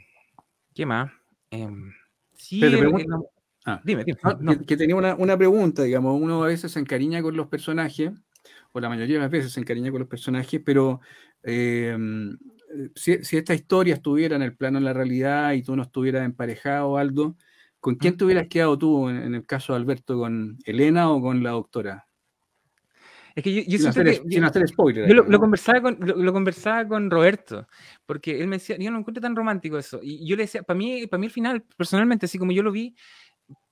¿Qué 0.73 0.85
más? 0.85 1.11
Em, 1.49 1.93
sí, 2.33 2.61
Ah, 3.65 3.81
dime, 3.83 4.03
dime. 4.03 4.19
Que, 4.65 4.77
tenía 4.77 4.95
una, 4.95 5.37
pregunta, 5.37 5.83
digamos, 5.83 6.21
uno 6.21 6.43
a 6.43 6.47
veces 6.47 6.71
se 6.71 6.79
encariña 6.79 7.23
con 7.23 7.35
los 7.35 7.47
personajes, 7.47 8.11
o 8.71 8.79
la 8.79 8.89
mayoría 8.89 9.15
de 9.15 9.21
las 9.21 9.31
veces 9.31 9.53
se 9.53 9.59
encariña 9.59 9.89
con 9.89 9.99
los 9.99 10.07
personajes, 10.07 10.61
pero 10.63 11.01
em, 11.41 12.37
si, 12.93 13.13
esta 13.13 13.55
historia 13.55 13.95
estuviera 13.95 14.35
en 14.35 14.43
el 14.43 14.55
plano 14.55 14.77
de 14.77 14.85
la 14.85 14.93
realidad 14.93 15.53
y 15.53 15.63
tú 15.63 15.75
no 15.75 15.81
estuvieras 15.81 16.25
emparejado 16.25 16.89
o 16.89 16.97
algo, 16.97 17.35
¿con 17.79 17.95
quién 17.95 18.17
te 18.17 18.25
hubieras 18.25 18.47
quedado 18.47 18.77
tú 18.77 19.09
en, 19.09 19.33
el 19.33 19.45
caso 19.47 19.73
de 19.73 19.79
Alberto? 19.79 20.19
¿Con 20.19 20.59
Elena 20.65 21.09
o 21.09 21.19
con 21.19 21.41
la 21.41 21.51
doctora? 21.51 22.07
Es 23.33 23.43
que 23.43 23.53
yo, 23.53 23.61
yo 23.67 23.79
sin, 23.79 23.87
hacer, 23.87 24.05
que, 24.63 24.67
spoiler. 24.67 25.09
Yo 25.09 25.13
lo, 25.13 25.39
conversaba 25.39 25.81
con, 25.81 25.97
lo, 25.99 26.31
conversaba 26.31 26.87
con 26.87 27.11
Roberto, 27.11 27.67
porque 28.05 28.39
él 28.39 28.47
me 28.47 28.57
decía, 28.57 28.77
yo 28.79 28.89
no 28.91 28.99
encuentro 28.99 29.21
tan 29.21 29.35
romántico 29.35 29.77
eso. 29.77 29.99
Y 30.01 30.25
yo 30.25 30.37
le 30.37 30.43
decía, 30.43 30.63
para 30.63 30.77
mí, 30.77 31.05
para 31.07 31.19
mí 31.19 31.25
el 31.25 31.33
final, 31.33 31.65
personalmente, 31.75 32.27
así 32.27 32.37
como 32.37 32.53
yo 32.53 32.63
lo 32.63 32.71
vi, 32.71 32.95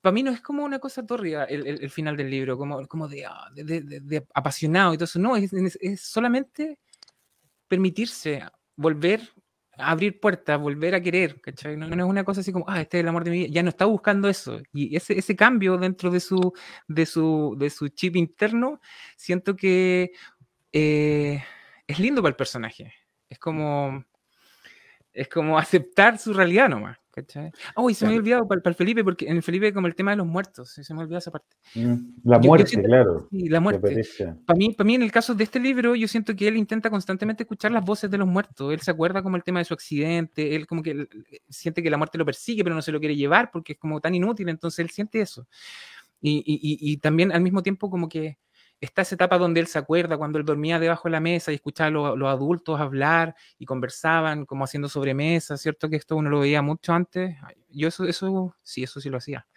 para 0.03 0.13
mí 0.13 0.21
no 0.21 0.31
es 0.31 0.41
como 0.41 0.65
una 0.65 0.79
cosa 0.79 1.05
tórrida 1.05 1.45
el, 1.45 1.89
final 1.89 2.17
del 2.17 2.29
libro, 2.29 2.57
como, 2.57 2.86
como 2.88 3.05
ah, 3.05 3.49
de, 3.55 4.27
apasionado 4.33 4.93
y 4.93 4.97
todo 4.97 5.05
eso. 5.05 5.17
No, 5.17 5.38
es, 5.38 5.51
solamente 6.01 6.77
permitirse 7.69 8.43
volver 8.75 9.21
a 9.77 9.91
abrir 9.91 10.19
puertas, 10.19 10.59
volver 10.59 10.93
a 10.93 11.01
querer, 11.01 11.39
¿cachai? 11.39 11.77
No, 11.77 11.88
es 11.88 12.03
una 12.03 12.25
cosa 12.25 12.41
así 12.41 12.51
como, 12.51 12.65
ah, 12.67 12.81
este 12.81 12.97
es 12.97 13.03
el 13.03 13.07
amor 13.07 13.23
de 13.23 13.31
mi 13.31 13.38
vida. 13.39 13.49
Ya 13.49 13.63
no 13.63 13.69
está 13.69 13.86
buscando 13.86 14.27
eso. 14.27 14.62
Y 14.73 14.93
ese, 14.95 15.17
ese 15.17 15.38
cambio 15.38 15.77
dentro 15.77 16.12
de 16.12 16.19
su, 16.19 16.54
de, 16.87 17.06
su, 17.06 17.56
de 17.58 17.69
su 17.69 17.87
chip 17.87 18.17
interno, 18.17 18.81
siento 19.15 19.56
que 19.56 20.12
eh, 20.73 21.43
es 21.87 22.00
lindo 22.00 22.21
para 22.21 22.31
el 22.31 22.35
personaje. 22.35 22.93
Es 23.29 23.39
como, 23.39 24.04
es 25.13 25.29
como 25.29 25.58
aceptar 25.58 26.19
su 26.19 26.33
realidad 26.33 26.67
nomás. 26.67 26.98
¿Cachai? 27.13 27.51
Oh, 27.75 27.91
y 27.91 27.93
se 27.93 28.05
me 28.05 28.09
había 28.09 28.19
olvidado 28.21 28.47
para, 28.47 28.61
el 28.65 28.73
Felipe, 28.73 29.03
porque 29.03 29.27
en 29.27 29.37
el 29.37 29.43
Felipe 29.43 29.71
como 29.71 29.85
el 29.85 29.93
tema 29.93 30.11
de 30.11 30.17
los 30.17 30.25
muertos, 30.25 30.71
se 30.71 30.93
me 30.95 31.01
olvidó 31.01 31.19
esa 31.19 31.29
parte. 31.29 31.55
Mm, 31.75 32.21
la 32.23 32.39
muerte, 32.39 32.81
claro. 32.81 33.27
Sí, 33.29 33.49
la 33.49 33.59
muerte. 33.59 34.03
Para 34.47 34.57
mí, 34.57 34.73
para 34.73 34.87
mí, 34.87 34.95
en 34.95 35.03
el 35.03 35.11
caso 35.11 35.35
de 35.35 35.43
este 35.43 35.59
libro, 35.59 35.93
yo 35.95 36.07
siento 36.07 36.35
que 36.35 36.47
él 36.47 36.57
intenta 36.57 36.89
constantemente 36.89 37.43
escuchar 37.43 37.71
las 37.71 37.85
voces 37.85 38.09
de 38.09 38.17
los 38.17 38.27
muertos. 38.27 38.73
Él 38.73 38.81
se 38.81 38.89
acuerda 38.89 39.21
como 39.21 39.35
el 39.35 39.43
tema 39.43 39.59
de 39.59 39.65
su 39.65 39.75
accidente, 39.75 40.55
él 40.55 40.65
como 40.65 40.81
que 40.81 41.07
siente 41.49 41.83
que 41.83 41.91
la 41.91 41.97
muerte 41.97 42.17
lo 42.17 42.25
persigue, 42.25 42.63
pero 42.63 42.75
no 42.75 42.81
se 42.81 42.91
lo 42.91 42.99
quiere 42.99 43.15
llevar 43.15 43.51
porque 43.51 43.73
es 43.73 43.77
como 43.77 44.01
tan 44.01 44.15
inútil, 44.15 44.49
entonces 44.49 44.79
él 44.79 44.89
siente 44.89 45.21
eso. 45.21 45.47
Y, 46.19 46.37
y, 46.37 46.93
y 46.93 46.97
también 46.97 47.31
al 47.31 47.41
mismo 47.41 47.61
tiempo 47.61 47.91
como 47.91 48.09
que 48.09 48.39
está 48.84 49.02
esa 49.04 49.15
etapa 49.15 49.38
donde 49.38 49.62
él 49.62 49.67
se 49.67 49.79
acuerda 49.79 50.17
cuando 50.17 50.38
él 50.40 50.46
dormía 50.46 50.77
debajo 50.77 51.08
de 51.08 51.12
la 51.12 51.21
mesa 51.21 51.52
y 51.52 51.56
escuchaba 51.56 51.88
a 51.88 52.15
los, 52.15 52.29
adultos 52.29 52.79
hablar 52.81 53.34
y 53.58 53.65
conversaban 53.65 54.46
como 54.46 54.65
haciendo 54.65 54.90
sobremesa, 54.90 55.58
¿cierto? 55.58 55.90
Que 55.90 55.96
esto 55.96 56.17
uno 56.17 56.29
lo 56.29 56.42
veía 56.42 56.62
mucho 56.62 56.92
antes. 56.94 57.38
Yo 57.69 57.88
eso, 57.88 58.04
eso 58.06 58.56
sí, 58.62 58.84
eso 58.84 59.00
sí 59.00 59.10
lo 59.10 59.17
hacía. 59.17 59.48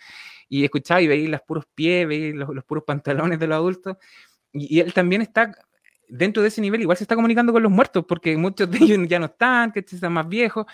Y 0.49 0.65
escuchaba 0.65 1.03
y 1.03 1.09
veía 1.09 1.29
los 1.29 1.43
puros 1.43 1.67
pies, 1.75 2.07
veía 2.07 2.35
los, 2.35 2.65
puros 2.65 2.85
pantalones 2.85 3.41
de 3.41 3.47
los 3.49 3.57
adultos. 3.57 3.97
Y, 4.53 4.79
él 4.81 4.93
también 4.95 5.23
está 5.23 5.53
dentro 6.09 6.41
de 6.41 6.49
ese 6.49 6.61
nivel, 6.61 6.83
igual 6.83 6.97
se 6.97 7.05
está 7.05 7.17
comunicando 7.17 7.53
con 7.53 7.65
los 7.65 7.73
muertos, 7.73 8.05
porque 8.07 8.37
muchos 8.37 8.71
de 8.71 8.79
ellos 8.79 9.09
ya 9.09 9.19
no 9.19 9.27
están, 9.27 9.73
que 9.73 9.81
están 9.81 10.13
más 10.13 10.29
viejos. 10.29 10.67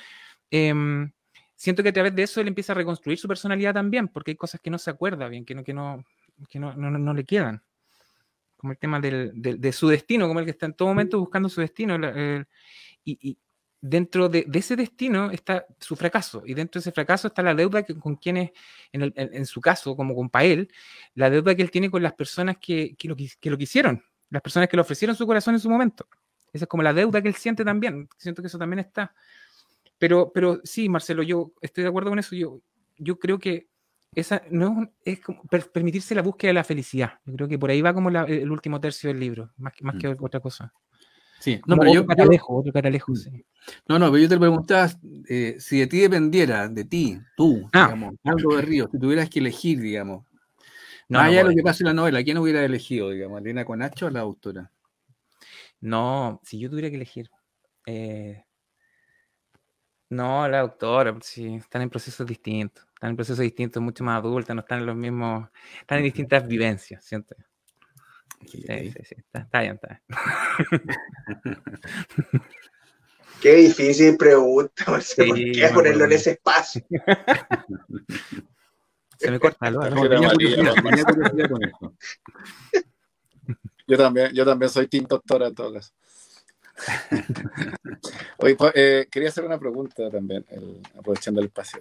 Em, 0.50 1.10
siento 1.54 1.82
que 1.82 1.88
a 1.88 1.92
través 1.92 2.14
de 2.14 2.24
eso 2.24 2.40
él 2.42 2.48
empieza 2.48 2.74
a 2.74 2.76
reconstruir 2.76 3.18
su 3.18 3.28
personalidad 3.28 3.72
también, 3.72 4.08
porque 4.08 4.32
hay 4.32 4.36
cosas 4.36 4.60
que 4.60 4.70
no 4.70 4.78
se 4.78 4.90
acuerda 4.90 5.26
bien, 5.28 5.46
que 5.46 5.54
no, 5.54 5.64
que 5.64 5.72
no, 5.72 6.04
que 6.50 6.58
no, 6.58 6.74
no, 6.74 6.90
no 6.90 7.14
le 7.14 7.24
quedan 7.24 7.62
como 8.62 8.72
el 8.72 8.78
tema 8.78 9.00
del, 9.00 9.32
de 9.34 9.72
su 9.72 9.88
destino, 9.88 10.28
como 10.28 10.38
el 10.38 10.46
que 10.46 10.52
está 10.52 10.66
en 10.66 10.74
todo 10.74 10.88
momento 10.88 11.18
buscando 11.18 11.48
su 11.48 11.60
destino. 11.60 11.98
y, 13.04 13.36
dentro 13.84 14.28
de, 14.28 14.46
ese 14.54 14.76
destino 14.76 15.32
está 15.32 15.66
su 15.80 15.96
fracaso, 15.96 16.44
y 16.46 16.54
dentro 16.54 16.78
de 16.78 16.82
ese 16.82 16.92
fracaso 16.92 17.26
está 17.26 17.42
la 17.42 17.56
deuda 17.56 17.82
que, 17.82 17.98
con 17.98 18.14
quienes, 18.14 18.52
en, 18.92 19.12
en, 19.16 19.46
su 19.46 19.60
caso, 19.60 19.96
como 19.96 20.14
con 20.14 20.30
Pael, 20.30 20.68
la 21.14 21.28
deuda 21.28 21.56
que 21.56 21.62
él 21.62 21.72
tiene 21.72 21.90
con 21.90 22.00
las 22.00 22.12
personas 22.12 22.58
que, 22.60 22.94
que, 22.96 23.08
lo, 23.08 23.16
que 23.16 23.50
lo 23.50 23.58
quisieron, 23.58 24.04
las 24.30 24.40
personas 24.40 24.68
que 24.68 24.76
le 24.76 24.82
ofrecieron 24.82 25.16
su 25.16 25.26
corazón 25.26 25.54
en 25.54 25.60
su 25.60 25.68
momento. 25.68 26.06
Esa 26.52 26.66
es 26.66 26.68
como 26.68 26.84
la 26.84 26.92
deuda 26.92 27.20
que 27.20 27.28
él 27.28 27.34
siente 27.34 27.64
también. 27.64 28.08
Siento 28.16 28.42
que 28.42 28.46
eso 28.46 28.58
también 28.58 28.78
está. 28.78 29.12
Pero, 29.98 30.30
pero 30.32 30.60
sí, 30.62 30.88
Marcelo, 30.88 31.24
yo 31.24 31.52
estoy 31.60 31.82
de 31.82 31.88
acuerdo 31.88 32.10
con 32.10 32.20
eso. 32.20 32.36
Yo, 32.36 32.60
yo 32.98 33.18
creo 33.18 33.40
que 33.40 33.66
esa 34.14 34.42
no 34.50 34.92
es 35.04 35.20
como 35.20 35.42
permitirse 35.44 36.14
la 36.14 36.22
búsqueda 36.22 36.50
de 36.50 36.54
la 36.54 36.64
felicidad. 36.64 37.20
Yo 37.24 37.34
creo 37.34 37.48
que 37.48 37.58
por 37.58 37.70
ahí 37.70 37.80
va 37.80 37.94
como 37.94 38.10
el 38.10 38.50
último 38.50 38.80
tercio 38.80 39.08
del 39.08 39.18
libro, 39.18 39.50
más, 39.56 39.72
más 39.80 39.96
que 39.96 40.08
mm. 40.08 40.16
otra 40.22 40.40
cosa. 40.40 40.72
Sí, 41.40 41.60
no, 41.66 41.76
pero 41.76 41.92
yo, 41.92 42.04
mm. 42.04 43.16
sí. 43.16 43.44
No, 43.88 43.98
no, 43.98 44.12
pero 44.12 44.18
yo 44.18 44.28
te 44.28 44.38
preguntaba 44.38 44.90
eh, 45.28 45.56
si 45.58 45.80
de 45.80 45.86
ti 45.86 46.00
dependiera, 46.00 46.68
de 46.68 46.84
ti, 46.84 47.18
tú, 47.36 47.68
ah. 47.72 47.86
digamos, 47.86 48.14
algo 48.22 48.56
de 48.56 48.62
Río, 48.62 48.88
si 48.92 48.98
tuvieras 48.98 49.30
que 49.30 49.40
elegir, 49.40 49.80
digamos. 49.80 50.26
No, 51.08 51.18
más 51.18 51.28
allá 51.28 51.38
de 51.38 51.50
lo 51.50 51.56
que 51.56 51.62
pasa 51.62 51.82
en 51.82 51.88
la 51.88 51.94
novela, 51.94 52.22
¿quién 52.22 52.38
hubiera 52.38 52.64
elegido, 52.64 53.10
digamos, 53.10 53.40
Elena 53.40 53.64
Conacho 53.64 54.06
o 54.06 54.10
la 54.10 54.20
autora? 54.20 54.70
No, 55.80 56.40
si 56.44 56.58
yo 56.58 56.70
tuviera 56.70 56.90
que 56.90 56.96
elegir. 56.96 57.28
Eh, 57.86 58.44
no, 60.10 60.46
la 60.48 60.60
autora, 60.60 61.16
sí, 61.22 61.56
están 61.56 61.82
en 61.82 61.90
procesos 61.90 62.26
distintos 62.26 62.86
están 63.02 63.10
en 63.10 63.16
procesos 63.16 63.40
distintos, 63.40 63.82
mucho 63.82 64.04
más 64.04 64.20
adultos, 64.20 64.54
no 64.54 64.60
están 64.60 64.78
en 64.78 64.86
los 64.86 64.94
mismos, 64.94 65.48
están 65.80 65.98
en 65.98 66.04
distintas 66.04 66.46
vivencias, 66.46 67.04
siento. 67.04 67.34
Sí, 68.46 68.62
sí, 68.62 68.92
sí, 69.02 69.16
está, 69.32 69.60
bien, 69.60 69.74
está 69.74 69.88
bien. 69.88 70.00
Qué 73.40 73.54
difícil 73.56 74.16
pregunta, 74.16 75.00
sí, 75.00 75.16
¿por 75.16 75.34
qué 75.34 75.68
ponerlo 75.74 76.04
en 76.04 76.12
ese 76.12 76.30
espacio? 76.30 76.86
Se 79.18 79.32
me 79.32 79.40
corta 79.40 79.66
el 79.66 79.74
Yo 83.88 83.98
también, 83.98 84.32
yo 84.32 84.44
también 84.44 84.70
soy 84.70 84.86
Team 84.86 85.06
Doctora 85.08 85.48
en 85.48 85.56
todo 85.56 85.74
caso. 85.74 85.92
Oye, 88.38 88.56
pues, 88.56 88.72
eh, 88.74 89.08
quería 89.10 89.28
hacer 89.28 89.44
una 89.44 89.58
pregunta 89.58 90.10
también, 90.10 90.44
aprovechando 90.98 91.40
el 91.40 91.46
espacio. 91.46 91.80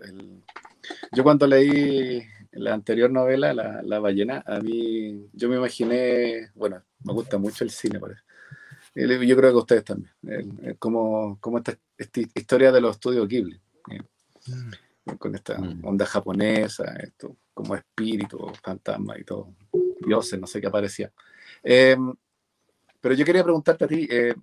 yo 1.11 1.23
cuando 1.23 1.47
leí 1.47 2.23
la 2.51 2.73
anterior 2.73 3.09
novela, 3.11 3.53
la, 3.53 3.99
ballena, 3.99 4.43
a 4.45 4.59
mí, 4.59 5.29
yo 5.33 5.49
me 5.49 5.57
imaginé, 5.57 6.49
bueno, 6.55 6.81
me 7.03 7.13
gusta 7.13 7.37
mucho 7.37 7.63
el 7.63 7.71
cine, 7.71 7.99
parece. 7.99 8.21
Yo 8.93 9.37
creo 9.37 9.51
que 9.51 9.57
ustedes 9.57 9.85
también. 9.85 10.11
como, 10.77 11.39
como 11.39 11.57
esta, 11.59 11.77
historia 12.35 12.71
de 12.71 12.81
los 12.81 12.95
estudios 12.95 13.27
Ghibli. 13.27 13.59
Mm. 13.87 15.17
Con 15.17 15.35
esta 15.35 15.57
mm. 15.57 15.85
onda 15.85 16.05
japonesa, 16.05 16.95
esto, 16.97 17.37
como 17.53 17.75
espíritu, 17.75 18.51
fantasma 18.61 19.17
y 19.17 19.23
todo. 19.23 19.55
Dioses, 20.05 20.39
no 20.39 20.47
sé 20.47 20.59
qué 20.59 20.67
aparecía. 20.67 21.11
Eh, 21.63 21.97
pero 22.99 23.15
yo 23.15 23.25
quería 23.25 23.43
preguntarte 23.43 23.85
a 23.85 23.87
ti, 23.87 24.07
eh, 24.09 24.35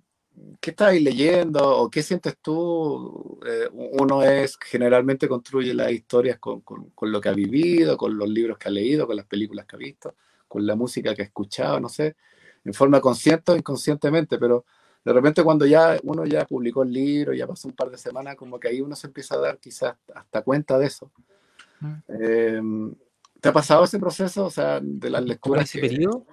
¿qué 0.59 0.71
estáis 0.71 1.01
leyendo 1.01 1.77
o 1.77 1.89
qué 1.89 2.03
sientes 2.03 2.37
tú? 2.41 3.39
Eh, 3.45 3.69
uno 3.71 4.23
es, 4.23 4.57
generalmente 4.57 5.27
construye 5.27 5.73
las 5.73 5.91
historias 5.91 6.39
con, 6.39 6.61
con, 6.61 6.89
con, 6.91 7.11
lo 7.11 7.21
que 7.21 7.29
ha 7.29 7.33
vivido, 7.33 7.97
con 7.97 8.17
los 8.17 8.29
libros 8.29 8.57
que 8.57 8.67
ha 8.67 8.71
leído, 8.71 9.07
con 9.07 9.15
las 9.15 9.25
películas 9.25 9.65
que 9.65 9.75
ha 9.75 9.79
visto, 9.79 10.15
con 10.47 10.65
la 10.65 10.75
música 10.75 11.13
que 11.15 11.21
ha 11.21 11.25
escuchado, 11.25 11.79
no 11.79 11.89
sé, 11.89 12.15
en 12.65 12.73
forma 12.73 12.99
consciente 13.01 13.51
o 13.51 13.55
inconscientemente, 13.55 14.37
pero 14.37 14.65
de 15.03 15.13
repente 15.13 15.43
cuando 15.43 15.65
ya 15.65 15.97
uno 16.03 16.25
ya 16.25 16.45
publicó 16.45 16.83
el 16.83 16.91
libro, 16.91 17.33
ya 17.33 17.47
pasó 17.47 17.67
un 17.67 17.75
par 17.75 17.89
de 17.89 17.97
semanas, 17.97 18.35
como 18.35 18.59
que 18.59 18.67
ahí 18.67 18.81
uno 18.81 18.95
se 18.95 19.07
empieza 19.07 19.35
a 19.35 19.39
dar 19.39 19.57
quizás 19.57 19.95
hasta 20.13 20.41
cuenta 20.41 20.77
de 20.77 20.87
eso. 20.87 21.11
Em, 22.07 22.93
¿Te 23.39 23.49
ha 23.49 23.53
pasado 23.53 23.85
ese 23.85 23.99
proceso, 23.99 24.45
o 24.45 24.49
sea, 24.49 24.81
de 24.81 25.09
las 25.09 25.23
lecturas? 25.23 25.63
ese 25.63 25.79
periodo? 25.79 26.25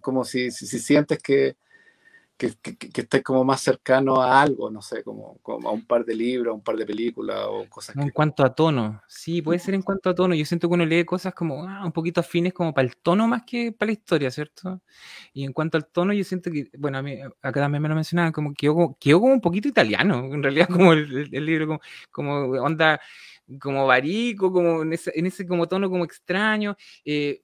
como 0.00 0.24
si, 0.24 0.50
si 0.50 0.78
sientes 0.78 1.22
que 1.22 1.56
que, 2.48 2.74
que, 2.74 3.00
estés 3.02 3.22
como 3.22 3.44
más 3.44 3.60
cercano 3.60 4.22
a 4.22 4.40
algo, 4.40 4.70
no 4.70 4.80
sé, 4.80 5.02
como, 5.02 5.36
como, 5.42 5.68
a 5.68 5.72
un 5.72 5.84
par 5.84 6.06
de 6.06 6.14
libros, 6.14 6.52
a 6.52 6.54
un 6.54 6.62
par 6.62 6.76
de 6.76 6.86
películas 6.86 7.38
o 7.46 7.68
cosas. 7.68 7.94
En 7.96 8.08
cuanto 8.10 8.42
a 8.42 8.54
tono, 8.54 9.02
sí, 9.06 9.42
puede 9.42 9.58
ser 9.58 9.74
en 9.74 9.82
cuanto 9.82 10.08
a 10.08 10.14
tono. 10.14 10.34
Yo 10.34 10.46
siento 10.46 10.66
que 10.66 10.74
uno 10.74 10.86
lee 10.86 11.04
cosas 11.04 11.34
como 11.34 11.68
ah, 11.68 11.84
un 11.84 11.92
poquito 11.92 12.20
afines 12.20 12.54
como 12.54 12.72
para 12.72 12.88
el 12.88 12.96
tono 12.96 13.28
más 13.28 13.42
que 13.42 13.72
para 13.72 13.88
la 13.88 13.92
historia, 13.92 14.30
¿cierto? 14.30 14.80
Y 15.34 15.44
en 15.44 15.52
cuanto 15.52 15.76
al 15.76 15.86
tono, 15.86 16.14
yo 16.14 16.24
siento 16.24 16.50
que, 16.50 16.70
bueno, 16.78 16.98
a 16.98 17.02
mí 17.02 17.18
acá 17.42 17.60
también 17.60 17.82
me 17.82 17.88
lo 17.90 17.94
mencionaban, 17.94 18.32
como 18.32 18.54
que 18.54 18.68
como, 18.68 18.96
quedó 18.98 19.20
como 19.20 19.34
un 19.34 19.40
poquito 19.42 19.68
italiano, 19.68 20.24
en 20.32 20.42
realidad 20.42 20.68
como 20.68 20.94
el, 20.94 21.28
el, 21.32 21.44
libro, 21.44 21.66
como, 21.66 21.80
como 22.10 22.62
onda 22.62 23.00
como 23.60 23.86
barico, 23.86 24.52
como 24.52 24.82
en 24.82 24.92
ese, 24.94 25.12
en 25.14 25.26
ese 25.26 25.46
como 25.46 25.68
tono 25.68 25.90
como 25.90 26.04
extraño. 26.04 26.76
Eh, 27.04 27.42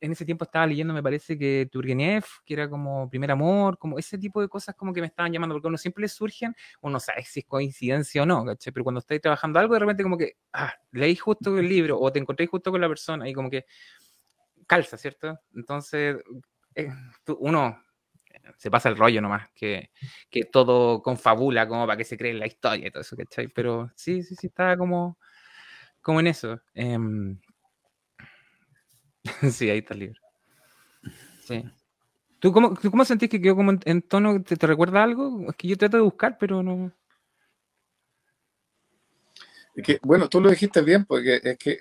en 0.00 0.12
ese 0.12 0.24
tiempo 0.24 0.44
estaba 0.44 0.66
leyendo, 0.66 0.92
me 0.94 1.02
parece 1.02 1.38
que 1.38 1.68
Turgenev, 1.70 2.24
que 2.44 2.54
era 2.54 2.68
como 2.68 3.08
primer 3.08 3.30
amor, 3.30 3.78
como 3.78 3.98
ese 3.98 4.18
tipo 4.18 4.40
de 4.40 4.48
cosas 4.48 4.74
como 4.74 4.92
que 4.92 5.00
me 5.00 5.06
estaban 5.06 5.32
llamando, 5.32 5.54
porque 5.54 5.68
uno 5.68 5.78
siempre 5.78 6.02
le 6.02 6.08
surgen, 6.08 6.54
uno 6.82 7.00
sabe 7.00 7.24
si 7.24 7.40
es 7.40 7.46
coincidencia 7.46 8.22
o 8.22 8.26
no, 8.26 8.44
¿cachai? 8.44 8.72
Pero 8.72 8.84
cuando 8.84 9.00
estáis 9.00 9.20
trabajando 9.20 9.58
algo, 9.58 9.74
de 9.74 9.80
repente 9.80 10.02
como 10.02 10.18
que, 10.18 10.34
ah, 10.52 10.72
leí 10.92 11.16
justo 11.16 11.56
el 11.58 11.68
libro 11.68 11.98
o 12.00 12.12
te 12.12 12.18
encontréis 12.18 12.50
justo 12.50 12.70
con 12.70 12.80
la 12.80 12.88
persona 12.88 13.28
y 13.28 13.32
como 13.32 13.50
que 13.50 13.64
calza, 14.66 14.96
¿cierto? 14.96 15.38
Entonces, 15.54 16.16
eh, 16.74 16.90
uno 17.38 17.82
se 18.58 18.70
pasa 18.70 18.88
el 18.88 18.96
rollo 18.96 19.20
nomás, 19.22 19.50
que, 19.54 19.90
que 20.30 20.44
todo 20.44 21.02
confabula 21.02 21.68
como 21.68 21.86
para 21.86 21.96
que 21.98 22.04
se 22.04 22.16
cree 22.18 22.32
en 22.32 22.40
la 22.40 22.46
historia 22.46 22.88
y 22.88 22.90
todo 22.90 23.02
eso, 23.02 23.16
¿cachai? 23.16 23.48
Pero 23.48 23.90
sí, 23.96 24.22
sí, 24.22 24.34
sí, 24.36 24.48
estaba 24.48 24.76
como, 24.76 25.18
como 26.02 26.20
en 26.20 26.28
eso. 26.28 26.60
Eh, 26.74 26.98
sí, 29.52 29.70
ahí 29.70 29.78
está 29.78 29.94
el 29.94 30.00
libro. 30.00 30.20
Sí. 31.44 31.64
¿Tú 32.38 32.52
cómo, 32.52 32.74
¿Tú 32.74 32.90
cómo 32.90 33.04
sentís 33.04 33.28
que 33.28 33.40
quedó 33.40 33.56
como 33.56 33.72
en, 33.84 34.02
tono? 34.02 34.42
¿te, 34.42 34.66
recuerda 34.66 35.02
algo? 35.02 35.46
Es 35.48 35.56
que 35.56 35.68
yo 35.68 35.76
trato 35.76 35.96
de 35.96 36.02
buscar, 36.02 36.36
pero 36.38 36.62
no. 36.62 36.92
Es 39.74 39.84
que, 39.84 39.98
bueno, 40.02 40.28
tú 40.28 40.40
lo 40.40 40.50
dijiste 40.50 40.82
bien, 40.82 41.04
porque 41.04 41.40
es 41.42 41.58
que 41.58 41.78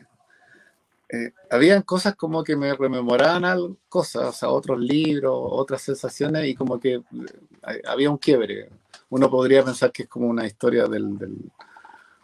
eh, 1.10 1.32
habían 1.50 1.84
cosas 1.84 2.16
como 2.16 2.44
que 2.44 2.56
me 2.56 2.74
rememoraban 2.74 3.78
cosas, 3.88 4.24
o 4.24 4.32
sea, 4.32 4.50
otros 4.50 4.80
libros, 4.80 5.34
otras 5.36 5.82
sensaciones, 5.82 6.48
y 6.48 6.56
como 6.56 6.80
que 6.80 6.96
eh, 6.96 7.82
había 7.86 8.10
un 8.10 8.18
quiebre. 8.18 8.70
Uno 9.10 9.30
podría 9.30 9.64
pensar 9.64 9.92
que 9.92 10.04
es 10.04 10.10
como 10.10 10.28
una 10.28 10.46
historia 10.46 10.86
del, 10.88 11.18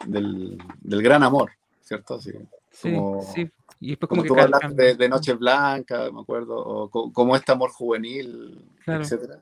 del, 0.06 0.58
del, 0.82 1.02
gran 1.02 1.24
amor, 1.24 1.52
¿cierto? 1.82 2.16
Así, 2.16 2.32
como, 2.82 3.22
sí, 3.22 3.50
y 3.80 3.90
después 3.90 4.10
como, 4.10 4.24
que 4.24 4.30
tú 4.30 4.40
hablas 4.40 4.76
de, 4.76 4.96
de, 4.96 5.10
Noche 5.10 5.34
Blanca, 5.34 6.10
me 6.12 6.22
acuerdo, 6.22 6.56
o 6.58 6.90
como 6.90 7.36
este 7.36 7.52
amor 7.52 7.72
juvenil, 7.72 8.66
etcétera. 8.86 9.42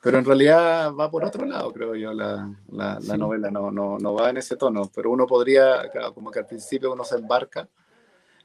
Pero 0.00 0.18
en 0.18 0.24
realidad 0.24 0.94
va 0.94 1.10
por 1.10 1.24
otro 1.24 1.44
lado, 1.44 1.72
creo 1.72 1.94
yo, 1.96 2.12
la, 2.12 2.48
la, 2.70 3.16
novela, 3.16 3.50
no, 3.50 3.70
no, 3.70 3.98
no, 3.98 4.14
va 4.14 4.30
en 4.30 4.36
ese 4.36 4.56
tono, 4.56 4.90
pero 4.94 5.10
uno 5.10 5.26
podría, 5.26 5.90
como 6.14 6.30
que 6.30 6.38
al 6.38 6.46
principio 6.46 6.92
uno 6.92 7.04
se 7.04 7.16
embarca. 7.16 7.68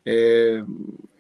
Eh, 0.04 0.64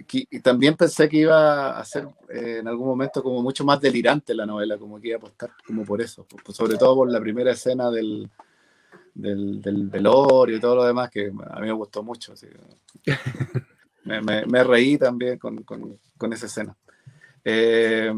y 0.09 0.39
también 0.41 0.75
pensé 0.75 1.07
que 1.07 1.17
iba 1.17 1.79
a 1.79 1.85
ser 1.85 2.07
eh, 2.29 2.57
en 2.59 2.67
algún 2.67 2.87
momento 2.87 3.23
como 3.23 3.41
mucho 3.41 3.63
más 3.63 3.79
delirante 3.79 4.33
la 4.33 4.45
novela, 4.45 4.77
como 4.77 4.99
que 4.99 5.09
iba 5.09 5.15
a 5.15 5.19
apostar 5.19 5.51
como 5.65 5.83
por 5.85 6.01
eso, 6.01 6.25
sobre 6.49 6.77
todo 6.77 6.95
por 6.95 7.11
la 7.11 7.19
primera 7.19 7.51
escena 7.51 7.89
del, 7.89 8.29
del, 9.13 9.61
del, 9.61 9.87
velorio 9.87 10.57
y 10.57 10.59
todo 10.59 10.75
lo 10.75 10.83
demás, 10.85 11.09
que 11.09 11.27
a 11.27 11.59
mí 11.59 11.67
me 11.67 11.71
gustó 11.71 12.03
mucho. 12.03 12.33
me, 14.05 14.45
me, 14.45 14.63
reí 14.63 14.97
también 14.97 15.37
con, 15.37 15.63
con, 15.63 15.99
con, 16.17 16.33
esa 16.33 16.47
escena. 16.47 16.75
Eh, 17.45 18.13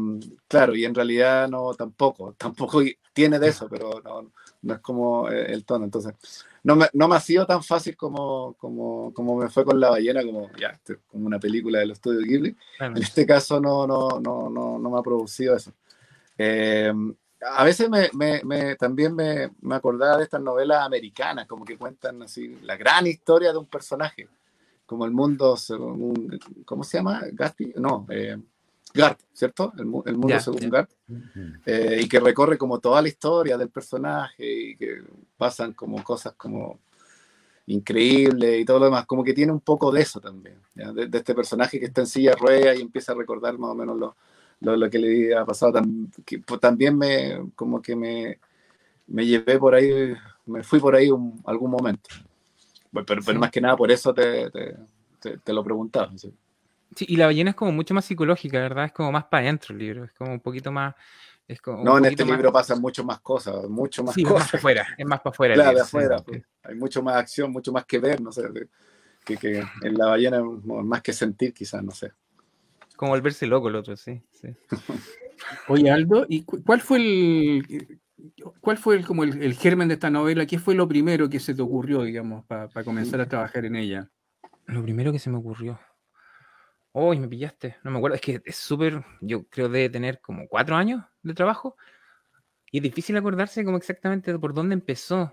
claro, 0.48 0.74
y 0.74 0.84
en 0.84 0.94
realidad 0.94 1.48
no, 1.48 1.74
tampoco, 1.74 2.34
tampoco 2.38 2.80
tiene 3.12 3.38
de 3.38 3.48
eso, 3.48 3.68
pero 3.68 4.00
no, 4.04 4.32
no 4.62 4.74
es 4.74 4.80
como 4.80 5.28
eh, 5.28 5.52
el 5.52 5.64
tono. 5.64 5.84
Entonces, 5.84 6.14
no 6.62 6.76
me, 6.76 6.86
no 6.92 7.08
me 7.08 7.16
ha 7.16 7.20
sido 7.20 7.46
tan 7.46 7.62
fácil 7.62 7.96
como, 7.96 8.54
como, 8.54 9.12
como 9.12 9.36
me 9.36 9.48
fue 9.48 9.64
con 9.64 9.78
La 9.78 9.90
Ballena, 9.90 10.24
como 10.24 10.50
ya, 10.58 10.80
como 11.06 11.26
una 11.26 11.38
película 11.38 11.80
del 11.80 11.92
estudio 11.92 12.20
Ghibli. 12.20 12.56
En 12.80 12.96
este 12.96 13.26
caso 13.26 13.60
no, 13.60 13.86
no, 13.86 14.20
no, 14.20 14.50
no, 14.50 14.78
no 14.78 14.90
me 14.90 14.98
ha 14.98 15.02
producido 15.02 15.56
eso. 15.56 15.72
Eh, 16.38 16.92
a 17.52 17.64
veces 17.64 17.88
me, 17.88 18.10
me, 18.44 18.76
también 18.76 19.14
me, 19.14 19.50
me, 19.60 19.74
acordaba 19.74 20.16
de 20.18 20.24
estas 20.24 20.40
novelas 20.40 20.84
americanas, 20.84 21.46
como 21.46 21.64
que 21.64 21.76
cuentan 21.76 22.22
así 22.22 22.58
la 22.62 22.76
gran 22.76 23.06
historia 23.06 23.52
de 23.52 23.58
un 23.58 23.66
personaje, 23.66 24.28
como 24.84 25.04
el 25.04 25.10
mundo, 25.10 25.56
¿cómo 26.64 26.84
se 26.84 26.98
llama? 26.98 27.22
Gatsby, 27.32 27.74
no, 27.76 28.06
eh, 28.10 28.38
Gart, 28.94 29.20
¿cierto? 29.32 29.72
El, 29.76 29.86
mundo 29.86 30.40
según 30.40 30.70
Gart, 30.70 30.90
eh, 31.66 32.00
y 32.02 32.08
que 32.08 32.20
recorre 32.20 32.56
como 32.56 32.78
toda 32.78 33.02
la 33.02 33.08
historia 33.08 33.58
del 33.58 33.68
personaje 33.68 34.70
y 34.70 34.76
que 34.76 35.02
pasan 35.36 35.72
como 35.72 36.02
cosas 36.02 36.34
como 36.36 36.78
increíbles 37.66 38.60
y 38.60 38.64
todo 38.64 38.78
lo 38.78 38.84
demás, 38.86 39.06
como 39.06 39.24
que 39.24 39.34
tiene 39.34 39.52
un 39.52 39.60
poco 39.60 39.90
de 39.90 40.02
eso 40.02 40.20
también, 40.20 40.60
de, 40.74 41.08
de, 41.08 41.18
este 41.18 41.34
personaje 41.34 41.80
que 41.80 41.86
está 41.86 42.02
en 42.02 42.06
silla 42.06 42.30
de 42.30 42.36
ruedas 42.36 42.78
y 42.78 42.82
empieza 42.82 43.12
a 43.12 43.16
recordar 43.16 43.58
más 43.58 43.70
o 43.70 43.74
menos 43.74 43.96
los 43.96 44.14
lo, 44.60 44.76
lo 44.76 44.90
que 44.90 44.98
le 44.98 45.08
había 45.08 45.44
pasado, 45.44 45.80
que, 46.24 46.38
pues, 46.38 46.60
también 46.60 46.96
me, 46.96 47.50
como 47.54 47.80
que 47.82 47.94
me, 47.94 48.38
me 49.06 49.26
llevé 49.26 49.58
por 49.58 49.74
ahí, 49.74 50.14
me 50.46 50.62
fui 50.62 50.80
por 50.80 50.94
ahí 50.94 51.10
un, 51.10 51.40
algún 51.44 51.70
momento. 51.70 52.10
Pero, 52.92 53.20
pero, 53.24 53.38
más 53.38 53.50
que 53.50 53.60
nada 53.60 53.76
por 53.76 53.90
eso 53.90 54.14
te, 54.14 54.50
te, 54.50 55.38
te, 55.38 55.52
lo 55.52 55.62
preguntaba. 55.62 56.10
¿sí? 56.16 56.32
y 57.00 57.16
la 57.16 57.26
ballena 57.26 57.50
es 57.50 57.56
como 57.56 57.72
mucho 57.72 57.92
más 57.92 58.04
psicológica, 58.06 58.58
¿verdad? 58.58 58.86
Es 58.86 58.92
como 58.92 59.12
más 59.12 59.24
para 59.24 59.42
adentro 59.42 59.74
el 59.74 59.80
libro, 59.80 60.04
es 60.04 60.12
como 60.12 60.32
un 60.32 60.40
poquito 60.40 60.72
más... 60.72 60.94
Es 61.48 61.60
como 61.60 61.84
no, 61.84 61.98
en 61.98 62.06
este 62.06 62.24
libro 62.24 62.52
pasan 62.52 62.80
mucho 62.80 63.04
más 63.04 63.20
cosas, 63.20 63.68
mucho 63.68 64.02
más 64.02 64.16
cosas. 64.16 64.26
Es 64.26 64.32
más 64.32 64.50
para 64.50 64.58
afuera, 64.58 64.86
es 64.98 65.06
más 65.06 65.20
para 65.20 65.30
afuera. 65.30 65.54
Claro, 65.54 65.76
de 65.76 65.80
afuera. 65.80 66.18
Pues. 66.18 66.42
hay 66.64 66.74
mucho 66.74 67.02
más 67.02 67.16
acción, 67.16 67.52
mucho 67.52 67.70
más 67.70 67.84
que 67.84 68.00
ver, 68.00 68.20
no 68.20 68.32
sé, 68.32 68.42
que, 69.24 69.36
que 69.36 69.62
en 69.82 69.94
la 69.96 70.06
ballena 70.06 70.42
más 70.42 71.02
que 71.02 71.12
sentir 71.12 71.54
quizás, 71.54 71.84
no 71.84 71.92
sé. 71.92 72.10
Como 72.96 73.12
volverse 73.12 73.46
loco 73.46 73.68
el 73.68 73.76
otro, 73.76 73.96
sí. 73.96 74.22
Oye, 75.68 75.90
Aldo, 75.90 76.26
¿y 76.28 76.44
cuál 76.44 76.80
fue 76.80 76.98
el 76.98 78.00
cuál 78.60 78.78
fue 78.78 78.96
el, 78.96 79.06
como 79.06 79.24
el, 79.24 79.54
germen 79.54 79.88
de 79.88 79.94
esta 79.94 80.10
novela? 80.10 80.46
¿Qué 80.46 80.58
fue 80.58 80.74
lo 80.74 80.88
primero 80.88 81.28
que 81.28 81.40
se 81.40 81.54
te 81.54 81.62
ocurrió, 81.62 82.02
digamos, 82.02 82.44
para 82.46 82.68
comenzar 82.84 83.20
a 83.20 83.28
trabajar 83.28 83.64
en 83.64 83.76
ella? 83.76 84.10
Lo 84.66 84.82
primero 84.82 85.12
que 85.12 85.18
se 85.18 85.30
me 85.30 85.38
ocurrió. 85.38 85.78
Uy, 86.92 87.20
me 87.20 87.28
pillaste. 87.28 87.76
No 87.84 87.90
me 87.90 87.98
acuerdo. 87.98 88.14
Es 88.14 88.22
que 88.22 88.40
es 88.44 88.56
súper. 88.56 89.04
Yo 89.20 89.46
creo 89.48 89.68
de 89.68 89.88
tener 89.90 90.20
como 90.20 90.48
cuatro 90.48 90.76
años 90.76 91.04
de 91.22 91.34
trabajo. 91.34 91.76
Y 92.72 92.78
es 92.78 92.82
difícil 92.82 93.16
acordarse 93.16 93.64
como 93.64 93.76
exactamente 93.76 94.36
por 94.38 94.54
dónde 94.54 94.74
empezó. 94.74 95.32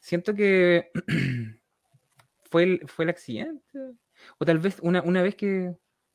Siento 0.00 0.34
que 0.34 0.90
fue 2.50 2.64
el, 2.64 2.88
fue 2.88 3.04
el 3.04 3.10
accidente. 3.10 3.78
O 4.38 4.44
tal 4.44 4.58
vez 4.58 4.78
una, 4.82 5.02
una 5.02 5.22
vez 5.22 5.34
que 5.36 5.74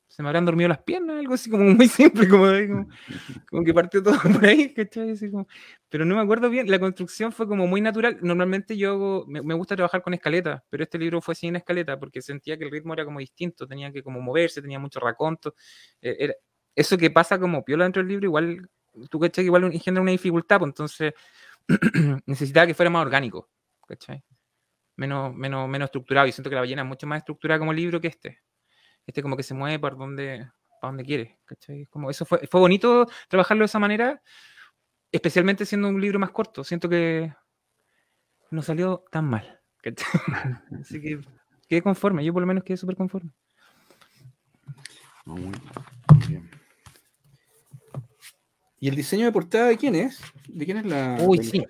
se 0.09 0.23
me 0.23 0.29
habrán 0.29 0.43
dormido 0.43 0.67
las 0.67 0.79
piernas, 0.79 1.19
algo 1.19 1.35
así 1.35 1.51
como 1.51 1.63
muy 1.65 1.87
simple, 1.87 2.27
como, 2.27 2.47
como, 3.49 3.63
que 3.63 3.73
partió 3.73 4.01
todo 4.01 4.19
por 4.19 4.43
ahí, 4.43 4.73
¿cachai? 4.73 5.11
Así 5.11 5.29
como, 5.29 5.47
pero 5.87 6.03
no 6.03 6.15
me 6.15 6.21
acuerdo 6.21 6.49
bien, 6.49 6.69
la 6.69 6.79
construcción 6.79 7.31
fue 7.31 7.47
como 7.47 7.67
muy 7.67 7.79
natural. 7.79 8.17
Normalmente 8.21 8.75
yo 8.75 9.23
me, 9.27 9.41
me, 9.43 9.53
gusta 9.53 9.75
trabajar 9.75 10.01
con 10.01 10.15
escaleta, 10.15 10.63
pero 10.69 10.83
este 10.83 10.97
libro 10.97 11.21
fue 11.21 11.35
sin 11.35 11.55
escaleta 11.55 11.99
porque 11.99 12.23
sentía 12.23 12.57
que 12.57 12.65
el 12.65 12.71
ritmo 12.71 12.93
era 12.93 13.05
como 13.05 13.19
distinto, 13.19 13.67
tenía 13.67 13.91
que 13.91 14.01
como 14.01 14.19
moverse, 14.19 14.61
tenía 14.63 14.79
mucho 14.79 14.99
raconto. 14.99 15.53
Eh, 16.01 16.17
era, 16.19 16.33
eso 16.75 16.97
que 16.97 17.11
pasa 17.11 17.39
como 17.39 17.63
piola 17.63 17.83
dentro 17.83 18.01
del 18.01 18.09
libro, 18.09 18.25
igual, 18.25 18.67
tú 19.11 19.19
cachai, 19.19 19.45
igual 19.45 19.71
genera 19.73 20.01
una 20.01 20.11
dificultad, 20.11 20.57
pues 20.57 20.69
entonces 20.69 21.13
necesitaba 22.25 22.65
que 22.65 22.73
fuera 22.73 22.89
más 22.89 23.03
orgánico, 23.03 23.47
¿cachai? 23.87 24.23
Menos, 24.95 25.35
menos, 25.35 25.69
menos 25.69 25.85
estructurado. 25.87 26.27
Y 26.27 26.31
siento 26.31 26.49
que 26.49 26.55
la 26.55 26.61
ballena 26.61 26.81
es 26.81 26.87
mucho 26.87 27.07
más 27.07 27.19
estructurada 27.19 27.59
como 27.59 27.73
libro 27.73 28.01
que 28.01 28.07
este 28.07 28.39
este 29.09 29.23
como 29.23 29.35
que 29.35 29.43
se 29.43 29.55
mueve 29.55 29.79
por 29.79 29.97
donde, 29.97 30.47
para 30.79 30.91
donde 30.91 31.03
quiere, 31.03 31.39
¿cachai? 31.45 31.87
Como 31.87 32.11
eso 32.11 32.25
fue, 32.25 32.45
fue 32.47 32.59
bonito 32.59 33.07
trabajarlo 33.27 33.63
de 33.63 33.65
esa 33.65 33.79
manera, 33.79 34.21
especialmente 35.11 35.65
siendo 35.65 35.89
un 35.89 35.99
libro 35.99 36.19
más 36.19 36.29
corto. 36.29 36.63
Siento 36.63 36.87
que 36.87 37.33
no 38.51 38.61
salió 38.61 39.03
tan 39.11 39.25
mal, 39.25 39.59
Así 40.79 41.01
que 41.01 41.19
quedé 41.67 41.81
conforme, 41.81 42.23
yo 42.23 42.33
por 42.33 42.41
lo 42.41 42.47
menos 42.47 42.63
quedé 42.63 42.77
súper 42.77 42.95
conforme. 42.95 43.31
Muy 45.25 45.51
bien. 46.27 46.51
¿Y 48.79 48.89
el 48.89 48.95
diseño 48.95 49.25
de 49.25 49.31
portada 49.31 49.69
de 49.69 49.77
quién 49.77 49.95
es? 49.95 50.21
¿De 50.47 50.65
quién 50.65 50.77
es 50.77 50.85
la.? 50.85 51.17
Uy, 51.21 51.43
sí. 51.43 51.65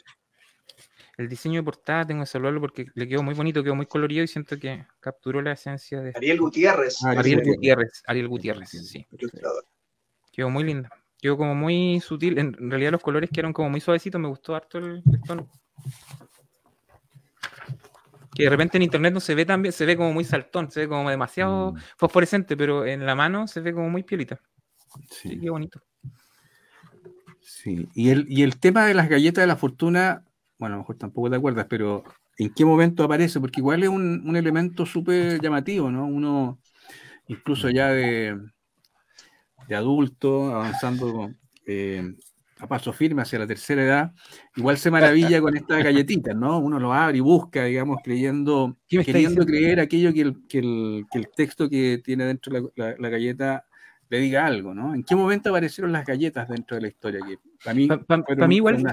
El 1.19 1.27
diseño 1.27 1.59
de 1.59 1.63
portada 1.63 2.07
tengo 2.07 2.21
que 2.21 2.27
salvarlo 2.27 2.61
porque 2.61 2.85
le 2.95 3.05
quedó 3.05 3.21
muy 3.21 3.33
bonito, 3.33 3.61
quedó 3.61 3.75
muy 3.75 3.87
colorido 3.87 4.23
y 4.23 4.27
siento 4.29 4.57
que 4.57 4.85
capturó 5.01 5.41
la 5.41 5.51
esencia 5.51 5.99
de. 5.99 6.13
Ariel 6.15 6.39
Gutiérrez. 6.39 7.03
Ah, 7.03 7.09
Ariel 7.09 7.43
Gutiérrez, 7.43 8.03
Ariel 8.07 8.29
Gutiérrez, 8.29 8.69
sí. 8.69 9.05
Quedó 10.31 10.49
muy 10.49 10.63
linda. 10.63 10.89
Quedó 11.21 11.35
como 11.35 11.55
muy 11.55 11.99
sutil. 11.99 12.37
En 12.37 12.71
realidad 12.71 12.93
los 12.93 13.01
colores 13.01 13.29
quedaron 13.33 13.51
como 13.51 13.69
muy 13.69 13.81
suavecitos, 13.81 14.21
me 14.21 14.29
gustó 14.29 14.55
harto 14.55 14.77
el, 14.77 15.03
tono. 15.27 15.49
Que 18.33 18.43
de 18.43 18.49
repente 18.49 18.77
en 18.77 18.83
internet 18.83 19.13
no 19.13 19.19
se 19.19 19.35
ve 19.35 19.45
tan 19.45 19.61
bien, 19.61 19.73
se 19.73 19.85
ve 19.85 19.97
como 19.97 20.13
muy 20.13 20.23
saltón, 20.23 20.71
se 20.71 20.79
ve 20.79 20.87
como 20.87 21.09
demasiado 21.09 21.73
mm. 21.73 21.77
fosforescente, 21.97 22.55
pero 22.55 22.85
en 22.85 23.05
la 23.05 23.15
mano 23.15 23.45
se 23.45 23.59
ve 23.59 23.73
como 23.73 23.89
muy 23.89 24.03
piolita. 24.03 24.39
Sí, 25.11 25.37
qué 25.37 25.49
bonito. 25.49 25.81
Sí, 27.41 27.89
y 27.93 28.09
el, 28.11 28.25
y 28.29 28.43
el 28.43 28.57
tema 28.57 28.85
de 28.85 28.93
las 28.93 29.09
galletas 29.09 29.41
de 29.41 29.47
la 29.47 29.57
fortuna 29.57 30.23
bueno, 30.59 30.75
a 30.75 30.77
lo 30.77 30.83
mejor 30.83 30.97
tampoco 30.97 31.29
te 31.29 31.37
acuerdas, 31.37 31.65
pero 31.69 32.03
¿en 32.37 32.53
qué 32.53 32.65
momento 32.65 33.03
aparece? 33.03 33.39
Porque 33.39 33.61
igual 33.61 33.81
es 33.81 33.89
un, 33.89 34.35
elemento 34.35 34.85
súper 34.85 35.41
llamativo, 35.41 35.89
¿no? 35.89 36.05
Uno, 36.05 36.59
incluso 37.27 37.69
ya 37.69 37.87
de, 37.87 38.37
de 39.69 39.75
adulto, 39.75 40.53
avanzando 40.53 41.31
eh, 41.65 42.13
a 42.59 42.67
paso 42.67 42.91
firme 42.91 43.21
hacia 43.21 43.39
la 43.39 43.47
tercera 43.47 43.83
edad, 43.83 44.11
igual 44.57 44.77
se 44.77 44.91
maravilla 44.91 45.39
con 45.39 45.55
estas 45.55 45.81
galletitas, 45.81 46.35
¿no? 46.35 46.59
Uno 46.59 46.77
lo 46.77 46.93
abre 46.93 47.19
y 47.19 47.21
busca, 47.21 47.63
digamos, 47.63 47.99
creyendo, 48.03 48.77
queriendo 48.89 49.45
creer 49.45 49.79
aquello 49.79 50.13
que 50.13 50.21
el, 50.21 50.47
que, 50.49 50.59
el, 50.59 51.05
que 51.09 51.19
el, 51.19 51.29
texto 51.33 51.69
que 51.69 52.01
tiene 52.03 52.25
dentro 52.25 52.71
la, 52.75 52.95
la, 52.99 53.09
galleta 53.09 53.65
le 54.09 54.19
diga 54.19 54.45
algo, 54.45 54.73
¿no? 54.73 54.93
¿En 54.93 55.03
qué 55.03 55.15
momento 55.15 55.51
aparecieron 55.51 55.93
las 55.93 56.05
galletas 56.05 56.49
dentro 56.49 56.75
de 56.75 56.81
la 56.81 56.87
historia? 56.89 57.21
Que 57.25 57.37
para 57.63 57.73
mí, 57.73 57.87
para 57.87 58.47
mí 58.47 58.57
igual, 58.57 58.83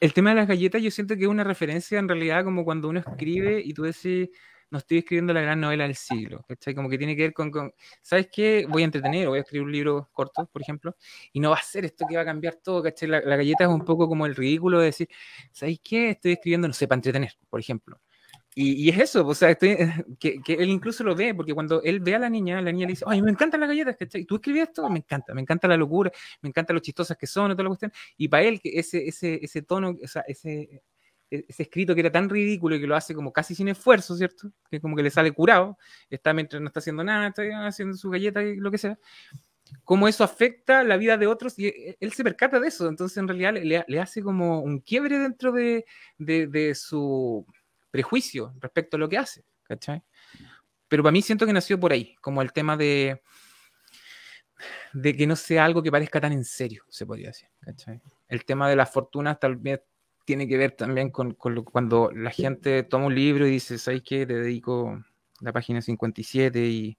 el 0.00 0.12
tema 0.12 0.30
de 0.30 0.36
las 0.36 0.48
galletas 0.48 0.82
yo 0.82 0.90
siento 0.90 1.16
que 1.16 1.22
es 1.22 1.28
una 1.28 1.44
referencia 1.44 1.98
en 1.98 2.08
realidad 2.08 2.44
como 2.44 2.64
cuando 2.64 2.88
uno 2.88 3.00
escribe 3.00 3.60
y 3.64 3.74
tú 3.74 3.82
decís, 3.82 4.30
no 4.70 4.78
estoy 4.78 4.98
escribiendo 4.98 5.34
la 5.34 5.42
gran 5.42 5.60
novela 5.60 5.84
del 5.84 5.94
siglo, 5.94 6.44
¿cachai? 6.48 6.74
Como 6.74 6.88
que 6.88 6.96
tiene 6.98 7.14
que 7.14 7.22
ver 7.22 7.32
con, 7.34 7.52
¿sabes 8.00 8.28
qué? 8.32 8.66
Voy 8.68 8.82
a 8.82 8.84
entretener, 8.86 9.28
voy 9.28 9.38
a 9.38 9.42
escribir 9.42 9.66
un 9.66 9.72
libro 9.72 10.08
corto, 10.12 10.46
por 10.50 10.62
ejemplo, 10.62 10.96
y 11.32 11.40
no 11.40 11.50
va 11.50 11.56
a 11.56 11.62
ser 11.62 11.84
esto 11.84 12.06
que 12.08 12.16
va 12.16 12.22
a 12.22 12.24
cambiar 12.24 12.56
todo, 12.56 12.82
¿cachai? 12.82 13.08
La, 13.08 13.20
la 13.20 13.36
galleta 13.36 13.64
es 13.64 13.70
un 13.70 13.84
poco 13.84 14.08
como 14.08 14.24
el 14.24 14.34
ridículo 14.34 14.78
de 14.80 14.86
decir, 14.86 15.08
¿sabes 15.52 15.78
qué? 15.84 16.10
Estoy 16.10 16.32
escribiendo, 16.32 16.68
no 16.68 16.74
sé, 16.74 16.88
para 16.88 16.96
entretener, 16.98 17.32
por 17.50 17.60
ejemplo. 17.60 18.00
Y, 18.54 18.90
es 18.90 18.98
eso, 18.98 19.26
o 19.26 19.34
sea, 19.34 19.50
estoy, 19.50 19.76
que, 20.20 20.42
él 20.46 20.68
incluso 20.68 21.02
lo 21.04 21.14
ve, 21.14 21.34
porque 21.34 21.54
cuando 21.54 21.82
él 21.82 22.00
ve 22.00 22.14
a 22.14 22.18
la 22.18 22.28
niña, 22.28 22.60
la 22.60 22.70
niña 22.70 22.86
le 22.86 22.92
dice, 22.92 23.04
ay, 23.08 23.22
me 23.22 23.30
encantan 23.30 23.60
las 23.60 23.68
galletas, 23.68 23.96
¿cachai? 23.96 24.26
¿Tú 24.26 24.36
escribí 24.36 24.60
esto? 24.60 24.88
Me 24.90 24.98
encanta, 24.98 25.32
me 25.32 25.40
encanta 25.40 25.66
la 25.68 25.76
locura, 25.76 26.12
me 26.42 26.50
encanta 26.50 26.74
lo 26.74 26.80
chistosas 26.80 27.16
que 27.16 27.26
son, 27.26 27.50
y 27.50 27.54
toda 27.54 27.64
la 27.64 27.70
cuestión. 27.70 27.92
Y 28.18 28.28
para 28.28 28.42
él, 28.42 28.60
que 28.60 28.78
ese, 28.78 29.08
ese, 29.08 29.42
ese 29.42 29.62
tono, 29.62 29.96
o 30.02 30.06
sea, 30.06 30.22
ese, 30.28 30.82
e, 31.30 31.46
ese 31.48 31.62
escrito 31.62 31.94
que 31.94 32.00
era 32.00 32.12
tan 32.12 32.28
ridículo 32.28 32.76
y 32.76 32.80
que 32.80 32.86
lo 32.86 32.94
hace 32.94 33.14
como 33.14 33.32
casi 33.32 33.54
sin 33.54 33.68
esfuerzo, 33.68 34.16
¿cierto? 34.16 34.52
Que 34.70 34.80
como 34.80 34.96
que 34.96 35.02
le 35.02 35.10
sale 35.10 35.32
curado, 35.32 35.78
está 36.10 36.34
mientras 36.34 36.60
no 36.60 36.68
está 36.68 36.80
haciendo 36.80 37.02
nada, 37.04 37.28
está 37.28 37.66
haciendo 37.66 37.96
su 37.96 38.10
galleta 38.10 38.42
y 38.42 38.56
lo 38.56 38.70
que 38.70 38.78
sea. 38.78 38.98
Cómo 39.84 40.08
eso 40.08 40.24
afecta 40.24 40.84
la 40.84 40.98
vida 40.98 41.16
de 41.16 41.26
otros 41.26 41.58
y 41.58 41.68
e, 41.68 41.96
él 42.00 42.12
se 42.12 42.22
percata 42.24 42.60
de 42.60 42.68
eso, 42.68 42.86
entonces 42.88 43.16
en 43.16 43.28
realidad 43.28 43.54
le, 43.54 43.84
le 43.86 44.00
hace 44.00 44.22
como 44.22 44.60
un 44.60 44.80
quiebre 44.80 45.18
dentro 45.18 45.52
de, 45.52 45.86
de, 46.18 46.46
de 46.48 46.74
su 46.74 47.46
prejuicio 47.92 48.54
respecto 48.58 48.96
a 48.96 49.00
lo 49.00 49.08
que 49.08 49.18
hace, 49.18 49.44
¿cachai? 49.62 50.02
Pero 50.88 51.04
para 51.04 51.12
mí 51.12 51.22
siento 51.22 51.46
que 51.46 51.52
nació 51.52 51.78
por 51.78 51.92
ahí, 51.92 52.16
como 52.20 52.42
el 52.42 52.52
tema 52.52 52.76
de, 52.76 53.22
de 54.92 55.16
que 55.16 55.26
no 55.26 55.36
sea 55.36 55.64
algo 55.64 55.82
que 55.82 55.92
parezca 55.92 56.20
tan 56.20 56.32
en 56.32 56.44
serio, 56.44 56.84
se 56.88 57.06
podría 57.06 57.28
decir, 57.28 57.48
¿cachai? 57.60 58.00
El 58.26 58.44
tema 58.44 58.68
de 58.68 58.74
las 58.74 58.90
fortunas 58.90 59.38
tal 59.38 59.56
vez 59.56 59.82
tiene 60.24 60.48
que 60.48 60.56
ver 60.56 60.72
también 60.72 61.10
con, 61.10 61.34
cuando 61.34 62.10
la 62.12 62.30
gente 62.30 62.82
toma 62.84 63.06
un 63.06 63.14
libro 63.14 63.46
y 63.46 63.50
dice, 63.50 63.78
¿sabes 63.78 64.02
qué? 64.02 64.26
Te 64.26 64.34
dedico 64.34 65.04
la 65.40 65.52
página 65.52 65.82
57 65.82 66.60
y, 66.60 66.98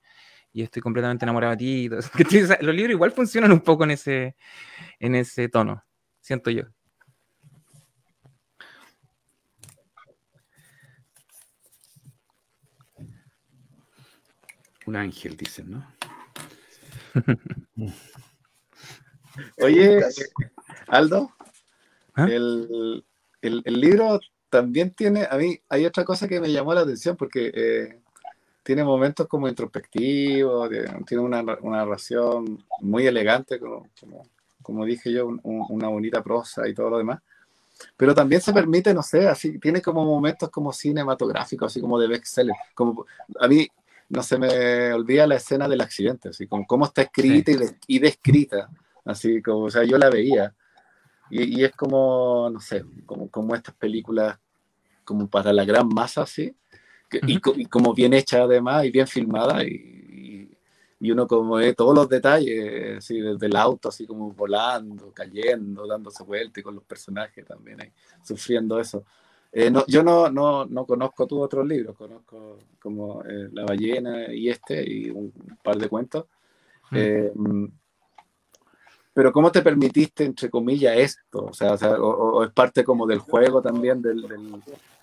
y 0.52 0.62
estoy 0.62 0.82
completamente 0.82 1.26
enamorado 1.26 1.52
de 1.52 1.58
ti. 1.58 1.90
Los 2.62 2.76
libros 2.76 2.92
igual 2.92 3.12
funcionan 3.12 3.52
un 3.52 3.62
poco 3.62 3.86
en 3.86 3.92
ese, 3.92 4.36
en 5.00 5.16
ese 5.16 5.50
tono, 5.50 5.84
siento 6.20 6.52
yo. 6.52 6.66
Un 14.86 14.96
ángel, 14.96 15.38
dicen, 15.38 15.72
¿no? 15.72 15.86
Oye, 19.62 20.02
Aldo, 20.88 21.32
¿Ah? 22.16 22.28
el, 22.30 23.04
libro 23.42 24.20
también 24.50 24.92
tiene, 24.92 25.28
a 25.30 25.38
mí 25.38 25.60
hay 25.70 25.86
otra 25.86 26.06
cosa 26.06 26.28
que 26.28 26.40
me 26.40 26.52
llamó 26.52 26.74
la 26.74 26.82
atención 26.82 27.18
porque 27.18 27.52
eh, 27.54 28.00
tiene 28.62 28.84
momentos 28.84 29.28
como 29.28 29.48
introspectivos, 29.48 30.70
tiene 31.08 31.24
una, 31.24 31.42
narración 31.42 32.64
muy 32.82 33.08
elegante, 33.08 33.60
como, 33.60 33.90
como, 34.62 34.86
dije 34.86 35.12
yo, 35.12 35.28
una 35.44 35.88
bonita 35.88 36.24
prosa 36.24 36.68
y 36.68 36.74
todo 36.74 36.92
lo 36.92 36.98
demás. 37.00 37.20
Pero 37.98 38.14
también 38.14 38.42
se 38.42 38.54
permite, 38.54 38.94
no 38.94 39.04
sé, 39.04 39.28
así, 39.28 39.60
tiene 39.60 39.82
como 39.82 40.06
momentos 40.06 40.50
como 40.50 40.72
cinematográficos, 40.72 41.72
así 41.72 41.82
como 41.82 42.00
de 42.00 42.08
bestseller. 42.08 42.56
Como, 42.74 43.06
a 43.40 43.48
mí 43.48 43.68
no 44.14 44.24
se 44.24 44.38
me 44.38 44.94
olvida 44.94 45.26
la 45.28 45.36
escena 45.36 45.68
del 45.68 45.82
accidente, 45.82 46.30
así 46.30 46.48
como 46.48 46.66
cómo 46.68 46.86
está 46.86 47.02
escrita 47.02 47.52
y, 47.88 48.00
descrita, 48.00 48.70
así 49.04 49.42
como, 49.42 49.66
o 49.66 49.70
sea, 49.72 49.84
yo 49.84 49.98
la 49.98 50.10
veía. 50.10 50.54
Y, 51.30 51.64
es 51.64 51.72
como, 51.72 52.50
no 52.52 52.60
sé, 52.60 52.86
como, 53.06 53.30
como 53.30 53.56
estas 53.56 53.74
películas 53.76 54.38
como 55.04 55.28
para 55.28 55.52
la 55.52 55.66
gran 55.66 55.88
masa, 55.88 56.22
así, 56.22 56.56
y, 57.12 57.40
como 57.40 57.94
bien 57.94 58.14
hecha 58.14 58.44
además 58.44 58.86
y 58.86 58.92
bien 58.92 59.08
filmada 59.08 59.64
y, 59.64 60.52
y, 61.00 61.12
uno 61.12 61.28
como 61.28 61.56
ve 61.56 61.74
todos 61.74 61.96
los 61.96 62.08
detalles, 62.08 63.00
así 63.00 63.20
desde 63.20 63.48
el 63.48 63.56
auto, 63.56 63.90
así 63.90 64.06
como 64.06 64.32
volando, 64.32 65.12
cayendo, 65.12 65.88
dándose 65.88 66.24
vuelta 66.24 66.60
y 66.60 66.64
con 66.64 66.76
los 66.76 66.84
personajes 66.84 67.46
también 67.46 67.82
ahí, 67.82 67.92
sufriendo 68.24 68.80
eso. 68.80 69.04
Eh, 69.56 69.70
no, 69.70 69.86
yo 69.86 70.04
no, 70.04 70.30
no, 70.30 70.66
no, 70.66 70.86
conozco 70.86 71.28
tus 71.28 71.40
otros 71.40 71.68
libros, 71.68 71.96
conozco 71.96 72.58
como 72.82 73.22
eh, 73.24 73.50
La 73.52 73.66
ballena 73.66 74.34
y 74.34 74.50
este 74.50 74.84
y 74.84 75.10
un 75.12 75.32
par 75.64 75.78
de 75.78 75.88
cuentos. 75.88 76.26
Eh, 76.92 77.32
pero 79.14 79.32
¿cómo 79.32 79.52
te 79.52 79.62
permitiste, 79.62 80.26
entre 80.26 80.50
comillas, 80.50 80.98
esto? 80.98 81.46
O 81.46 81.54
sea, 81.54 81.74
o, 81.74 82.44
es 82.44 82.52
parte 82.52 82.84
como 82.84 83.06
del 83.06 83.20
juego 83.20 83.62
también, 83.62 84.02
del, 84.02 84.26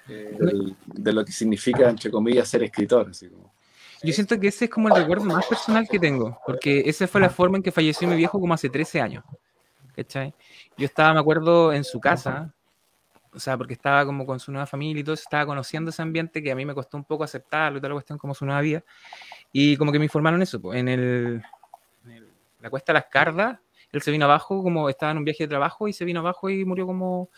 de 0.06 1.12
lo 1.12 1.24
que 1.24 1.32
significa, 1.32 1.88
entre 1.88 2.10
comillas, 2.10 2.48
ser 2.48 2.64
escritor. 2.64 3.08
Así 3.10 3.28
como. 3.28 3.52
Yo 4.02 4.12
siento 4.12 4.40
que 4.40 4.48
ese 4.48 4.64
es 4.64 4.70
como 4.70 4.88
el 4.88 4.96
recuerdo 4.96 5.26
más 5.26 5.46
personal 5.46 5.86
que 5.88 6.00
tengo, 6.00 6.38
porque 6.44 6.82
esa 6.86 7.06
fue 7.06 7.20
la 7.20 7.30
forma 7.30 7.58
en 7.58 7.62
que 7.62 7.70
falleció 7.70 8.08
mi 8.08 8.16
viejo 8.16 8.40
como 8.40 8.54
hace 8.54 8.68
13 8.68 9.00
años. 9.00 9.24
¿cachai? 9.94 10.34
Yo 10.76 10.86
estaba, 10.86 11.12
me 11.14 11.20
acuerdo, 11.20 11.72
en 11.72 11.84
su 11.84 12.00
casa, 12.00 12.52
o 13.32 13.38
sea, 13.38 13.56
porque 13.56 13.74
estaba 13.74 14.04
como 14.04 14.26
con 14.26 14.40
su 14.40 14.52
nueva 14.52 14.66
familia 14.66 15.00
y 15.00 15.04
todo, 15.04 15.14
estaba 15.14 15.46
conociendo 15.46 15.90
ese 15.90 16.02
ambiente 16.02 16.42
que 16.42 16.50
a 16.50 16.56
mí 16.56 16.64
me 16.64 16.74
costó 16.74 16.96
un 16.96 17.04
poco 17.04 17.24
aceptarlo 17.24 17.78
y 17.78 17.80
toda 17.80 17.90
la 17.90 17.94
cuestión 17.94 18.18
como 18.18 18.34
su 18.34 18.44
nueva 18.44 18.60
vida. 18.60 18.84
Y 19.52 19.76
como 19.76 19.92
que 19.92 19.98
me 19.98 20.04
informaron 20.04 20.42
eso, 20.42 20.60
en, 20.72 20.88
el, 20.88 21.42
en 22.06 22.26
la 22.60 22.70
cuesta 22.70 22.92
Las 22.92 23.06
Cardas, 23.06 23.58
él 23.92 24.02
se 24.02 24.10
vino 24.10 24.24
abajo, 24.24 24.62
como 24.62 24.88
estaba 24.88 25.12
en 25.12 25.18
un 25.18 25.24
viaje 25.24 25.44
de 25.44 25.48
trabajo 25.48 25.88
y 25.88 25.92
se 25.92 26.04
vino 26.04 26.20
abajo 26.20 26.48
y 26.48 26.64
murió 26.64 26.86
como 26.86 27.30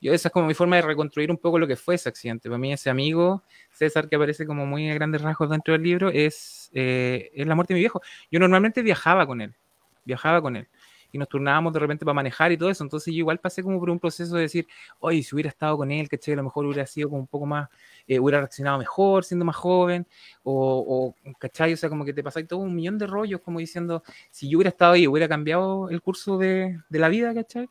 yo 0.00 0.12
esa 0.14 0.28
es 0.28 0.32
como 0.32 0.46
mi 0.46 0.54
forma 0.54 0.76
de 0.76 0.82
reconstruir 0.82 1.30
un 1.30 1.38
poco 1.38 1.58
lo 1.58 1.66
que 1.66 1.76
fue 1.76 1.96
ese 1.96 2.08
accidente. 2.08 2.48
Para 2.48 2.58
mí 2.58 2.72
ese 2.72 2.88
amigo, 2.88 3.42
César, 3.72 4.08
que 4.08 4.16
aparece 4.16 4.46
como 4.46 4.64
muy 4.64 4.88
a 4.88 4.94
grandes 4.94 5.22
rasgos 5.22 5.50
dentro 5.50 5.72
del 5.72 5.82
libro, 5.82 6.10
es, 6.10 6.70
eh, 6.72 7.30
es 7.34 7.46
la 7.46 7.54
muerte 7.54 7.74
de 7.74 7.78
mi 7.78 7.80
viejo. 7.80 8.00
Yo 8.30 8.38
normalmente 8.38 8.82
viajaba 8.82 9.26
con 9.26 9.40
él, 9.40 9.56
viajaba 10.04 10.40
con 10.40 10.56
él. 10.56 10.68
Y 11.12 11.18
nos 11.18 11.28
turnábamos 11.28 11.72
de 11.72 11.78
repente 11.78 12.04
para 12.04 12.14
manejar 12.14 12.52
y 12.52 12.56
todo 12.58 12.70
eso. 12.70 12.84
Entonces 12.84 13.12
yo 13.14 13.18
igual 13.18 13.38
pasé 13.38 13.62
como 13.62 13.78
por 13.80 13.90
un 13.90 13.98
proceso 13.98 14.36
de 14.36 14.42
decir, 14.42 14.66
oye, 15.00 15.22
si 15.22 15.34
hubiera 15.34 15.48
estado 15.48 15.76
con 15.76 15.90
él, 15.90 16.08
que 16.08 16.18
a 16.32 16.36
lo 16.36 16.42
mejor 16.42 16.66
hubiera 16.66 16.86
sido 16.86 17.08
como 17.08 17.20
un 17.20 17.26
poco 17.26 17.46
más, 17.46 17.68
eh, 18.06 18.18
hubiera 18.18 18.38
reaccionado 18.40 18.78
mejor 18.78 19.24
siendo 19.24 19.44
más 19.44 19.56
joven, 19.56 20.06
o, 20.42 21.14
o 21.24 21.32
¿cachai? 21.38 21.72
O 21.72 21.76
sea, 21.76 21.88
como 21.88 22.04
que 22.04 22.12
te 22.12 22.22
pasáis 22.22 22.46
todo 22.46 22.60
un 22.60 22.74
millón 22.74 22.98
de 22.98 23.06
rollos 23.06 23.40
como 23.40 23.58
diciendo, 23.58 24.02
si 24.30 24.48
yo 24.48 24.58
hubiera 24.58 24.70
estado 24.70 24.92
ahí, 24.92 25.06
hubiera 25.06 25.28
cambiado 25.28 25.88
el 25.90 26.00
curso 26.02 26.38
de, 26.38 26.78
de 26.88 26.98
la 26.98 27.08
vida, 27.08 27.34
¿cachai? 27.34 27.68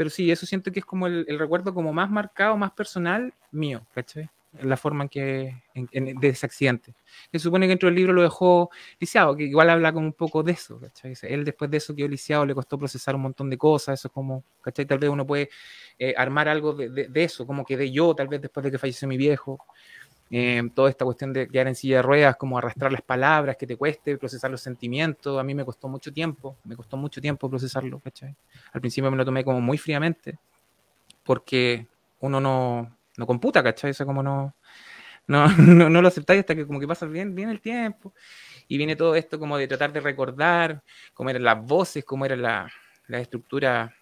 Pero 0.00 0.08
sí, 0.08 0.30
eso 0.30 0.46
siento 0.46 0.72
que 0.72 0.78
es 0.78 0.86
como 0.86 1.06
el, 1.06 1.26
recuerdo 1.38 1.74
como 1.74 1.92
más 1.92 2.10
marcado, 2.10 2.56
más 2.56 2.70
personal 2.72 3.34
mío, 3.50 3.86
¿cachai? 3.92 4.30
La 4.52 4.76
forma 4.76 5.04
en 5.04 5.08
que, 5.08 5.62
de 5.74 6.28
ese 6.28 6.44
accidente. 6.44 6.92
Se 7.30 7.38
supone 7.38 7.66
que 7.66 7.70
dentro 7.70 7.88
del 7.88 7.94
libro 7.94 8.12
lo 8.12 8.22
dejó 8.22 8.68
lisiado, 8.98 9.36
que 9.36 9.44
igual 9.44 9.70
habla 9.70 9.92
como 9.92 10.06
un 10.06 10.12
poco 10.12 10.42
de 10.42 10.52
eso, 10.52 10.80
¿cachai? 10.80 11.14
Él 11.22 11.44
después 11.44 11.70
de 11.70 11.76
eso 11.76 11.94
quedó 11.94 12.08
lisiado, 12.08 12.44
le 12.44 12.54
costó 12.54 12.76
procesar 12.76 13.14
un 13.14 13.22
montón 13.22 13.48
de 13.48 13.56
cosas, 13.56 14.00
eso 14.00 14.08
es 14.08 14.12
como, 14.12 14.42
¿cachai? 14.60 14.86
Tal 14.86 14.98
vez 14.98 15.08
uno 15.08 15.24
puede 15.24 15.50
eh, 16.00 16.14
armar 16.16 16.48
algo 16.48 16.72
de, 16.72 16.88
de, 17.08 17.24
eso, 17.24 17.46
como 17.46 17.64
que 17.64 17.76
de 17.76 17.92
yo, 17.92 18.12
tal 18.12 18.26
vez 18.26 18.42
después 18.42 18.64
de 18.64 18.72
que 18.72 18.78
falleció 18.78 19.06
mi 19.06 19.16
viejo, 19.16 19.64
eh, 20.32 20.62
toda 20.74 20.90
esta 20.90 21.04
cuestión 21.04 21.32
de 21.32 21.48
quedar 21.48 21.68
en 21.68 21.74
silla 21.74 21.96
de 21.96 22.02
ruedas, 22.02 22.36
como 22.36 22.58
arrastrar 22.58 22.90
las 22.90 23.02
palabras, 23.02 23.56
que 23.56 23.66
te 23.66 23.76
cueste 23.76 24.18
procesar 24.18 24.50
los 24.50 24.60
sentimientos, 24.60 25.38
a 25.38 25.44
mí 25.44 25.54
me 25.54 25.64
costó 25.64 25.88
mucho 25.88 26.12
tiempo, 26.12 26.56
me 26.64 26.74
costó 26.74 26.96
mucho 26.96 27.20
tiempo 27.20 27.48
procesarlo, 27.48 28.00
¿cachai? 28.00 28.36
Al 28.72 28.80
principio 28.80 29.10
me 29.10 29.16
lo 29.16 29.24
tomé 29.24 29.44
como 29.44 29.60
muy 29.60 29.78
fríamente, 29.78 30.38
porque 31.24 31.86
uno 32.20 32.40
no, 32.40 32.96
no 33.20 33.26
computa, 33.26 33.62
¿cachai? 33.62 33.92
O 33.92 33.94
sea, 33.94 34.06
como 34.06 34.22
no, 34.22 34.54
no, 35.28 35.48
no, 35.90 36.02
lo 36.02 36.08
aceptáis 36.08 36.40
hasta 36.40 36.56
que 36.56 36.66
como 36.66 36.80
que 36.80 36.88
pasa 36.88 37.06
bien, 37.06 37.34
bien 37.34 37.50
el 37.50 37.60
tiempo, 37.60 38.14
y 38.66 38.76
viene 38.78 38.96
todo 38.96 39.14
esto 39.14 39.38
como 39.38 39.56
de 39.56 39.68
tratar 39.68 39.92
de 39.92 40.00
recordar 40.00 40.82
cómo 41.14 41.30
eran 41.30 41.44
las 41.44 41.64
voces, 41.64 42.04
cómo 42.04 42.24
era 42.24 42.34
la, 42.34 42.68
la 43.06 43.20
estructura 43.20 43.94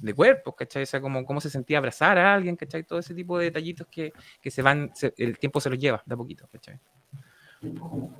de 0.00 0.14
cuerpos, 0.14 0.54
¿cachai? 0.56 0.82
O 0.82 0.86
sea, 0.86 1.00
como 1.00 1.24
cómo 1.24 1.40
se 1.40 1.50
sentía 1.50 1.78
abrazar 1.78 2.18
a 2.18 2.34
alguien, 2.34 2.56
¿cachai? 2.56 2.82
Todo 2.82 2.98
ese 2.98 3.14
tipo 3.14 3.38
de 3.38 3.44
detallitos 3.46 3.86
que, 3.88 4.12
que 4.40 4.50
se 4.50 4.62
van, 4.62 4.90
el 5.16 5.38
tiempo 5.38 5.60
se 5.60 5.70
los 5.70 5.78
lleva 5.78 6.02
de 6.04 6.14
a 6.14 6.16
poquito, 6.16 6.48
¿cachai? 6.50 6.80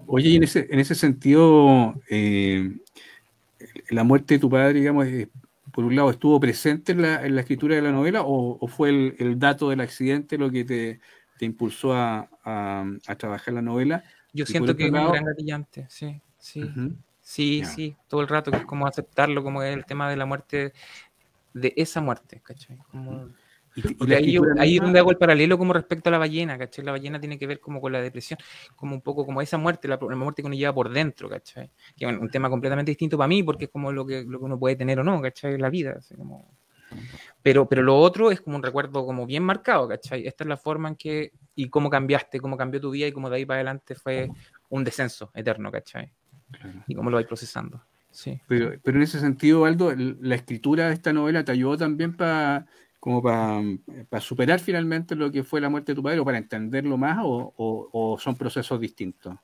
Oye, 0.07 0.29
y 0.29 0.37
en 0.37 0.45
ese, 0.45 0.69
en 0.71 0.79
ese 0.79 0.95
sentido, 0.95 2.01
eh, 2.09 2.71
la 3.91 4.05
muerte 4.05 4.35
de 4.35 4.41
tu 4.41 4.49
padre, 4.49 4.75
digamos, 4.75 5.07
por 5.73 5.85
un 5.85 5.97
lado, 5.97 6.11
¿estuvo 6.11 6.39
presente 6.39 6.93
en 6.93 7.03
la, 7.03 7.25
en 7.25 7.35
la 7.35 7.41
escritura 7.41 7.75
de 7.75 7.83
la 7.83 7.93
novela 7.93 8.23
o, 8.25 8.67
fue 8.69 8.91
el, 8.91 9.17
el, 9.19 9.39
dato 9.39 9.71
del 9.71 9.81
accidente 9.81 10.39
lo 10.39 10.51
que 10.51 10.65
te, 10.65 11.01
te 11.39 11.45
impulsó 11.45 11.95
a, 11.95 12.29
a, 12.45 12.85
a, 13.07 13.15
trabajar 13.17 13.55
la 13.55 13.63
novela? 13.63 14.05
Yo 14.33 14.47
siento 14.47 14.77
que 14.77 14.85
es 14.85 14.93
un 14.93 15.11
gran 15.11 15.25
gatillante, 15.25 15.87
sí, 15.89 16.21
sí. 16.39 16.71
Sí, 17.21 17.63
sí, 17.65 17.97
todo 18.09 18.21
el 18.21 18.29
rato, 18.29 18.51
que 18.51 18.59
es 18.59 18.65
como 18.65 18.87
aceptarlo, 18.87 19.45
como 19.45 19.63
el 19.63 19.87
tema 19.87 20.11
de 20.11 20.17
la 20.17 20.27
muerte 20.27 20.73
de 21.55 21.73
esa 21.77 22.01
muerte, 22.01 22.41
¿cachai? 22.43 22.79
Y, 23.75 24.13
ahí, 24.13 24.39
ahí, 24.59 24.77
es 24.77 24.83
donde 24.83 24.99
hago 24.99 25.11
el 25.11 25.17
paralelo 25.17 25.57
como 25.57 25.73
respecto 25.73 26.11
a 26.11 26.13
la 26.13 26.19
ballena, 26.19 26.59
¿cachai? 26.59 26.85
La 26.85 26.93
ballena 26.93 27.19
tiene 27.19 27.39
que 27.39 27.47
ver 27.47 27.61
como 27.61 27.81
con 27.81 27.93
la 27.93 28.01
depresión, 28.01 28.39
como 28.77 28.95
un 28.95 29.01
poco 29.01 29.25
como 29.25 29.41
esa 29.41 29.57
muerte, 29.59 29.89
la, 29.89 29.99
muerte 29.99 30.43
que 30.43 30.47
uno 30.47 30.55
lleva 30.55 30.75
por 30.75 30.91
dentro, 30.91 31.29
¿cachai? 31.29 31.71
Que 31.97 32.07
es 32.07 32.19
un 32.19 32.29
tema 32.29 32.51
completamente 32.51 32.91
distinto 32.91 33.17
para 33.17 33.29
mí 33.29 33.43
porque 33.43 33.67
es 33.67 33.71
como 33.71 33.93
lo 33.93 34.05
que, 34.05 34.25
lo 34.25 34.39
que 34.39 34.45
uno 34.45 34.59
puede 34.59 34.77
tener 34.77 35.01
o 35.01 35.05
no, 35.05 35.21
¿cachai? 35.21 35.59
La 35.59 35.71
vida, 35.71 35.99
como... 36.17 36.55
Pero, 37.43 37.67
pero 37.67 37.83
lo 37.83 37.99
otro 37.99 38.31
es 38.31 38.43
como 38.43 38.57
un 38.57 38.63
recuerdo 38.63 39.07
como 39.07 39.27
bien 39.27 39.43
marcado, 39.43 39.89
¿cachai? 39.89 40.27
Esta 40.27 40.45
es 40.45 40.49
la 40.49 40.59
forma 40.59 40.91
en 40.91 40.97
que, 40.97 41.33
y 41.55 41.71
cómo 41.71 41.89
cambiaste, 41.89 42.39
cómo 42.41 42.57
cambió 42.59 42.81
tu 42.81 42.91
vida 42.91 43.07
y 43.07 43.13
cómo 43.13 43.31
de 43.31 43.37
ahí 43.37 43.47
para 43.47 43.57
adelante 43.57 43.95
fue 43.95 44.29
un 44.69 44.85
descenso 44.85 45.31
eterno, 45.35 45.73
¿cachai? 45.73 46.13
Y 46.87 46.95
cómo 46.95 47.09
lo 47.09 47.17
vais 47.17 47.27
procesando. 47.27 47.83
Pero, 48.47 48.75
pero 48.83 48.99
en 48.99 49.03
ese 49.03 49.19
sentido, 49.19 49.65
Aldo, 49.65 49.95
la 49.97 50.35
escritura 50.35 50.89
de 50.89 50.95
esta 50.95 51.13
novela 51.13 51.45
te 51.45 51.53
ayudó 51.53 51.79
también 51.79 52.15
para 52.15 52.67
como 53.03 53.21
para 53.21 54.21
superar 54.21 54.61
finalmente 54.61 55.17
lo 55.17 55.29
que 55.33 55.43
fue 55.43 55.61
la 55.61 55.69
muerte 55.69 55.91
de 55.91 55.97
tu 55.97 56.05
padre 56.05 56.21
o 56.21 56.25
para 56.25 56.39
entenderlo 56.39 56.97
más 56.97 57.19
o, 57.21 58.17
son 58.21 58.37
procesos 58.37 58.81
distintos? 58.81 59.35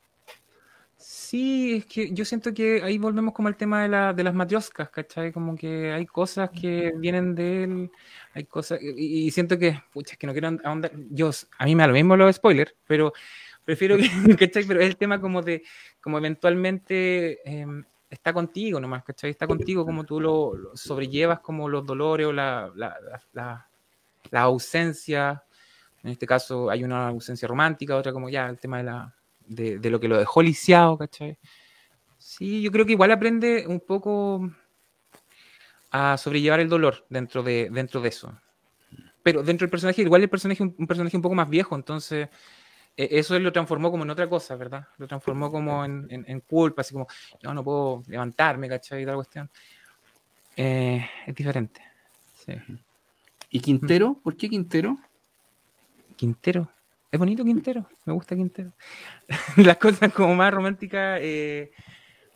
Sí, 0.97 1.79
es 1.79 1.87
que 1.87 2.13
yo 2.13 2.25
siento 2.25 2.55
que 2.55 2.81
ahí 2.85 2.99
volvemos 2.99 3.35
como 3.35 3.49
al 3.49 3.57
tema 3.57 3.83
de, 3.83 3.89
la, 3.89 4.13
de 4.13 4.23
las 4.23 4.33
matrioscas, 4.33 4.91
¿cachai? 4.91 5.33
Como 5.33 5.57
que 5.57 5.91
hay 5.91 6.07
cosas 6.07 6.51
que 6.51 6.93
vienen 6.99 7.35
de 7.35 7.65
él, 7.65 7.91
hay 8.33 8.45
cosas, 8.45 8.79
y, 8.81 9.29
siento 9.33 9.59
que, 9.59 9.83
pucha, 9.93 10.13
es 10.13 10.19
que 10.19 10.29
no 10.29 10.33
quiero 10.33 10.57
ahondar, 10.63 10.93
yo, 11.11 11.33
a 11.59 11.65
mí 11.65 11.75
me 11.75 11.83
da 11.83 11.89
lo 11.89 11.95
mismo 11.95 12.17
los 12.17 12.37
spoilers, 12.37 12.77
pero 12.87 13.13
prefiero 13.65 13.97
que, 13.97 14.03
¿cachai? 14.39 14.63
Pero 14.69 14.81
es 14.81 14.87
el 14.87 14.97
tema 14.97 15.21
como 15.21 15.43
de, 15.43 15.65
como 16.01 16.19
eventualmente 16.19 17.41
em, 17.45 17.85
está 18.11 18.33
contigo 18.33 18.81
nomás, 18.81 19.05
¿cachai? 19.05 19.31
Está 19.31 19.47
contigo 19.47 19.85
como 19.85 20.05
tú 20.05 20.21
lo, 20.21 20.53
sobrellevas 20.75 21.41
como 21.41 21.69
los 21.69 21.85
dolores 21.85 22.27
o 22.27 22.33
la, 22.33 22.71
la, 22.75 23.69
la, 24.31 24.41
ausencia. 24.41 25.43
En 26.03 26.11
este 26.11 26.27
caso 26.27 26.71
hay 26.71 26.85
una 26.85 27.09
ausencia 27.09 27.49
romántica, 27.49 27.97
otra 27.97 28.13
como 28.13 28.29
ya 28.29 28.49
el 28.49 28.59
tema 28.59 28.79
de, 28.79 28.85
la, 28.85 29.15
de, 29.47 29.79
de 29.79 29.91
lo 29.91 30.01
que 30.01 30.09
lo 30.09 30.19
dejó 30.19 30.43
lisiado, 30.43 30.97
¿cachai? 30.97 31.39
Sí, 32.19 32.63
yo 32.63 32.71
creo 32.73 32.87
que 32.87 32.93
igual 32.93 33.11
aprende 33.13 33.67
un 33.67 33.81
poco 33.81 34.51
a 35.91 36.17
sobrellevar 36.17 36.61
el 36.61 36.69
dolor 36.69 37.07
dentro 37.09 37.43
de, 37.43 37.69
dentro 37.71 38.01
de 38.01 38.09
eso. 38.09 38.39
Pero 39.23 39.43
dentro 39.43 39.67
del 39.67 39.71
personaje, 39.71 40.03
igual 40.03 40.23
el 40.23 40.31
personaje 40.31 40.63
un 40.63 40.87
personaje 40.87 41.17
un 41.17 41.23
poco 41.23 41.35
más 41.35 41.49
viejo, 41.49 41.77
entonces 41.77 42.29
eso 42.99 43.39
lo 43.39 43.53
transformó 43.53 43.93
como 43.93 44.03
en 44.03 44.11
otra 44.11 44.29
cosa, 44.29 44.57
¿verdad? 44.57 44.89
Lo 44.99 45.07
transformó 45.07 45.53
como 45.53 45.85
en, 45.85 46.09
en, 46.11 46.41
culpa, 46.41 46.81
así 46.81 46.93
como, 46.93 47.07
yo 47.41 47.55
no 47.55 47.63
puedo 47.63 48.03
levantarme, 48.09 48.69
¿cachai? 48.69 49.03
Y 49.03 49.07
tal 49.07 49.15
cuestión. 49.15 49.49
Eh, 50.57 51.09
es 51.25 51.35
diferente. 51.35 51.81
Sí. 52.35 52.55
¿Y 53.51 53.61
Quintero? 53.61 54.19
¿Por 54.23 54.37
qué 54.37 54.49
Quintero? 54.49 54.99
Quintero. 56.17 56.69
Es 57.11 57.19
bonito 57.19 57.45
Quintero, 57.45 57.87
me 58.05 58.13
gusta 58.13 58.35
Quintero. 58.35 58.73
Las 59.57 59.77
cosas 59.77 60.13
como 60.13 60.35
más 60.35 60.53
románticas, 60.53 61.21
eh, 61.23 61.71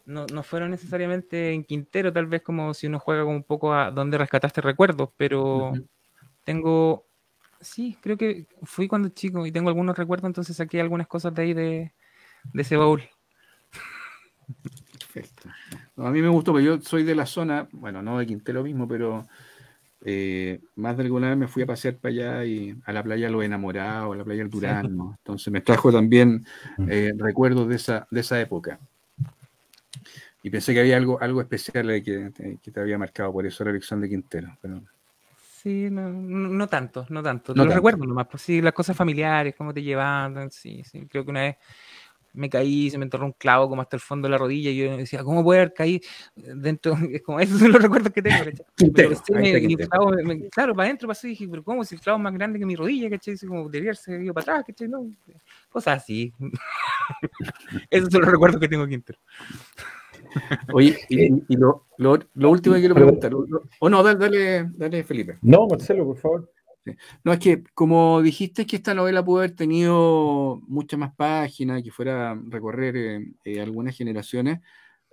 no, 0.06 0.26
no, 0.32 0.42
fueron 0.44 0.70
necesariamente 0.70 1.52
en 1.52 1.64
Quintero, 1.64 2.12
tal 2.12 2.26
vez 2.26 2.42
como 2.42 2.72
si 2.72 2.86
uno 2.86 3.00
juega 3.00 3.24
como 3.24 3.34
un 3.34 3.42
poco 3.42 3.74
a 3.74 3.90
donde 3.90 4.16
rescataste 4.16 4.60
recuerdos, 4.60 5.10
pero 5.16 5.72
tengo, 6.44 7.06
sí, 7.62 7.96
creo 8.00 8.16
que 8.16 8.46
fui 8.62 8.88
cuando 8.88 9.08
chico 9.08 9.46
y 9.46 9.52
tengo 9.52 9.68
algunos 9.68 9.96
recuerdos, 9.96 10.28
entonces 10.28 10.56
saqué 10.56 10.80
algunas 10.80 11.06
cosas 11.06 11.34
de 11.34 11.42
ahí 11.42 11.54
de, 11.54 11.92
de 12.52 12.62
ese 12.62 12.76
baúl. 12.76 13.02
Perfecto. 14.92 15.48
a 15.96 16.10
mí 16.10 16.20
me 16.20 16.28
gustó, 16.28 16.52
porque 16.52 16.66
yo 16.66 16.80
soy 16.80 17.04
de 17.04 17.14
la 17.14 17.26
zona, 17.26 17.68
bueno, 17.72 18.02
no 18.02 18.18
de 18.18 18.26
Quintero 18.26 18.62
mismo, 18.62 18.86
pero 18.88 19.26
eh, 20.04 20.60
más 20.76 20.96
de 20.96 21.04
alguna 21.04 21.28
vez 21.28 21.38
me 21.38 21.48
fui 21.48 21.62
a 21.62 21.66
pasear 21.66 21.96
para 21.96 22.12
allá 22.12 22.44
y 22.44 22.76
a 22.84 22.92
la 22.92 23.02
playa 23.02 23.30
Lo 23.30 23.42
Enamorado, 23.42 24.12
a 24.12 24.16
la 24.16 24.24
playa 24.24 24.42
El 24.42 24.50
Durán, 24.50 24.86
entonces 25.18 25.52
me 25.52 25.60
trajo 25.60 25.92
también 25.92 26.44
eh, 26.88 27.12
recuerdos 27.16 27.68
de 27.68 27.76
esa, 27.76 28.06
de 28.10 28.20
esa 28.20 28.40
época. 28.40 28.78
Y 30.42 30.50
pensé 30.50 30.74
que 30.74 30.80
había 30.80 30.96
algo, 30.96 31.20
algo 31.22 31.40
especial 31.40 32.02
que, 32.02 32.58
que 32.60 32.70
te 32.70 32.80
había 32.80 32.98
marcado, 32.98 33.32
por 33.32 33.46
eso 33.46 33.62
la 33.64 33.70
elección 33.70 34.00
de 34.00 34.08
Quintero. 34.08 34.58
Pero... 34.60 34.82
Sí, 35.62 35.88
no, 35.90 36.08
no, 36.10 36.66
tanto, 36.66 37.06
no 37.10 37.22
tanto. 37.22 37.54
No 37.54 37.64
lo 37.64 37.72
recuerdo 37.72 38.04
nomás, 38.04 38.26
pues 38.26 38.42
sí, 38.42 38.60
las 38.60 38.72
cosas 38.72 38.96
familiares, 38.96 39.54
cómo 39.56 39.72
te 39.72 39.80
llevan, 39.80 40.50
sí, 40.50 40.82
sí. 40.82 41.06
Creo 41.06 41.24
que 41.24 41.30
una 41.30 41.42
vez 41.42 41.56
me 42.32 42.50
caí, 42.50 42.90
se 42.90 42.98
me 42.98 43.04
enterró 43.04 43.26
un 43.26 43.32
clavo 43.32 43.68
como 43.68 43.80
hasta 43.80 43.94
el 43.94 44.00
fondo 44.00 44.26
de 44.26 44.32
la 44.32 44.38
rodilla 44.38 44.70
y 44.70 44.76
yo 44.76 44.96
decía, 44.96 45.22
¿cómo 45.22 45.44
puede 45.44 45.60
haber 45.60 45.72
caído 45.72 46.00
dentro? 46.34 46.94
Es 47.12 47.22
como, 47.22 47.38
esos 47.38 47.60
son 47.60 47.70
los 47.70 47.80
recuerdos 47.80 48.12
que 48.12 48.22
tengo, 48.22 48.38
Pero 48.96 49.14
sí, 49.14 49.32
me, 49.34 49.76
clavo, 49.76 50.10
claro, 50.50 50.74
para 50.74 50.86
adentro 50.86 51.06
pasó 51.06 51.28
y 51.28 51.30
dije, 51.30 51.46
pero 51.48 51.62
¿cómo? 51.62 51.84
Si 51.84 51.94
el 51.94 52.00
clavo 52.00 52.18
es 52.18 52.24
más 52.24 52.32
grande 52.32 52.58
que 52.58 52.66
mi 52.66 52.74
rodilla, 52.74 53.08
¿cachai? 53.08 53.36
Como 53.38 53.68
debería 53.68 53.90
haberse 53.90 54.20
ido 54.20 54.34
para 54.34 54.54
atrás, 54.54 54.64
¿cachai? 54.66 54.88
No, 54.88 55.08
cosas 55.70 56.02
así. 56.02 56.32
esos 57.90 58.10
son 58.10 58.22
los 58.22 58.30
recuerdos 58.32 58.60
que 58.60 58.68
tengo, 58.68 58.84
Quinter. 58.88 59.16
Oye, 60.72 60.98
y, 61.08 61.56
lo, 61.56 61.86
lo, 61.98 62.18
lo, 62.34 62.50
último 62.50 62.74
que 62.74 62.80
quiero 62.80 62.94
preguntar, 62.94 63.32
o 63.34 63.88
no, 63.88 64.02
dale, 64.02 64.70
dale, 64.74 65.04
Felipe. 65.04 65.38
No, 65.42 65.66
Marcelo, 65.66 66.04
por 66.04 66.18
favor. 66.18 66.52
No, 67.24 67.32
es 67.32 67.38
que 67.38 67.62
como 67.74 68.22
dijiste 68.22 68.66
que 68.66 68.76
esta 68.76 68.94
novela 68.94 69.24
pudo 69.24 69.38
haber 69.38 69.54
tenido 69.54 70.60
muchas 70.66 70.98
más 70.98 71.14
páginas, 71.14 71.82
que 71.82 71.92
fuera 71.92 72.32
a 72.32 72.42
recorrer 72.48 72.96
eh, 72.96 73.32
eh, 73.44 73.60
algunas 73.60 73.96
generaciones, 73.96 74.60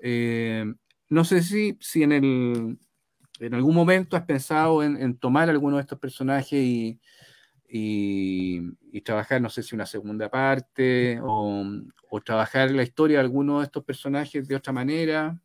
eh, 0.01 0.65
no 1.09 1.23
sé 1.23 1.43
si, 1.43 1.77
si 1.79 2.03
en, 2.03 2.11
el, 2.11 2.79
en 3.39 3.53
algún 3.53 3.75
momento 3.75 4.17
has 4.17 4.23
pensado 4.23 4.83
en, 4.83 5.17
tomar 5.17 5.49
alguno 5.49 5.75
de 5.77 5.81
estos 5.81 5.99
personajes 5.99 6.53
y, 6.53 6.99
y, 7.69 9.01
trabajar, 9.01 9.41
no 9.41 9.49
sé 9.49 9.63
si 9.63 9.75
una 9.75 9.85
segunda 9.85 10.29
parte 10.29 11.19
o, 11.21 11.63
o, 12.09 12.21
trabajar 12.21 12.71
la 12.71 12.83
historia 12.83 13.17
de 13.17 13.23
alguno 13.23 13.59
de 13.59 13.65
estos 13.65 13.83
personajes 13.83 14.47
de 14.47 14.55
otra 14.55 14.73
manera. 14.73 15.41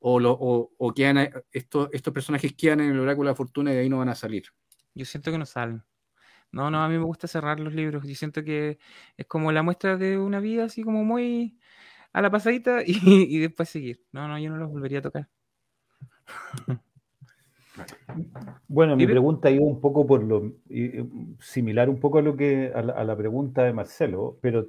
O, 0.00 0.20
lo, 0.20 0.32
o, 0.32 0.70
o 0.78 0.94
quedan, 0.94 1.28
estos, 1.50 1.88
estos 1.92 2.14
personajes 2.14 2.54
quedan 2.54 2.80
en 2.80 2.92
el 2.92 3.00
oráculo 3.00 3.28
de 3.28 3.32
la 3.32 3.36
fortuna 3.36 3.72
y 3.72 3.74
de 3.74 3.80
ahí 3.80 3.88
no 3.88 3.98
van 3.98 4.10
a 4.10 4.14
salir. 4.14 4.44
Yo 4.94 5.04
siento 5.04 5.32
que 5.32 5.38
no 5.38 5.46
salen. 5.46 5.82
No, 6.52 6.70
no, 6.70 6.82
a 6.82 6.88
mí 6.88 6.96
me 6.96 7.04
gusta 7.04 7.26
cerrar 7.26 7.60
los 7.60 7.74
libros. 7.74 8.06
Yo 8.06 8.14
siento 8.14 8.42
que 8.44 8.78
es 9.16 9.26
como 9.26 9.52
la 9.52 9.62
muestra 9.62 9.96
de 9.96 10.18
una 10.18 10.40
vida 10.40 10.64
así 10.64 10.82
como 10.82 11.04
muy 11.04 11.58
a 12.12 12.22
la 12.22 12.30
pasadita 12.30 12.82
y, 12.86 13.38
después 13.38 13.68
seguir. 13.68 14.04
No, 14.12 14.28
no, 14.28 14.38
yo 14.38 14.50
no 14.50 14.56
los 14.56 14.70
volvería 14.70 15.00
a 15.00 15.02
tocar. 15.02 15.28
Bueno, 18.66 18.96
mi 18.96 19.06
pregunta 19.06 19.50
iba 19.50 19.64
un 19.64 19.80
poco 19.80 20.06
por 20.06 20.22
lo 20.22 20.52
similar 21.40 21.88
un 21.88 22.00
poco 22.00 22.18
a 22.18 22.22
lo 22.22 22.36
que 22.36 22.72
a 22.74 22.82
la, 22.82 23.16
pregunta 23.16 23.64
de 23.64 23.72
Marcelo, 23.72 24.38
pero 24.40 24.66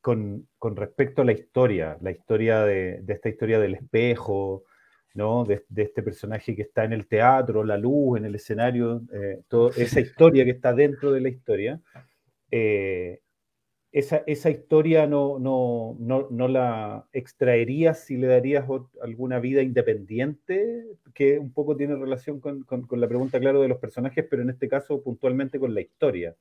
con, 0.00 0.46
respecto 0.74 1.22
a 1.22 1.24
la 1.24 1.32
historia, 1.32 1.96
la 2.00 2.10
historia 2.10 2.64
de, 2.64 3.00
de, 3.02 3.12
esta 3.14 3.28
historia 3.28 3.58
del 3.58 3.74
espejo, 3.74 4.64
¿no? 5.14 5.44
De, 5.44 5.64
este 5.76 6.02
personaje 6.02 6.54
que 6.54 6.62
está 6.62 6.84
en 6.84 6.92
el 6.92 7.06
teatro, 7.06 7.64
la 7.64 7.78
luz, 7.78 8.18
en 8.18 8.26
el 8.26 8.34
escenario, 8.34 9.02
eh, 9.12 9.42
toda 9.48 9.70
esa 9.76 10.00
historia 10.00 10.44
que 10.44 10.50
está 10.50 10.74
dentro 10.74 11.12
de 11.12 11.20
la 11.20 11.28
historia, 11.28 11.80
eh, 12.50 13.20
esa, 13.94 14.24
esa, 14.26 14.50
historia 14.50 15.06
no, 15.06 15.38
no, 15.38 15.96
no, 16.00 16.26
no, 16.28 16.48
la 16.48 17.06
extraerías 17.12 18.00
si 18.00 18.16
le 18.16 18.26
darías 18.26 18.64
alguna 19.00 19.38
vida 19.38 19.62
independiente, 19.62 20.84
que 21.14 21.38
un 21.38 21.52
poco 21.52 21.76
tiene 21.76 21.94
relación 21.94 22.40
con, 22.40 22.64
con, 22.64 22.88
con, 22.88 23.00
la 23.00 23.06
pregunta, 23.06 23.38
claro, 23.38 23.62
de 23.62 23.68
los 23.68 23.78
personajes, 23.78 24.26
pero 24.28 24.42
en 24.42 24.50
este 24.50 24.68
caso 24.68 25.00
puntualmente 25.00 25.60
con 25.60 25.72
la 25.72 25.80
historia. 25.80 26.34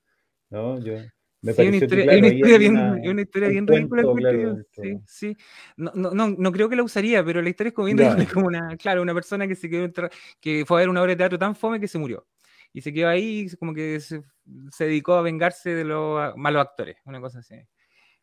¿no? 0.50 0.80
Yo, 0.80 0.98
sí, 0.98 1.68
una 1.68 1.78
historia, 1.78 2.06
una 2.06 2.28
historia 2.28 2.58
bien, 2.58 2.76
una, 2.76 3.22
historia 3.22 3.50
bien 3.50 3.68
ridícula. 3.68 4.66
sí, 4.72 5.00
sí. 5.06 5.38
No, 5.78 5.92
no, 5.94 6.30
no, 6.36 6.52
creo 6.52 6.70
que 6.70 6.76
la 6.76 6.84
usaría, 6.84 7.24
pero 7.24 7.40
la 7.40 7.50
historia 7.50 7.70
es 7.70 7.76
como 7.76 7.86
bien 7.86 8.00
como 8.34 8.48
una, 8.48 8.76
claro, 8.78 9.04
una 9.04 9.14
persona 9.14 9.48
que 9.48 9.54
se 9.54 9.70
quedó 9.70 9.92
que 10.42 10.66
fue 10.66 10.78
a 10.78 10.80
ver 10.80 10.90
una 10.90 11.04
obra 11.04 11.12
de 11.12 11.18
teatro 11.18 11.38
tan 11.38 11.56
fome 11.56 11.80
que 11.80 11.88
se 11.88 12.00
murió. 12.00 12.26
Y 12.74 12.82
se 12.82 12.92
quedó 12.92 13.10
ahí, 13.10 13.48
como 13.60 13.74
que 13.74 14.00
se, 14.00 14.24
se 14.72 14.86
dedicó 14.86 15.14
a 15.14 15.22
vengarse 15.22 15.70
de 15.76 15.86
los 15.86 16.36
malos 16.36 16.62
actores, 16.62 16.98
una 17.06 17.22
cosa 17.22 17.40
así. 17.40 17.56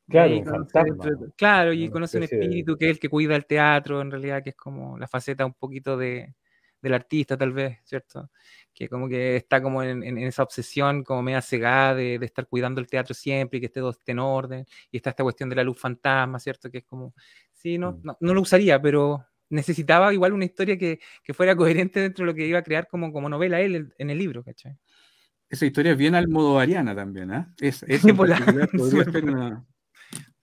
Claro, 0.09 0.35
y 0.35 0.43
conoce, 0.43 1.13
claro, 1.37 1.73
y 1.73 1.89
conoce 1.89 2.19
un 2.19 2.25
espíritu 2.25 2.77
que 2.77 2.87
es 2.87 2.91
el 2.93 2.99
que 2.99 3.09
cuida 3.09 3.37
el 3.37 3.47
teatro, 3.47 4.01
en 4.01 4.11
realidad, 4.11 4.43
que 4.43 4.51
es 4.51 4.57
como 4.57 4.99
la 4.99 5.07
faceta 5.07 5.47
un 5.47 5.55
poquito 5.55 5.97
de, 5.97 6.35
del 6.83 6.95
artista, 6.95 7.37
tal 7.37 7.53
vez, 7.53 7.79
¿cierto? 7.85 8.29
que 8.81 8.89
como 8.89 9.09
que 9.09 9.37
está 9.37 9.63
como 9.63 9.83
en, 9.83 10.17
esa 10.19 10.43
obsesión 10.43 11.05
como 11.05 11.23
media 11.23 11.43
cegada 11.43 11.95
de, 11.95 12.15
estar 12.23 12.47
cuidando 12.47 12.81
el 12.81 12.87
teatro 12.87 13.15
siempre 13.15 13.59
y 13.59 13.61
que 13.61 13.67
esté 13.67 13.87
esté 13.87 14.13
en 14.13 14.19
orden, 14.21 14.67
y 14.91 14.97
está 14.97 15.11
esta 15.11 15.23
cuestión 15.23 15.51
de 15.51 15.57
la 15.57 15.65
luz 15.65 15.79
fantasma, 15.79 16.39
¿cierto? 16.39 16.71
Que 16.71 16.79
es 16.79 16.85
como, 16.85 17.15
sí, 17.53 17.79
no, 17.79 17.93
mm. 17.93 18.11
no, 18.21 18.35
lo 18.35 18.41
usaría, 18.41 18.81
pero 18.81 19.27
necesitaba 19.51 20.15
igual 20.15 20.33
una 20.33 20.47
historia 20.47 20.79
que, 20.79 21.01
fuera 21.35 21.55
coherente 21.55 22.01
dentro 22.01 22.25
de 22.25 22.33
lo 22.33 22.35
que 22.35 22.47
iba 22.47 22.59
a 22.59 22.63
crear 22.63 22.89
como, 22.89 23.13
como 23.13 23.29
novela 23.29 23.61
él 23.61 23.93
en 23.99 24.11
el 24.11 24.19
libro, 24.19 24.43
¿cachai? 24.43 24.77
Esa 25.51 25.67
historia 25.67 25.93
es 25.93 25.99
bien 25.99 26.15
Ariana 26.15 26.95
también, 26.95 27.33
¿eh? 27.33 27.47
Es, 27.61 27.83
es 27.89 28.03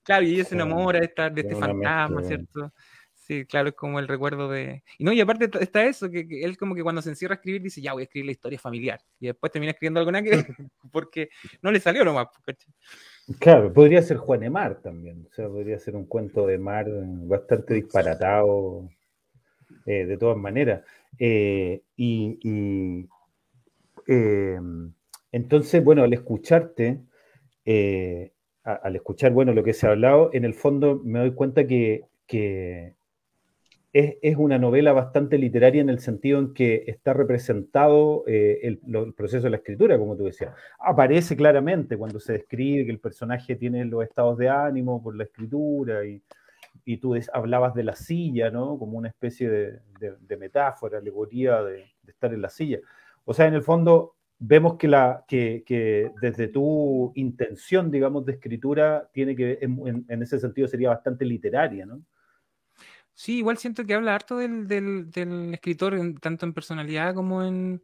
Claro, 0.03 0.25
y 0.25 0.35
ella 0.35 0.45
se 0.45 0.55
enamora 0.55 0.99
de, 0.99 1.05
esta, 1.05 1.29
de 1.29 1.41
este 1.41 1.55
fantasma, 1.55 2.23
¿cierto? 2.23 2.71
Sí, 3.13 3.45
claro, 3.45 3.69
es 3.69 3.75
como 3.75 3.99
el 3.99 4.07
recuerdo 4.07 4.49
de... 4.49 4.83
Y 4.97 5.03
no, 5.03 5.11
y 5.11 5.19
aparte 5.19 5.49
está 5.59 5.85
eso, 5.85 6.09
que, 6.09 6.25
él 6.43 6.57
como 6.57 6.75
que 6.75 6.83
cuando 6.83 7.01
se 7.01 7.09
encierra 7.09 7.33
a 7.33 7.35
escribir 7.35 7.61
dice, 7.61 7.81
ya 7.81 7.91
voy 7.91 8.03
a 8.03 8.05
escribir 8.05 8.27
la 8.27 8.31
historia 8.31 8.57
familiar. 8.57 9.01
Y 9.19 9.27
después 9.27 9.51
termina 9.51 9.71
escribiendo 9.71 9.99
algo 9.99 10.11
que 10.13 10.21
porque 10.93 11.29
no 11.61 11.71
le 11.71 11.81
salió 11.81 12.05
nomás. 12.05 12.27
Claro, 13.39 13.73
podría 13.73 14.01
ser 14.01 14.15
Juan 14.15 14.39
de 14.39 14.49
Mar 14.49 14.79
también. 14.81 15.27
O 15.29 15.33
sea, 15.33 15.49
podría 15.49 15.77
ser 15.77 15.97
un 15.97 16.05
cuento 16.05 16.47
de 16.47 16.57
mar 16.57 16.85
bastante 16.89 17.73
disparatado, 17.73 18.89
eh, 19.87 20.05
de 20.05 20.17
todas 20.17 20.37
maneras. 20.37 20.83
Eh, 21.17 21.81
y, 21.95 23.07
eh, 24.07 24.59
entonces, 25.31 25.83
bueno, 25.83 26.03
al 26.03 26.13
escucharte, 26.13 27.01
al 28.63 28.95
escuchar, 28.95 29.31
bueno, 29.31 29.53
lo 29.53 29.63
que 29.63 29.73
se 29.73 29.87
ha 29.87 29.91
hablado, 29.91 30.29
en 30.33 30.45
el 30.45 30.53
fondo 30.53 31.01
me 31.03 31.19
doy 31.19 31.33
cuenta 31.33 31.65
que, 31.65 32.03
que 32.27 32.93
es, 33.93 34.35
una 34.37 34.59
novela 34.59 34.93
bastante 34.93 35.37
literaria 35.37 35.81
en 35.81 35.89
el 35.89 35.99
sentido 35.99 36.39
en 36.39 36.53
que 36.53 36.83
está 36.87 37.13
representado 37.13 38.23
eh, 38.27 38.59
el, 38.63 38.79
proceso 39.13 39.45
de 39.45 39.51
la 39.51 39.57
escritura, 39.57 39.97
como 39.97 40.15
tú 40.15 40.25
decías. 40.25 40.53
Aparece 40.79 41.35
claramente 41.35 41.97
cuando 41.97 42.19
se 42.19 42.33
describe 42.33 42.85
que 42.85 42.91
el 42.91 42.99
personaje 42.99 43.55
tiene 43.55 43.85
los 43.85 44.03
estados 44.03 44.37
de 44.37 44.49
ánimo 44.49 45.01
por 45.01 45.15
la 45.15 45.23
escritura 45.23 46.05
y, 46.05 46.21
tú 46.97 47.15
hablabas 47.33 47.73
de 47.73 47.83
la 47.83 47.95
silla, 47.95 48.49
¿no? 48.51 48.77
Como 48.77 48.97
una 48.97 49.09
especie 49.09 49.49
de, 49.49 50.37
metáfora, 50.37 50.99
alegoría 50.99 51.61
de, 51.63 51.85
estar 52.07 52.33
en 52.33 52.41
la 52.41 52.49
silla. 52.49 52.79
O 53.25 53.33
sea, 53.33 53.47
en 53.47 53.53
el 53.53 53.63
fondo 53.63 54.15
vemos 54.39 54.75
que, 54.75 54.87
la, 54.87 55.25
que, 55.27 56.11
desde 56.21 56.47
tu 56.47 57.11
intención, 57.15 57.91
digamos, 57.91 58.25
de 58.25 58.33
escritura, 58.33 59.09
tiene 59.11 59.35
que, 59.35 59.59
en 59.61 60.21
ese 60.21 60.39
sentido, 60.39 60.67
sería 60.67 60.89
bastante 60.89 61.25
literaria, 61.25 61.85
¿no? 61.85 62.01
Sí, 63.17 63.39
igual 63.39 63.57
siento 63.57 63.83
que 63.83 63.95
habla 63.95 64.13
harto 64.13 64.37
del, 64.37 64.67
del, 64.67 65.51
escritor, 65.51 65.97
tanto 66.21 66.45
en 66.45 66.53
personalidad 66.53 67.15
como 67.15 67.43
en, 67.43 67.81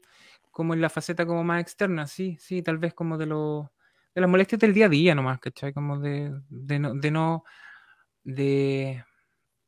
como 0.52 0.76
en 0.76 0.82
la 0.82 0.92
faceta 0.92 1.26
como 1.26 1.44
más 1.44 1.60
externa, 1.60 2.06
sí, 2.06 2.38
sí, 2.40 2.62
tal 2.62 2.78
vez 2.78 2.94
como 2.94 3.18
de 3.18 3.26
lo, 3.26 3.74
de 4.14 4.22
las 4.22 4.30
molestias 4.30 4.60
del 4.62 4.76
día 4.76 4.86
a 4.86 4.90
día 4.90 5.16
nomás, 5.16 5.40
¿cachai? 5.40 5.74
Como 5.74 6.00
de, 6.00 6.40
de 6.50 6.78
no, 6.78 6.94
de 6.94 7.10
no, 7.10 7.46
de 8.24 9.04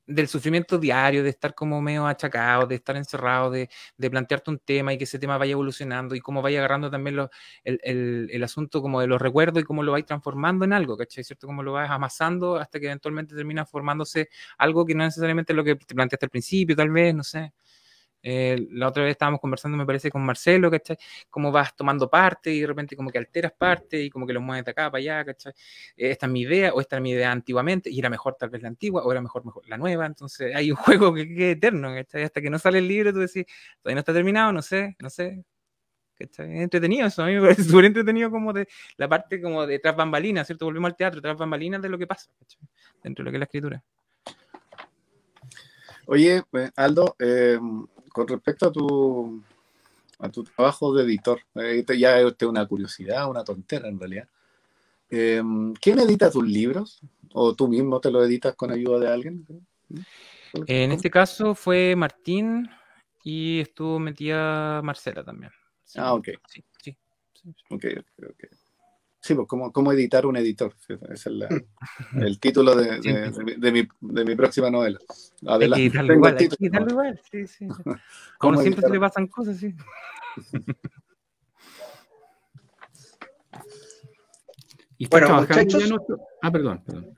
del 0.08 0.28
sufrimiento 0.28 0.78
diario, 0.78 1.24
de 1.24 1.30
estar 1.30 1.56
como 1.56 1.82
medio 1.82 2.06
achacado, 2.08 2.68
de 2.68 2.76
estar 2.76 2.96
encerrado, 2.96 3.50
de, 3.50 3.70
de, 3.98 4.10
plantearte 4.10 4.52
un 4.52 4.60
tema 4.60 4.94
y 4.94 4.98
que 4.98 5.06
ese 5.06 5.20
tema 5.20 5.38
vaya 5.38 5.54
evolucionando 5.54 6.16
y 6.16 6.20
cómo 6.20 6.42
vaya 6.42 6.60
agarrando 6.60 6.92
también 6.92 7.18
el, 7.64 8.30
el, 8.32 8.44
asunto 8.44 8.82
como 8.82 9.02
de 9.02 9.08
los 9.08 9.22
recuerdos 9.22 9.62
y 9.64 9.66
cómo 9.66 9.84
lo 9.84 9.92
vais 9.94 10.06
transformando 10.06 10.66
en 10.66 10.74
algo, 10.74 10.98
¿cachai? 10.98 11.24
¿Cierto? 11.24 11.48
Cómo 11.48 11.64
lo 11.64 11.74
vas 11.74 11.90
amasando 11.90 12.58
hasta 12.58 12.80
que 12.80 12.86
eventualmente 12.88 13.36
termina 13.36 13.66
formándose 13.66 14.30
algo 14.58 14.86
que 14.86 14.94
no 14.96 15.04
necesariamente 15.04 15.54
es 15.54 15.58
lo 15.58 15.64
que 15.64 15.76
te 15.76 15.96
planteaste 15.96 16.26
al 16.28 16.30
principio, 16.30 16.76
tal 16.76 16.92
vez, 16.92 17.16
no 17.16 17.24
sé. 17.24 17.54
Eh, 18.28 18.68
la 18.72 18.88
otra 18.88 19.04
vez 19.04 19.12
estábamos 19.12 19.40
conversando, 19.40 19.78
me 19.78 19.86
parece, 19.86 20.10
con 20.10 20.26
Marcelo, 20.26 20.72
¿cachai? 20.72 20.98
Cómo 21.30 21.52
vas 21.52 21.76
tomando 21.76 22.10
parte 22.10 22.52
y 22.52 22.60
de 22.60 22.66
repente 22.66 22.96
como 22.96 23.12
que 23.12 23.20
alteras 23.20 23.52
parte 23.52 24.02
y 24.02 24.10
como 24.10 24.26
que 24.26 24.34
lo 24.34 24.42
mueves 24.42 24.66
de 24.66 24.72
acá 24.72 24.90
para 24.90 24.98
allá, 24.98 25.24
¿cachai? 25.26 25.54
Eh, 25.96 26.10
esta 26.10 26.26
es 26.26 26.32
mi 26.32 26.42
idea 26.42 26.74
o 26.74 26.82
esta 26.82 26.96
es 26.96 27.04
mi 27.04 27.12
idea 27.12 27.32
antiguamente 27.32 27.92
y 27.92 28.00
era 28.00 28.10
mejor 28.10 28.36
tal 28.36 28.50
vez 28.50 28.64
la 28.64 28.70
antigua 28.70 29.04
o 29.04 29.12
era 29.12 29.22
mejor, 29.22 29.46
mejor 29.46 29.70
la 29.70 29.78
nueva. 29.78 30.08
Entonces 30.08 30.56
hay 30.56 30.72
un 30.72 30.78
juego 31.12 31.14
que, 31.14 31.22
es 31.22 31.58
eterno, 31.58 31.94
¿cachai? 31.94 32.24
Hasta 32.24 32.42
que 32.42 32.50
no 32.50 32.58
sale 32.58 32.80
el 32.80 32.88
libro 32.88 33.14
tú 33.14 33.20
decís, 33.20 33.46
todavía 33.80 33.96
no 33.96 34.00
está 34.00 34.14
terminado, 34.14 34.52
no 34.52 34.64
sé, 34.64 34.96
no 35.00 35.12
sé. 35.12 35.44
¿cachai? 36.18 36.52
Es 36.56 36.62
entretenido 36.62 37.06
eso, 37.06 37.22
a 37.22 37.28
mí 37.28 37.36
me 37.36 37.42
parece 37.44 37.64
súper 37.64 37.86
entretenido 37.86 38.32
como 38.32 38.54
de 38.54 38.68
la 38.98 39.08
parte 39.08 39.40
como 39.40 39.68
de 39.68 39.78
tras 39.78 39.96
bambalinas, 39.96 40.48
¿cierto? 40.48 40.66
Volvemos 40.66 40.90
al 40.90 40.96
teatro, 40.96 41.22
tras 41.22 41.38
bambalinas 41.38 41.80
de 41.80 41.90
lo 41.90 41.98
que 42.00 42.08
pasa, 42.08 42.32
¿cachai? 42.40 42.60
Dentro 43.04 43.22
de 43.22 43.26
lo 43.26 43.32
que 43.32 43.38
es 43.38 43.40
la 43.40 43.46
escritura. 43.46 43.84
Oye, 46.08 46.44
pues, 46.50 46.72
Aldo, 46.76 47.16
eh, 47.20 47.60
con 48.16 48.26
respecto 48.30 48.68
a 48.68 48.72
tu, 48.72 49.44
a 50.20 50.30
tu 50.30 50.42
trabajo 50.46 50.96
de 50.96 51.04
editor, 51.04 51.38
eh, 51.56 51.84
ya 52.00 52.18
es 52.18 52.34
una 52.44 52.66
curiosidad, 52.66 53.30
una 53.30 53.44
tontera 53.44 53.90
en 53.90 54.00
realidad. 54.00 54.30
Eh, 55.10 55.44
¿Quién 55.82 56.00
edita 56.00 56.32
tus 56.32 56.48
libros? 56.48 57.02
¿O 57.34 57.54
tú 57.54 57.68
mismo 57.68 58.00
te 58.00 58.10
lo 58.10 58.24
editas 58.24 58.56
con 58.56 58.72
ayuda 58.72 59.00
de 59.00 59.08
alguien? 59.10 59.46
En 60.66 60.94
este 60.94 61.12
caso 61.12 61.54
fue 61.56 61.94
Martín 61.98 62.70
y 63.22 63.60
estuvo 63.60 64.00
metida 64.00 64.82
Marcela 64.82 65.22
también. 65.22 65.52
ah, 65.98 66.14
ok. 66.14 66.30
Sí, 66.48 66.64
sí. 66.82 66.96
Ok, 67.70 67.84
ok, 68.18 68.46
Sí, 69.26 69.34
pues 69.34 69.48
¿cómo, 69.48 69.92
editar 69.92 70.28
un 70.28 70.38
editor. 70.38 70.76
Ese 71.10 71.16
es 71.16 71.26
el 72.14 72.40
título 72.40 72.76
de, 72.76 73.00
de, 73.58 73.72
mi, 73.72 73.88
de, 74.00 74.24
mi, 74.24 74.36
próxima 74.36 74.70
novela. 74.70 75.00
Adelante. 75.48 75.64
Hay 75.64 75.72
que 75.72 75.82
editarlo 75.88 76.14
igual, 76.14 76.38
hay 76.38 76.48
que 76.48 76.56
editarlo 76.60 76.92
igual, 76.92 77.20
sí, 77.32 77.48
sí. 77.48 77.68
Como 78.38 78.62
siempre 78.62 78.84
se 78.84 78.90
le 78.92 79.00
pasan 79.00 79.26
cosas, 79.26 79.58
sí. 79.58 79.74
y 85.00 85.08
bueno, 85.08 85.42
muchachos... 85.42 85.92
Ah, 86.44 86.52
perdón, 86.52 86.84
perdón. 86.86 87.18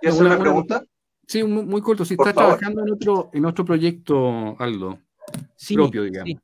¿Y 0.00 0.06
hacer 0.06 0.24
una, 0.24 0.38
pregunta? 0.38 0.82
Sí, 1.26 1.44
muy, 1.44 1.82
corto. 1.82 2.06
Si 2.06 2.14
está 2.14 2.32
trabajando 2.32 2.84
en 2.84 2.90
otro, 2.90 3.28
en 3.34 3.44
otro 3.44 3.66
proyecto, 3.66 4.56
Aldo, 4.58 4.98
sí, 5.56 5.74
propio, 5.74 6.04
digamos. 6.04 6.30
Sí. 6.30 6.38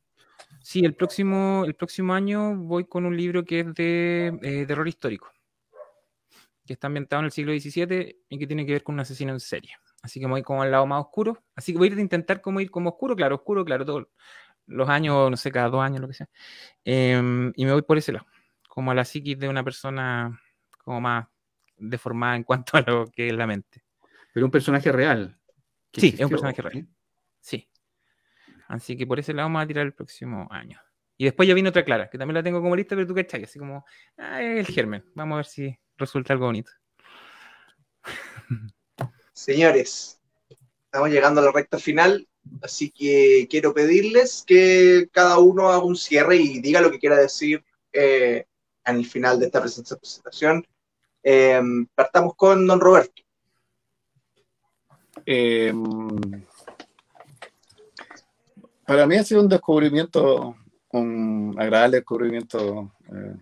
Sí, 0.69 0.85
el 0.85 0.95
próximo, 0.95 1.65
el 1.65 1.75
próximo 1.75 2.13
año 2.13 2.55
voy 2.55 2.85
con 2.85 3.07
un 3.07 3.17
libro 3.17 3.43
que 3.43 3.61
es 3.61 3.75
de 3.75 4.39
eh, 4.43 4.67
terror 4.67 4.87
histórico, 4.87 5.33
que 6.67 6.75
está 6.75 6.89
ambientado 6.89 7.21
en 7.21 7.25
el 7.25 7.33
siglo 7.33 7.53
XVII 7.59 8.15
y 8.29 8.39
que 8.39 8.47
tiene 8.47 8.67
que 8.67 8.73
ver 8.73 8.83
con 8.83 8.97
un 8.97 9.01
asesino 9.01 9.33
en 9.33 9.41
serie. 9.41 9.77
Así 10.03 10.21
que 10.21 10.27
voy 10.27 10.43
como 10.43 10.61
al 10.61 10.71
lado 10.71 10.85
más 10.85 11.01
oscuro. 11.01 11.43
Así 11.57 11.73
que 11.73 11.79
voy 11.79 11.89
a 11.89 11.99
intentar 11.99 12.43
como 12.43 12.61
ir 12.61 12.71
como 12.71 12.91
oscuro, 12.91 13.17
claro, 13.17 13.37
oscuro, 13.37 13.65
claro, 13.65 13.87
todos 13.87 14.09
los 14.67 14.91
años, 14.91 15.31
no 15.31 15.39
sé, 15.39 15.51
cada 15.51 15.71
dos 15.71 15.81
años, 15.81 16.03
lo 16.03 16.09
que 16.09 16.13
sea. 16.13 16.29
Em, 16.85 17.51
y 17.57 17.65
me 17.65 17.73
voy 17.73 17.81
por 17.81 17.97
ese 17.97 18.13
lado, 18.13 18.27
como 18.69 18.91
a 18.91 18.95
la 18.95 19.07
psiquis 19.07 19.39
de 19.39 19.49
una 19.49 19.65
persona 19.65 20.39
como 20.85 21.01
más 21.01 21.29
deformada 21.79 22.37
en 22.37 22.45
cuanto 22.45 22.77
a 22.77 22.83
lo 22.83 23.07
que 23.07 23.29
es 23.29 23.33
la 23.33 23.47
mente. 23.47 23.85
Pero 24.35 24.45
un 24.45 24.53
personaje 24.53 24.93
real. 24.93 25.35
Sí, 25.95 26.09
es 26.09 26.21
un 26.21 26.29
personaje 26.29 26.61
real. 26.61 26.87
Sí. 27.41 27.71
Así 28.69 28.97
que 28.97 29.07
por 29.07 29.19
ese 29.19 29.33
lado 29.33 29.49
vamos 29.49 29.65
a 29.65 29.67
tirar 29.67 29.87
el 29.87 29.95
próximo 29.95 30.47
año. 30.51 30.81
Y 31.17 31.25
después 31.25 31.49
ya 31.49 31.55
viene 31.55 31.71
otra 31.71 31.85
clara, 31.85 32.09
que 32.09 32.19
también 32.19 32.37
la 32.37 32.43
tengo 32.43 32.63
como 32.63 32.77
lista, 32.77 32.95
pero 32.95 33.07
tú 33.07 33.15
cachai, 33.15 33.43
así 33.43 33.59
como, 33.59 33.85
ah, 34.19 34.41
el 34.41 34.67
germen. 34.67 35.05
Vamos 35.15 35.35
a 35.35 35.37
ver 35.39 35.47
si 35.47 35.79
resulta 35.97 36.33
algo 36.33 36.47
bonito. 36.47 36.71
Señores, 39.33 40.21
estamos 40.85 41.11
llegando 41.11 41.41
a 41.41 41.45
la 41.45 41.53
recta 41.53 41.79
final, 41.79 42.29
así 42.63 42.91
que 42.91 43.49
quiero 43.51 43.75
pedirles 43.75 44.45
que 44.47 45.09
cada 45.11 45.39
uno 45.39 45.71
haga 45.71 45.83
un 45.83 45.97
cierre 45.97 46.37
y 46.37 46.61
diga 46.61 46.81
lo 46.81 46.91
que 46.91 47.01
quiera 47.01 47.17
decir 47.17 47.65
eh, 47.93 48.45
en 48.85 48.97
el 48.97 49.07
final 49.07 49.41
de 49.41 49.47
esta 49.47 49.61
presentación. 49.61 50.65
Eh, 51.23 51.61
partamos 51.95 52.35
con 52.37 52.67
don 52.67 52.81
Roberto. 52.81 53.23
Eh, 55.27 55.73
para 58.89 59.07
mí 59.07 59.17
ha 59.17 59.23
sido 59.23 59.43
un 59.43 59.51
descubrimiento, 59.51 60.57
un 60.93 61.55
agradable 61.59 61.99
descubrimiento 61.99 62.91
eh, 63.13 63.37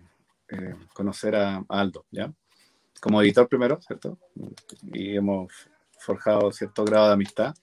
eh, 0.49 0.75
conocer 0.93 1.37
a, 1.37 1.63
Aldo, 1.69 2.05
¿ya? 2.11 2.29
Como 2.99 3.21
editor 3.21 3.47
primero, 3.47 3.79
¿cierto? 3.81 4.17
Y 4.91 5.15
hemos 5.15 5.49
forjado 5.99 6.51
cierto 6.51 6.83
grado 6.83 7.07
de 7.07 7.13
amistad. 7.13 7.55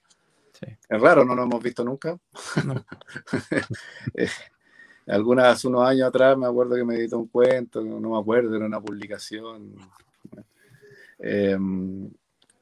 Sí. 0.59 0.67
Es 0.89 0.99
raro, 0.99 1.27
no 1.27 1.35
nos 1.35 1.45
hemos 1.45 1.63
visto 1.63 1.85
nunca. 1.85 2.19
Eh, 4.15 4.29
algunas, 5.07 5.49
hace 5.49 5.69
unos 5.69 5.87
años 5.87 6.09
atrás 6.09 6.39
me 6.39 6.47
acuerdo 6.47 6.77
que 6.77 6.85
me 6.85 6.95
editó 6.95 7.19
un 7.19 7.29
cuento, 7.29 7.83
no 7.83 8.09
me 8.09 8.19
acuerdo, 8.19 8.57
era 8.57 8.65
una 8.65 8.81
publicación. 8.81 9.75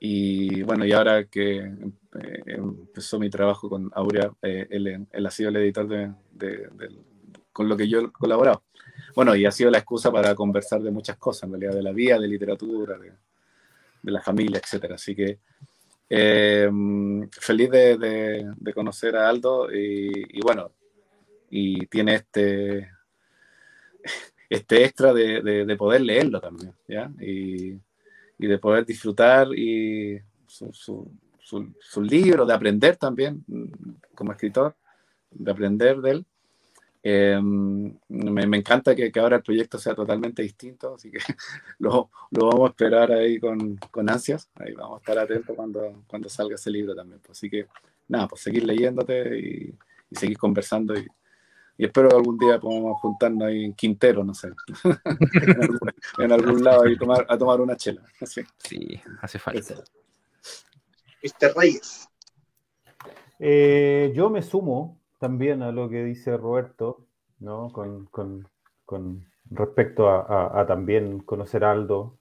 Y 0.04 0.64
bueno, 0.64 0.84
y 0.84 0.90
ahora 0.90 1.26
que 1.26 1.58
eh, 1.58 2.42
empezó 2.46 3.20
mi 3.20 3.30
trabajo 3.30 3.68
con 3.68 3.88
Aurea, 3.94 4.32
eh, 4.42 4.66
él, 4.68 5.26
ha 5.26 5.30
sido 5.30 5.50
el 5.50 5.56
editor 5.58 5.86
de, 5.86 6.68
con 7.52 7.68
lo 7.68 7.76
que 7.76 7.86
yo 7.86 8.00
he 8.00 8.10
colaborado. 8.10 8.64
Bueno, 9.14 9.36
y 9.36 9.46
ha 9.46 9.52
sido 9.52 9.70
la 9.70 9.78
excusa 9.78 10.10
para 10.10 10.34
conversar 10.34 10.82
de 10.82 10.90
muchas 10.90 11.18
cosas, 11.18 11.44
en 11.44 11.52
realidad, 11.52 11.74
de 11.74 11.84
la 11.84 11.92
vida, 11.92 12.18
de 12.18 12.26
literatura, 12.26 12.98
de, 12.98 13.12
la 14.10 14.20
familia, 14.20 14.58
etc. 14.58 14.90
Así 14.90 15.14
que 15.14 15.38
eh, 16.10 16.68
feliz 17.30 17.70
de, 17.70 18.72
conocer 18.74 19.14
a 19.14 19.28
Aldo 19.28 19.72
y, 19.72 20.40
bueno, 20.40 20.72
y 21.48 21.86
tiene 21.86 22.16
este, 22.16 22.90
este 24.50 24.84
extra 24.84 25.12
de, 25.12 25.76
poder 25.78 26.00
leerlo 26.00 26.40
también, 26.40 26.74
¿ya? 26.88 27.08
Y, 27.20 27.78
de 28.46 28.58
poder 28.58 28.84
disfrutar 28.84 29.48
y 29.56 30.20
su, 30.46 30.72
su, 31.40 32.02
libro, 32.02 32.46
de 32.46 32.54
aprender 32.54 32.96
también 32.96 33.44
mm, 33.46 33.64
como 34.14 34.32
escritor, 34.32 34.76
de 35.30 35.50
aprender 35.50 36.00
de 36.00 36.10
él. 36.10 36.26
Em, 37.04 37.98
me, 38.08 38.56
encanta 38.56 38.94
que, 38.94 39.10
que, 39.10 39.18
ahora 39.18 39.36
el 39.36 39.42
proyecto 39.42 39.76
sea 39.76 39.94
totalmente 39.94 40.42
distinto, 40.42 40.94
así 40.94 41.10
que 41.10 41.18
lo, 41.80 42.10
lo 42.30 42.46
vamos 42.46 42.68
a 42.68 42.70
esperar 42.70 43.10
ahí 43.12 43.40
con, 43.40 43.76
con, 43.90 44.08
ansias. 44.08 44.48
Ahí 44.54 44.72
vamos 44.74 44.98
a 44.98 45.00
estar 45.00 45.18
atentos 45.18 45.56
cuando, 45.56 46.04
cuando 46.06 46.28
salga 46.28 46.54
ese 46.54 46.70
libro 46.70 46.94
también. 46.94 47.20
Pues, 47.20 47.38
así 47.38 47.50
que 47.50 47.66
nada, 48.08 48.28
pues 48.28 48.42
seguir 48.42 48.64
leyéndote 48.64 49.38
y, 49.38 49.74
y 50.10 50.14
seguir 50.14 50.38
conversando 50.38 50.94
y, 50.94 51.06
y, 51.76 51.84
espero 51.84 52.08
que 52.08 52.16
algún 52.16 52.38
día 52.38 52.58
podamos 52.58 53.00
juntarnos 53.00 53.48
ahí 53.48 53.64
en 53.64 53.74
Quintero, 53.74 54.24
no 54.24 54.34
sé, 54.34 54.50
en, 56.18 56.32
algún, 56.32 56.62
lado 56.62 56.86
y 56.86 56.96
tomar, 56.96 57.26
a 57.28 57.36
tomar 57.36 57.60
una 57.60 57.76
chela. 57.76 58.02
Sí, 58.58 59.00
hace 59.20 59.38
falta. 59.38 59.74
Mr. 61.22 61.54
Reyes. 61.56 62.08
Eh, 63.38 64.12
yo 64.14 64.30
me 64.30 64.42
sumo 64.42 65.00
también 65.18 65.62
a 65.62 65.72
lo 65.72 65.88
que 65.88 66.04
dice 66.04 66.36
Roberto, 66.36 67.06
¿no? 67.40 67.72
Con, 67.72 68.48
respecto 69.50 70.08
a, 70.08 70.64
también 70.66 71.20
conocer 71.20 71.64
a 71.64 71.72
Aldo. 71.72 72.18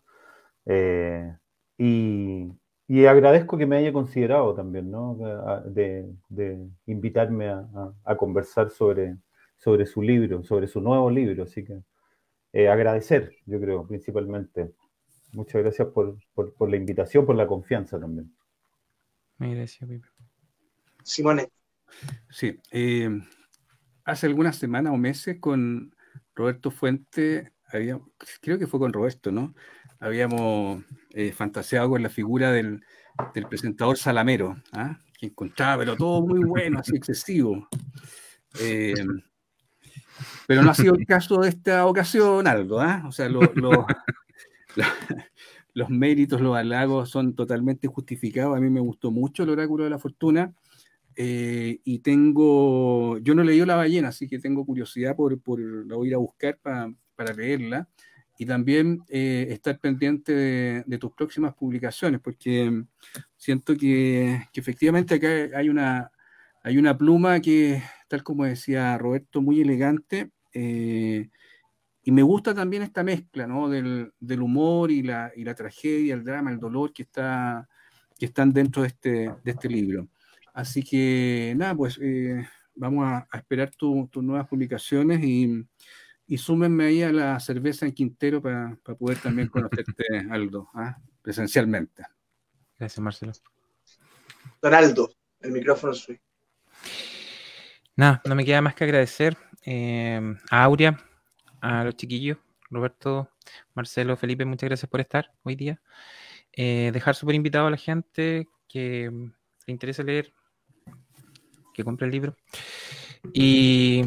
Eh, 0.66 1.36
y, 1.78 3.06
agradezco 3.06 3.58
que 3.58 3.66
me 3.66 3.78
haya 3.78 3.94
considerado 3.94 4.54
también, 4.54 4.92
¿no? 4.92 5.18
De, 5.66 6.10
invitarme 6.86 7.50
a, 7.50 8.16
conversar 8.18 8.70
sobre, 8.70 9.16
sobre 9.62 9.86
su 9.86 10.02
libro, 10.02 10.44
sobre 10.44 10.68
su 10.68 10.82
nuevo 10.82 11.10
libro. 11.10 11.44
Así 11.44 11.64
que 11.64 11.84
eh, 12.54 12.68
agradecer, 12.68 13.36
yo 13.46 13.60
creo, 13.62 13.88
principalmente. 13.88 14.72
Muchas 15.34 15.62
gracias 15.62 15.88
por, 15.90 16.18
por 16.34 16.70
la 16.70 16.76
invitación, 16.76 17.26
por 17.26 17.36
la 17.36 17.48
confianza 17.48 18.00
también. 18.00 18.34
Gracias, 19.50 19.90
Pipe. 19.90 20.08
Simone. 21.04 21.50
Sí, 22.30 22.60
eh, 22.72 23.10
hace 24.06 24.28
algunas 24.28 24.56
semanas 24.56 24.94
o 24.94 24.98
meses 24.98 25.38
con 25.40 25.96
Roberto 26.36 26.72
Fuente, 26.72 27.52
había, 27.68 28.00
creo 28.42 28.60
que 28.60 28.68
fue 28.68 28.80
con 28.80 28.94
Roberto, 28.94 29.32
¿no? 29.32 29.56
Habíamos 30.00 30.84
eh, 31.12 31.32
fantaseado 31.32 31.90
con 31.90 32.04
la 32.04 32.10
figura 32.10 32.52
del, 32.52 32.84
presentador 33.50 33.98
Salamero, 33.98 34.62
¿ah? 34.74 34.98
que 35.18 35.28
encontraba, 35.28 35.80
pero 35.80 35.96
todo 35.96 36.26
muy 36.26 36.44
bueno, 36.44 36.80
así 36.80 36.96
excesivo. 36.96 37.68
Eh, 38.60 38.94
pero 40.48 40.62
no 40.62 40.72
ha 40.72 40.74
sido 40.74 40.96
el 40.96 41.06
caso 41.06 41.42
de 41.42 41.50
esta 41.50 41.86
ocasión, 41.86 42.48
algo, 42.48 42.80
¿ah? 42.80 43.04
O 43.08 43.12
sea, 43.12 43.30
lo, 43.30 43.42
los 45.74 45.90
méritos, 45.90 46.42
los 46.42 46.56
halagos 46.56 47.10
son 47.10 47.36
totalmente 47.36 47.88
justificados. 47.88 48.58
A 48.58 48.60
mí 48.60 48.70
me 48.70 48.80
gustó 48.80 49.12
mucho 49.12 49.44
el 49.44 49.50
oráculo 49.50 49.84
de 49.84 49.90
la 49.90 50.00
fortuna. 50.00 50.54
Eh, 51.16 51.82
y 51.84 52.00
tengo, 52.00 53.18
yo 53.18 53.36
no 53.36 53.44
leí 53.44 53.64
La 53.66 53.76
ballena, 53.76 54.08
así 54.08 54.30
que 54.30 54.40
tengo 54.40 54.66
curiosidad 54.66 55.16
por, 55.16 55.40
por 55.42 55.60
la 55.60 55.96
voy 55.96 56.08
a 56.08 56.10
ir 56.10 56.16
a 56.16 56.20
buscar 56.20 56.58
para 56.58 57.34
leerla 57.36 57.90
y 58.42 58.46
también 58.48 59.04
eh, 59.08 59.50
estar 59.52 59.78
pendiente 59.78 60.34
de, 60.34 60.98
tus 60.98 61.12
próximas 61.12 61.54
publicaciones, 61.54 62.20
porque 62.22 62.86
siento 63.38 63.78
que, 63.78 64.42
efectivamente 64.52 65.14
acá 65.14 65.56
hay 65.56 65.70
una, 65.70 66.10
Hay 66.64 66.78
una 66.78 66.98
pluma 66.98 67.40
que, 67.40 67.82
tal 68.08 68.24
como 68.24 68.46
decía 68.46 68.98
Roberto, 68.98 69.42
muy 69.42 69.62
elegante. 69.62 70.32
Eh, 70.54 71.30
y 72.04 72.12
me 72.12 72.24
gusta 72.24 72.54
también 72.54 72.84
esta 72.84 73.04
mezcla 73.04 73.48
¿no? 73.48 73.70
del, 73.70 74.12
humor 74.42 74.92
y 74.92 75.04
la, 75.04 75.32
y 75.36 75.44
la, 75.44 75.56
tragedia, 75.56 76.14
el 76.14 76.24
drama, 76.24 76.52
el 76.52 76.60
dolor 76.60 76.94
que, 76.94 77.04
está, 77.04 77.68
que 78.18 78.26
están 78.26 78.54
dentro 78.54 78.84
de 78.84 78.90
este, 78.90 79.32
de 79.44 79.52
este 79.52 79.70
libro. 79.70 80.08
Así 80.54 80.84
que 80.84 81.54
nada, 81.56 81.76
pues 81.76 81.98
eh, 82.02 82.48
vamos 82.76 83.06
a, 83.08 83.28
esperar 83.34 83.72
tus 83.76 84.24
nuevas 84.24 84.48
publicaciones 84.48 85.24
y, 85.24 85.66
y, 86.28 86.38
súmenme 86.38 86.86
ahí 86.86 87.04
a 87.04 87.12
la 87.12 87.40
cerveza 87.40 87.86
en 87.86 87.94
Quintero 87.94 88.42
para, 88.42 88.76
poder 89.00 89.18
también 89.20 89.48
conocerte, 89.48 90.04
Aldo, 90.32 90.70
¿ah? 90.74 90.98
presencialmente. 91.22 92.04
Gracias, 92.78 93.00
Marcelo. 93.00 93.32
Donaldo, 94.62 95.12
el 95.40 95.52
micrófono 95.52 95.94
es 95.94 96.00
suyo. 96.00 96.20
Nada, 97.96 98.22
no 98.26 98.36
me 98.36 98.46
queda 98.46 98.62
más 98.62 98.74
que 98.74 98.86
agradecer 98.86 99.38
eh, 99.66 100.36
a 100.50 100.64
Aurea, 100.64 100.98
a 101.62 101.84
los 101.84 101.96
chiquillos, 101.96 102.38
Roberto, 102.70 103.30
Marcelo, 103.74 104.16
Felipe, 104.16 104.46
muchas 104.46 104.70
gracias 104.70 104.90
por 104.90 105.02
estar 105.02 105.32
hoy 105.44 105.56
día. 105.56 105.82
Eh, 106.54 106.92
dejar 106.94 107.16
súper 107.16 107.36
invitado 107.36 107.68
a 107.68 107.72
la 107.72 107.78
gente 107.78 108.48
que 108.68 109.10
le 109.12 109.72
interese 109.72 110.04
leer, 110.04 110.34
que 111.74 111.84
compre 111.84 112.08
el 112.08 112.12
libro. 112.12 112.36
Y 113.34 114.04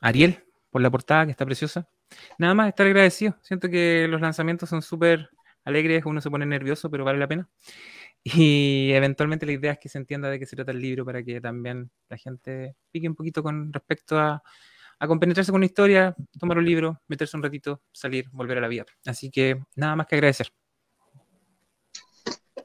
Ariel, 0.00 0.44
por 0.70 0.82
la 0.82 0.90
portada, 0.90 1.24
que 1.24 1.30
está 1.30 1.46
preciosa. 1.46 1.88
Nada 2.38 2.54
más 2.54 2.68
estar 2.68 2.86
agradecido. 2.86 3.36
Siento 3.42 3.68
que 3.68 4.06
los 4.08 4.20
lanzamientos 4.20 4.68
son 4.68 4.82
súper 4.82 5.30
alegres, 5.64 6.04
uno 6.04 6.20
se 6.20 6.30
pone 6.30 6.46
nervioso, 6.46 6.90
pero 6.90 7.04
vale 7.04 7.18
la 7.18 7.26
pena. 7.26 7.48
Y 8.26 8.90
eventualmente 8.92 9.44
la 9.44 9.52
idea 9.52 9.72
es 9.72 9.78
que 9.78 9.90
se 9.90 9.98
entienda 9.98 10.30
de 10.30 10.38
qué 10.38 10.46
se 10.46 10.56
trata 10.56 10.72
el 10.72 10.80
libro 10.80 11.04
para 11.04 11.22
que 11.22 11.42
también 11.42 11.90
la 12.08 12.16
gente 12.16 12.74
pique 12.90 13.06
un 13.06 13.14
poquito 13.14 13.42
con 13.42 13.70
respecto 13.70 14.18
a, 14.18 14.42
a 14.98 15.06
compenetrarse 15.06 15.52
con 15.52 15.58
una 15.58 15.66
historia, 15.66 16.16
tomar 16.38 16.56
un 16.56 16.64
libro, 16.64 17.02
meterse 17.06 17.36
un 17.36 17.42
ratito, 17.42 17.82
salir, 17.92 18.26
volver 18.32 18.58
a 18.58 18.60
la 18.62 18.68
vida. 18.68 18.86
Así 19.04 19.30
que 19.30 19.62
nada 19.76 19.94
más 19.94 20.06
que 20.06 20.14
agradecer. 20.16 20.50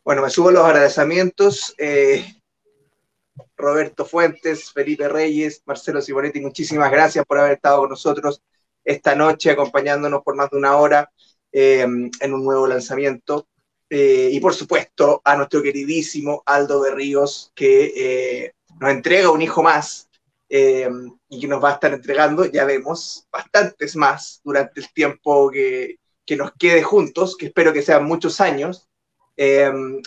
Bueno, 0.03 0.21
me 0.21 0.29
subo 0.29 0.49
los 0.49 0.63
agradecimientos. 0.63 1.75
Eh, 1.77 2.25
Roberto 3.57 4.05
Fuentes, 4.05 4.71
Felipe 4.71 5.09
Reyes, 5.09 5.61
Marcelo 5.65 6.01
Simonetti, 6.01 6.39
muchísimas 6.39 6.89
gracias 6.89 7.25
por 7.25 7.39
haber 7.39 7.53
estado 7.53 7.79
con 7.79 7.89
nosotros 7.89 8.41
esta 8.83 9.15
noche, 9.15 9.51
acompañándonos 9.51 10.23
por 10.23 10.35
más 10.35 10.49
de 10.49 10.57
una 10.57 10.77
hora 10.77 11.11
eh, 11.51 11.81
en 11.81 12.33
un 12.33 12.43
nuevo 12.45 12.67
lanzamiento. 12.67 13.47
Eh, 13.89 14.29
y 14.31 14.39
por 14.39 14.53
supuesto 14.53 15.21
a 15.23 15.35
nuestro 15.35 15.63
queridísimo 15.63 16.43
Aldo 16.45 16.81
Berríos, 16.81 17.51
que 17.55 17.93
eh, 17.95 18.53
nos 18.79 18.91
entrega 18.91 19.31
un 19.31 19.41
hijo 19.41 19.63
más 19.63 20.05
y 20.51 21.39
que 21.39 21.47
nos 21.47 21.63
va 21.63 21.69
a 21.69 21.73
estar 21.73 21.93
entregando, 21.93 22.43
ya 22.45 22.65
vemos, 22.65 23.27
bastantes 23.31 23.95
más 23.95 24.41
durante 24.43 24.79
el 24.79 24.91
tiempo 24.91 25.51
que, 25.51 25.99
que 26.25 26.35
nos 26.35 26.53
quede 26.57 26.81
juntos, 26.81 27.37
que 27.37 27.47
espero 27.47 27.71
que 27.71 27.83
sean 27.83 28.05
muchos 28.05 28.41
años. 28.41 28.87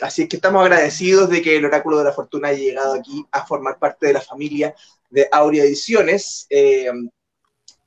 así 0.00 0.26
que 0.26 0.36
estamos 0.36 0.62
agradecidos 0.62 1.30
de 1.30 1.42
que 1.42 1.56
el 1.56 1.64
Oráculo 1.64 1.98
de 1.98 2.04
la 2.04 2.12
Fortuna 2.12 2.48
haya 2.48 2.58
llegado 2.58 2.94
aquí 2.94 3.24
a 3.30 3.46
formar 3.46 3.78
parte 3.78 4.08
de 4.08 4.14
la 4.14 4.20
familia 4.20 4.74
de 5.10 5.28
Aurea 5.30 5.64
Ediciones. 5.64 6.48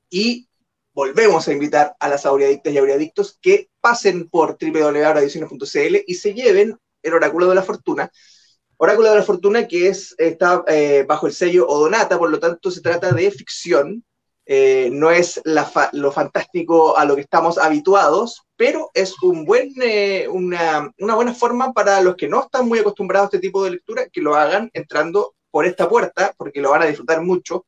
y 0.08 0.48
volvemos 0.96 1.46
a 1.46 1.52
invitar 1.52 1.94
a 2.00 2.08
las 2.08 2.24
aureadictas 2.24 2.72
y 2.72 2.78
aureadictos 2.78 3.38
que 3.42 3.68
pasen 3.82 4.30
por 4.30 4.56
www.aureadiciones.cl 4.58 5.96
y 6.06 6.14
se 6.14 6.32
lleven 6.32 6.78
el 7.02 7.12
Oráculo 7.12 7.50
de 7.50 7.54
la 7.54 7.62
Fortuna. 7.62 8.10
Oráculo 8.78 9.10
de 9.10 9.16
la 9.16 9.22
Fortuna 9.22 9.68
que 9.68 9.88
es, 9.88 10.14
está 10.16 10.64
eh, 10.66 11.04
bajo 11.06 11.26
el 11.26 11.34
sello 11.34 11.68
Odonata, 11.68 12.18
por 12.18 12.30
lo 12.30 12.40
tanto 12.40 12.70
se 12.70 12.80
trata 12.80 13.12
de 13.12 13.30
ficción, 13.30 14.04
eh, 14.46 14.88
no 14.90 15.10
es 15.10 15.42
lo 15.44 16.12
fantástico 16.12 16.96
a 16.96 17.04
lo 17.04 17.14
que 17.14 17.20
estamos 17.20 17.58
habituados, 17.58 18.46
pero 18.56 18.90
es 18.94 19.22
un 19.22 19.44
buen, 19.44 19.74
eh, 19.82 20.26
una, 20.30 20.90
una, 20.98 21.14
buena 21.14 21.34
forma 21.34 21.74
para 21.74 22.00
los 22.00 22.16
que 22.16 22.26
no 22.26 22.44
están 22.44 22.68
muy 22.68 22.78
acostumbrados 22.78 23.26
a 23.26 23.36
este 23.36 23.46
tipo 23.46 23.62
de 23.62 23.72
lectura, 23.72 24.08
que 24.08 24.22
lo 24.22 24.34
hagan 24.34 24.70
entrando 24.72 25.34
por 25.50 25.66
esta 25.66 25.90
puerta, 25.90 26.32
porque 26.38 26.62
lo 26.62 26.70
van 26.70 26.82
a 26.82 26.86
disfrutar 26.86 27.20
mucho. 27.20 27.66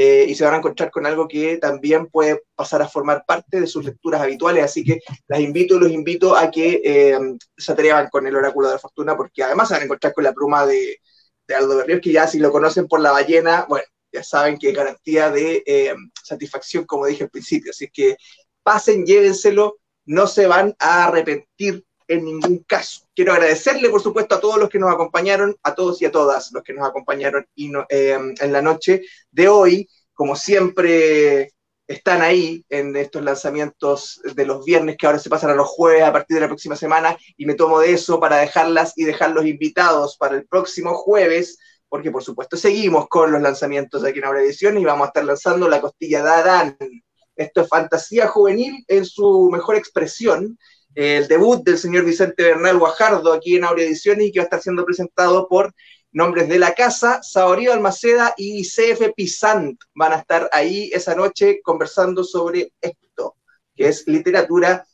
Eh, 0.00 0.26
y 0.28 0.36
se 0.36 0.44
van 0.44 0.54
a 0.54 0.58
encontrar 0.58 0.92
con 0.92 1.06
algo 1.06 1.26
que 1.26 1.56
también 1.56 2.06
puede 2.06 2.40
pasar 2.54 2.80
a 2.80 2.88
formar 2.88 3.24
parte 3.26 3.60
de 3.60 3.66
sus 3.66 3.84
lecturas 3.84 4.20
habituales. 4.20 4.62
Así 4.62 4.84
que 4.84 5.00
las 5.26 5.40
invito 5.40 5.74
y 5.74 5.80
los 5.80 5.90
invito 5.90 6.36
a 6.36 6.52
que 6.52 6.80
eh, 6.84 7.18
se 7.56 7.72
atrevan 7.72 8.08
con 8.08 8.24
el 8.24 8.36
oráculo 8.36 8.68
de 8.68 8.74
la 8.74 8.78
fortuna, 8.78 9.16
porque 9.16 9.42
además 9.42 9.66
se 9.66 9.74
van 9.74 9.82
a 9.82 9.84
encontrar 9.86 10.12
con 10.14 10.22
la 10.22 10.32
pluma 10.32 10.64
de, 10.66 10.98
de 11.48 11.54
Aldo 11.56 11.78
Berríos, 11.78 12.00
que 12.00 12.12
ya 12.12 12.28
si 12.28 12.38
lo 12.38 12.52
conocen 12.52 12.86
por 12.86 13.00
la 13.00 13.10
ballena, 13.10 13.66
bueno, 13.68 13.84
ya 14.12 14.22
saben 14.22 14.56
que 14.56 14.68
es 14.68 14.76
garantía 14.76 15.32
de 15.32 15.64
eh, 15.66 15.96
satisfacción, 16.22 16.84
como 16.84 17.06
dije 17.06 17.24
al 17.24 17.30
principio. 17.30 17.72
Así 17.72 17.90
que 17.92 18.16
pasen, 18.62 19.04
llévenselo, 19.04 19.78
no 20.04 20.28
se 20.28 20.46
van 20.46 20.76
a 20.78 21.06
arrepentir 21.06 21.84
en 22.08 22.24
ningún 22.24 22.58
caso. 22.66 23.02
Quiero 23.14 23.32
agradecerle, 23.32 23.90
por 23.90 24.00
supuesto, 24.00 24.34
a 24.34 24.40
todos 24.40 24.58
los 24.58 24.68
que 24.68 24.78
nos 24.78 24.92
acompañaron, 24.92 25.54
a 25.62 25.74
todos 25.74 26.00
y 26.02 26.06
a 26.06 26.10
todas 26.10 26.50
los 26.52 26.62
que 26.62 26.72
nos 26.72 26.88
acompañaron 26.88 27.46
y 27.54 27.70
em, 27.90 28.34
en 28.40 28.52
la 28.52 28.62
noche 28.62 29.02
de 29.30 29.48
hoy. 29.48 29.88
Como 30.14 30.34
siempre, 30.34 31.52
están 31.88 32.20
ahí 32.20 32.64
en 32.68 32.94
estos 32.96 33.22
lanzamientos 33.22 34.20
de 34.34 34.44
los 34.46 34.64
viernes 34.64 34.96
que 34.98 35.06
ahora 35.06 35.18
se 35.18 35.30
pasan 35.30 35.50
a 35.50 35.54
los 35.54 35.68
jueves 35.68 36.02
a 36.02 36.12
partir 36.12 36.34
de 36.34 36.42
la 36.42 36.48
próxima 36.48 36.76
semana 36.76 37.16
y 37.36 37.46
me 37.46 37.54
tomo 37.54 37.80
de 37.80 37.92
eso 37.92 38.20
para 38.20 38.36
dejarlas 38.36 38.92
y 38.96 39.04
dejarlos 39.04 39.46
invitados 39.46 40.16
para 40.18 40.36
el 40.36 40.46
próximo 40.46 40.94
jueves, 40.94 41.58
porque 41.88 42.10
por 42.10 42.22
supuesto 42.22 42.58
seguimos 42.58 43.08
con 43.08 43.32
los 43.32 43.40
lanzamientos 43.40 44.04
aquí 44.04 44.18
en 44.18 44.26
Aura 44.26 44.42
Ediciones 44.42 44.82
y 44.82 44.86
vamos 44.86 45.06
a 45.06 45.08
estar 45.08 45.24
lanzando 45.24 45.66
La 45.66 45.80
Costilla 45.80 46.22
de 46.22 46.30
Adán. 46.30 46.76
Esto 47.34 47.62
es 47.62 47.68
fantasía 47.68 48.28
juvenil 48.28 48.84
en 48.86 49.06
su 49.06 49.48
mejor 49.50 49.76
expresión 49.76 50.58
el 50.94 51.28
debut 51.28 51.62
del 51.64 51.78
señor 51.78 52.04
Vicente 52.04 52.42
Bernal 52.42 52.78
Guajardo 52.78 53.32
aquí 53.32 53.56
en 53.56 53.64
Aurea 53.64 53.86
Ediciones 53.86 54.26
y 54.26 54.32
que 54.32 54.40
va 54.40 54.44
a 54.44 54.46
estar 54.46 54.62
siendo 54.62 54.84
presentado 54.84 55.48
por 55.48 55.74
nombres 56.12 56.48
de 56.48 56.58
la 56.58 56.74
casa, 56.74 57.22
Saborío 57.22 57.72
Almaceda 57.72 58.34
y 58.36 58.62
CF 58.62 59.12
Pisant 59.14 59.78
van 59.94 60.12
a 60.12 60.16
estar 60.16 60.48
ahí 60.52 60.90
esa 60.92 61.14
noche 61.14 61.60
conversando 61.62 62.24
sobre 62.24 62.72
esto, 62.80 63.36
que 63.76 63.88
es 63.88 64.06
literatura 64.06 64.86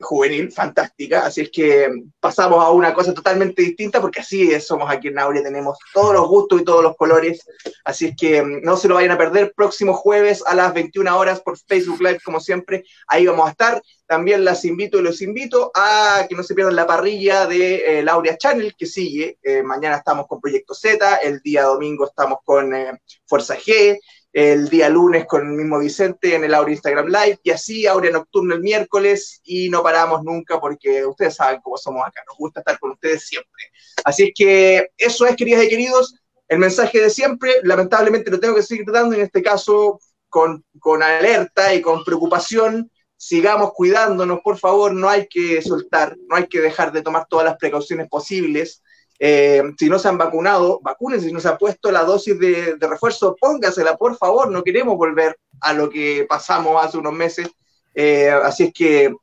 juvenil 0.00 0.52
fantástica, 0.52 1.26
así 1.26 1.42
es 1.42 1.50
que 1.50 1.88
pasamos 2.20 2.62
a 2.62 2.70
una 2.70 2.94
cosa 2.94 3.12
totalmente 3.12 3.62
distinta 3.62 4.00
porque 4.00 4.20
así 4.20 4.52
es, 4.52 4.66
somos 4.66 4.90
aquí 4.90 5.08
en 5.08 5.18
Aurea, 5.18 5.42
tenemos 5.42 5.76
todos 5.92 6.14
los 6.14 6.28
gustos 6.28 6.60
y 6.60 6.64
todos 6.64 6.82
los 6.82 6.96
colores, 6.96 7.44
así 7.84 8.06
es 8.06 8.16
que 8.16 8.42
mm, 8.42 8.62
no 8.62 8.76
se 8.76 8.88
lo 8.88 8.94
vayan 8.94 9.12
a 9.12 9.18
perder, 9.18 9.52
próximo 9.56 9.94
jueves 9.94 10.42
a 10.46 10.54
las 10.54 10.72
21 10.72 11.18
horas 11.18 11.40
por 11.40 11.58
Facebook 11.58 12.00
Live, 12.00 12.20
como 12.24 12.40
siempre, 12.40 12.84
ahí 13.08 13.26
vamos 13.26 13.48
a 13.48 13.50
estar, 13.50 13.82
también 14.06 14.44
las 14.44 14.64
invito 14.64 14.98
y 14.98 15.02
los 15.02 15.20
invito 15.20 15.70
a 15.74 16.26
que 16.28 16.34
no 16.34 16.42
se 16.42 16.54
pierdan 16.54 16.76
la 16.76 16.86
parrilla 16.86 17.46
de 17.46 17.98
eh, 17.98 18.02
Laurea 18.02 18.38
Channel 18.38 18.74
que 18.76 18.86
sigue, 18.86 19.38
eh, 19.42 19.62
mañana 19.62 19.96
estamos 19.96 20.26
con 20.26 20.40
Proyecto 20.40 20.74
Z, 20.74 21.16
el 21.16 21.40
día 21.40 21.64
domingo 21.64 22.06
estamos 22.06 22.38
con 22.44 22.74
eh, 22.74 22.92
Fuerza 23.26 23.56
G, 23.56 23.98
el 24.38 24.68
día 24.68 24.88
lunes 24.88 25.26
con 25.26 25.40
el 25.40 25.56
mismo 25.56 25.80
Vicente 25.80 26.36
en 26.36 26.44
el 26.44 26.54
Aurea 26.54 26.72
Instagram 26.72 27.06
Live 27.06 27.40
y 27.42 27.50
así 27.50 27.88
Aurea 27.88 28.12
Nocturno 28.12 28.54
el 28.54 28.60
miércoles 28.60 29.40
y 29.42 29.68
no 29.68 29.82
paramos 29.82 30.22
nunca 30.22 30.60
porque 30.60 31.04
ustedes 31.04 31.34
saben 31.34 31.60
cómo 31.60 31.76
somos 31.76 32.06
acá, 32.06 32.22
nos 32.24 32.38
gusta 32.38 32.60
estar 32.60 32.78
con 32.78 32.92
ustedes 32.92 33.26
siempre. 33.26 33.64
Así 34.04 34.26
es 34.28 34.30
que 34.32 34.90
eso 34.96 35.26
es, 35.26 35.34
queridas 35.34 35.64
y 35.64 35.68
queridos, 35.68 36.14
el 36.46 36.60
mensaje 36.60 37.00
de 37.00 37.10
siempre, 37.10 37.50
lamentablemente 37.64 38.30
lo 38.30 38.38
tengo 38.38 38.54
que 38.54 38.62
seguir 38.62 38.86
dando 38.92 39.16
en 39.16 39.22
este 39.22 39.42
caso 39.42 39.98
con, 40.28 40.64
con 40.78 41.02
alerta 41.02 41.74
y 41.74 41.82
con 41.82 42.04
preocupación, 42.04 42.92
sigamos 43.16 43.72
cuidándonos, 43.74 44.38
por 44.44 44.56
favor, 44.56 44.94
no 44.94 45.08
hay 45.08 45.26
que 45.26 45.60
soltar, 45.62 46.16
no 46.28 46.36
hay 46.36 46.46
que 46.46 46.60
dejar 46.60 46.92
de 46.92 47.02
tomar 47.02 47.26
todas 47.28 47.44
las 47.44 47.56
precauciones 47.56 48.08
posibles 48.08 48.84
eh, 49.18 49.62
si 49.76 49.88
no 49.88 49.98
se 49.98 50.08
han 50.08 50.18
vacunado, 50.18 50.80
vacúnense. 50.82 51.26
Si 51.26 51.32
no 51.32 51.40
se 51.40 51.48
ha 51.48 51.58
puesto 51.58 51.90
la 51.90 52.04
dosis 52.04 52.38
de, 52.38 52.76
refuerzo, 52.80 53.36
póngasela, 53.38 53.96
por 53.96 54.16
favor. 54.16 54.50
No 54.50 54.62
queremos 54.62 54.96
volver 54.96 55.38
a 55.60 55.72
lo 55.72 55.90
que 55.90 56.26
pasamos 56.28 56.84
hace 56.84 56.98
unos 56.98 57.12
meses. 57.12 57.48
Eh, 57.94 58.30
así 58.30 58.64
es 58.64 58.72
que 58.72 59.14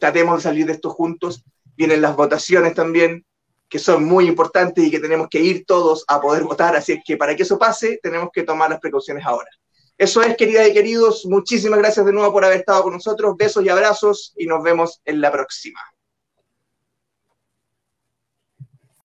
tratemos 0.00 0.36
de 0.36 0.42
salir 0.42 0.66
de 0.66 0.72
esto 0.72 0.90
juntos. 0.90 1.44
Vienen 1.76 2.02
las 2.02 2.16
votaciones 2.16 2.74
también, 2.74 3.24
que 3.68 3.78
son 3.78 4.04
muy 4.04 4.26
importantes 4.26 4.84
y 4.84 4.90
que 4.90 5.00
tenemos 5.00 5.28
que 5.28 5.40
ir 5.40 5.64
todos 5.66 6.04
a 6.08 6.20
poder 6.20 6.42
votar. 6.44 6.74
Así 6.76 6.92
es 6.92 7.00
que 7.04 7.16
para 7.16 7.36
que 7.36 7.44
eso 7.44 7.58
pase, 7.58 8.00
tenemos 8.02 8.30
que 8.32 8.42
tomar 8.42 8.70
las 8.70 8.80
precauciones 8.80 9.24
ahora. 9.24 9.48
Eso 9.96 10.22
es, 10.22 10.36
queridas 10.36 10.68
y 10.68 10.72
queridos. 10.72 11.24
Muchísimas 11.26 11.78
gracias 11.78 12.04
de 12.04 12.12
nuevo 12.12 12.32
por 12.32 12.44
haber 12.44 12.58
estado 12.58 12.82
con 12.82 12.94
nosotros. 12.94 13.36
Besos 13.36 13.64
y 13.64 13.68
abrazos 13.68 14.32
y 14.36 14.46
nos 14.46 14.62
vemos 14.64 15.00
en 15.04 15.20
la 15.20 15.30
próxima. 15.30 15.80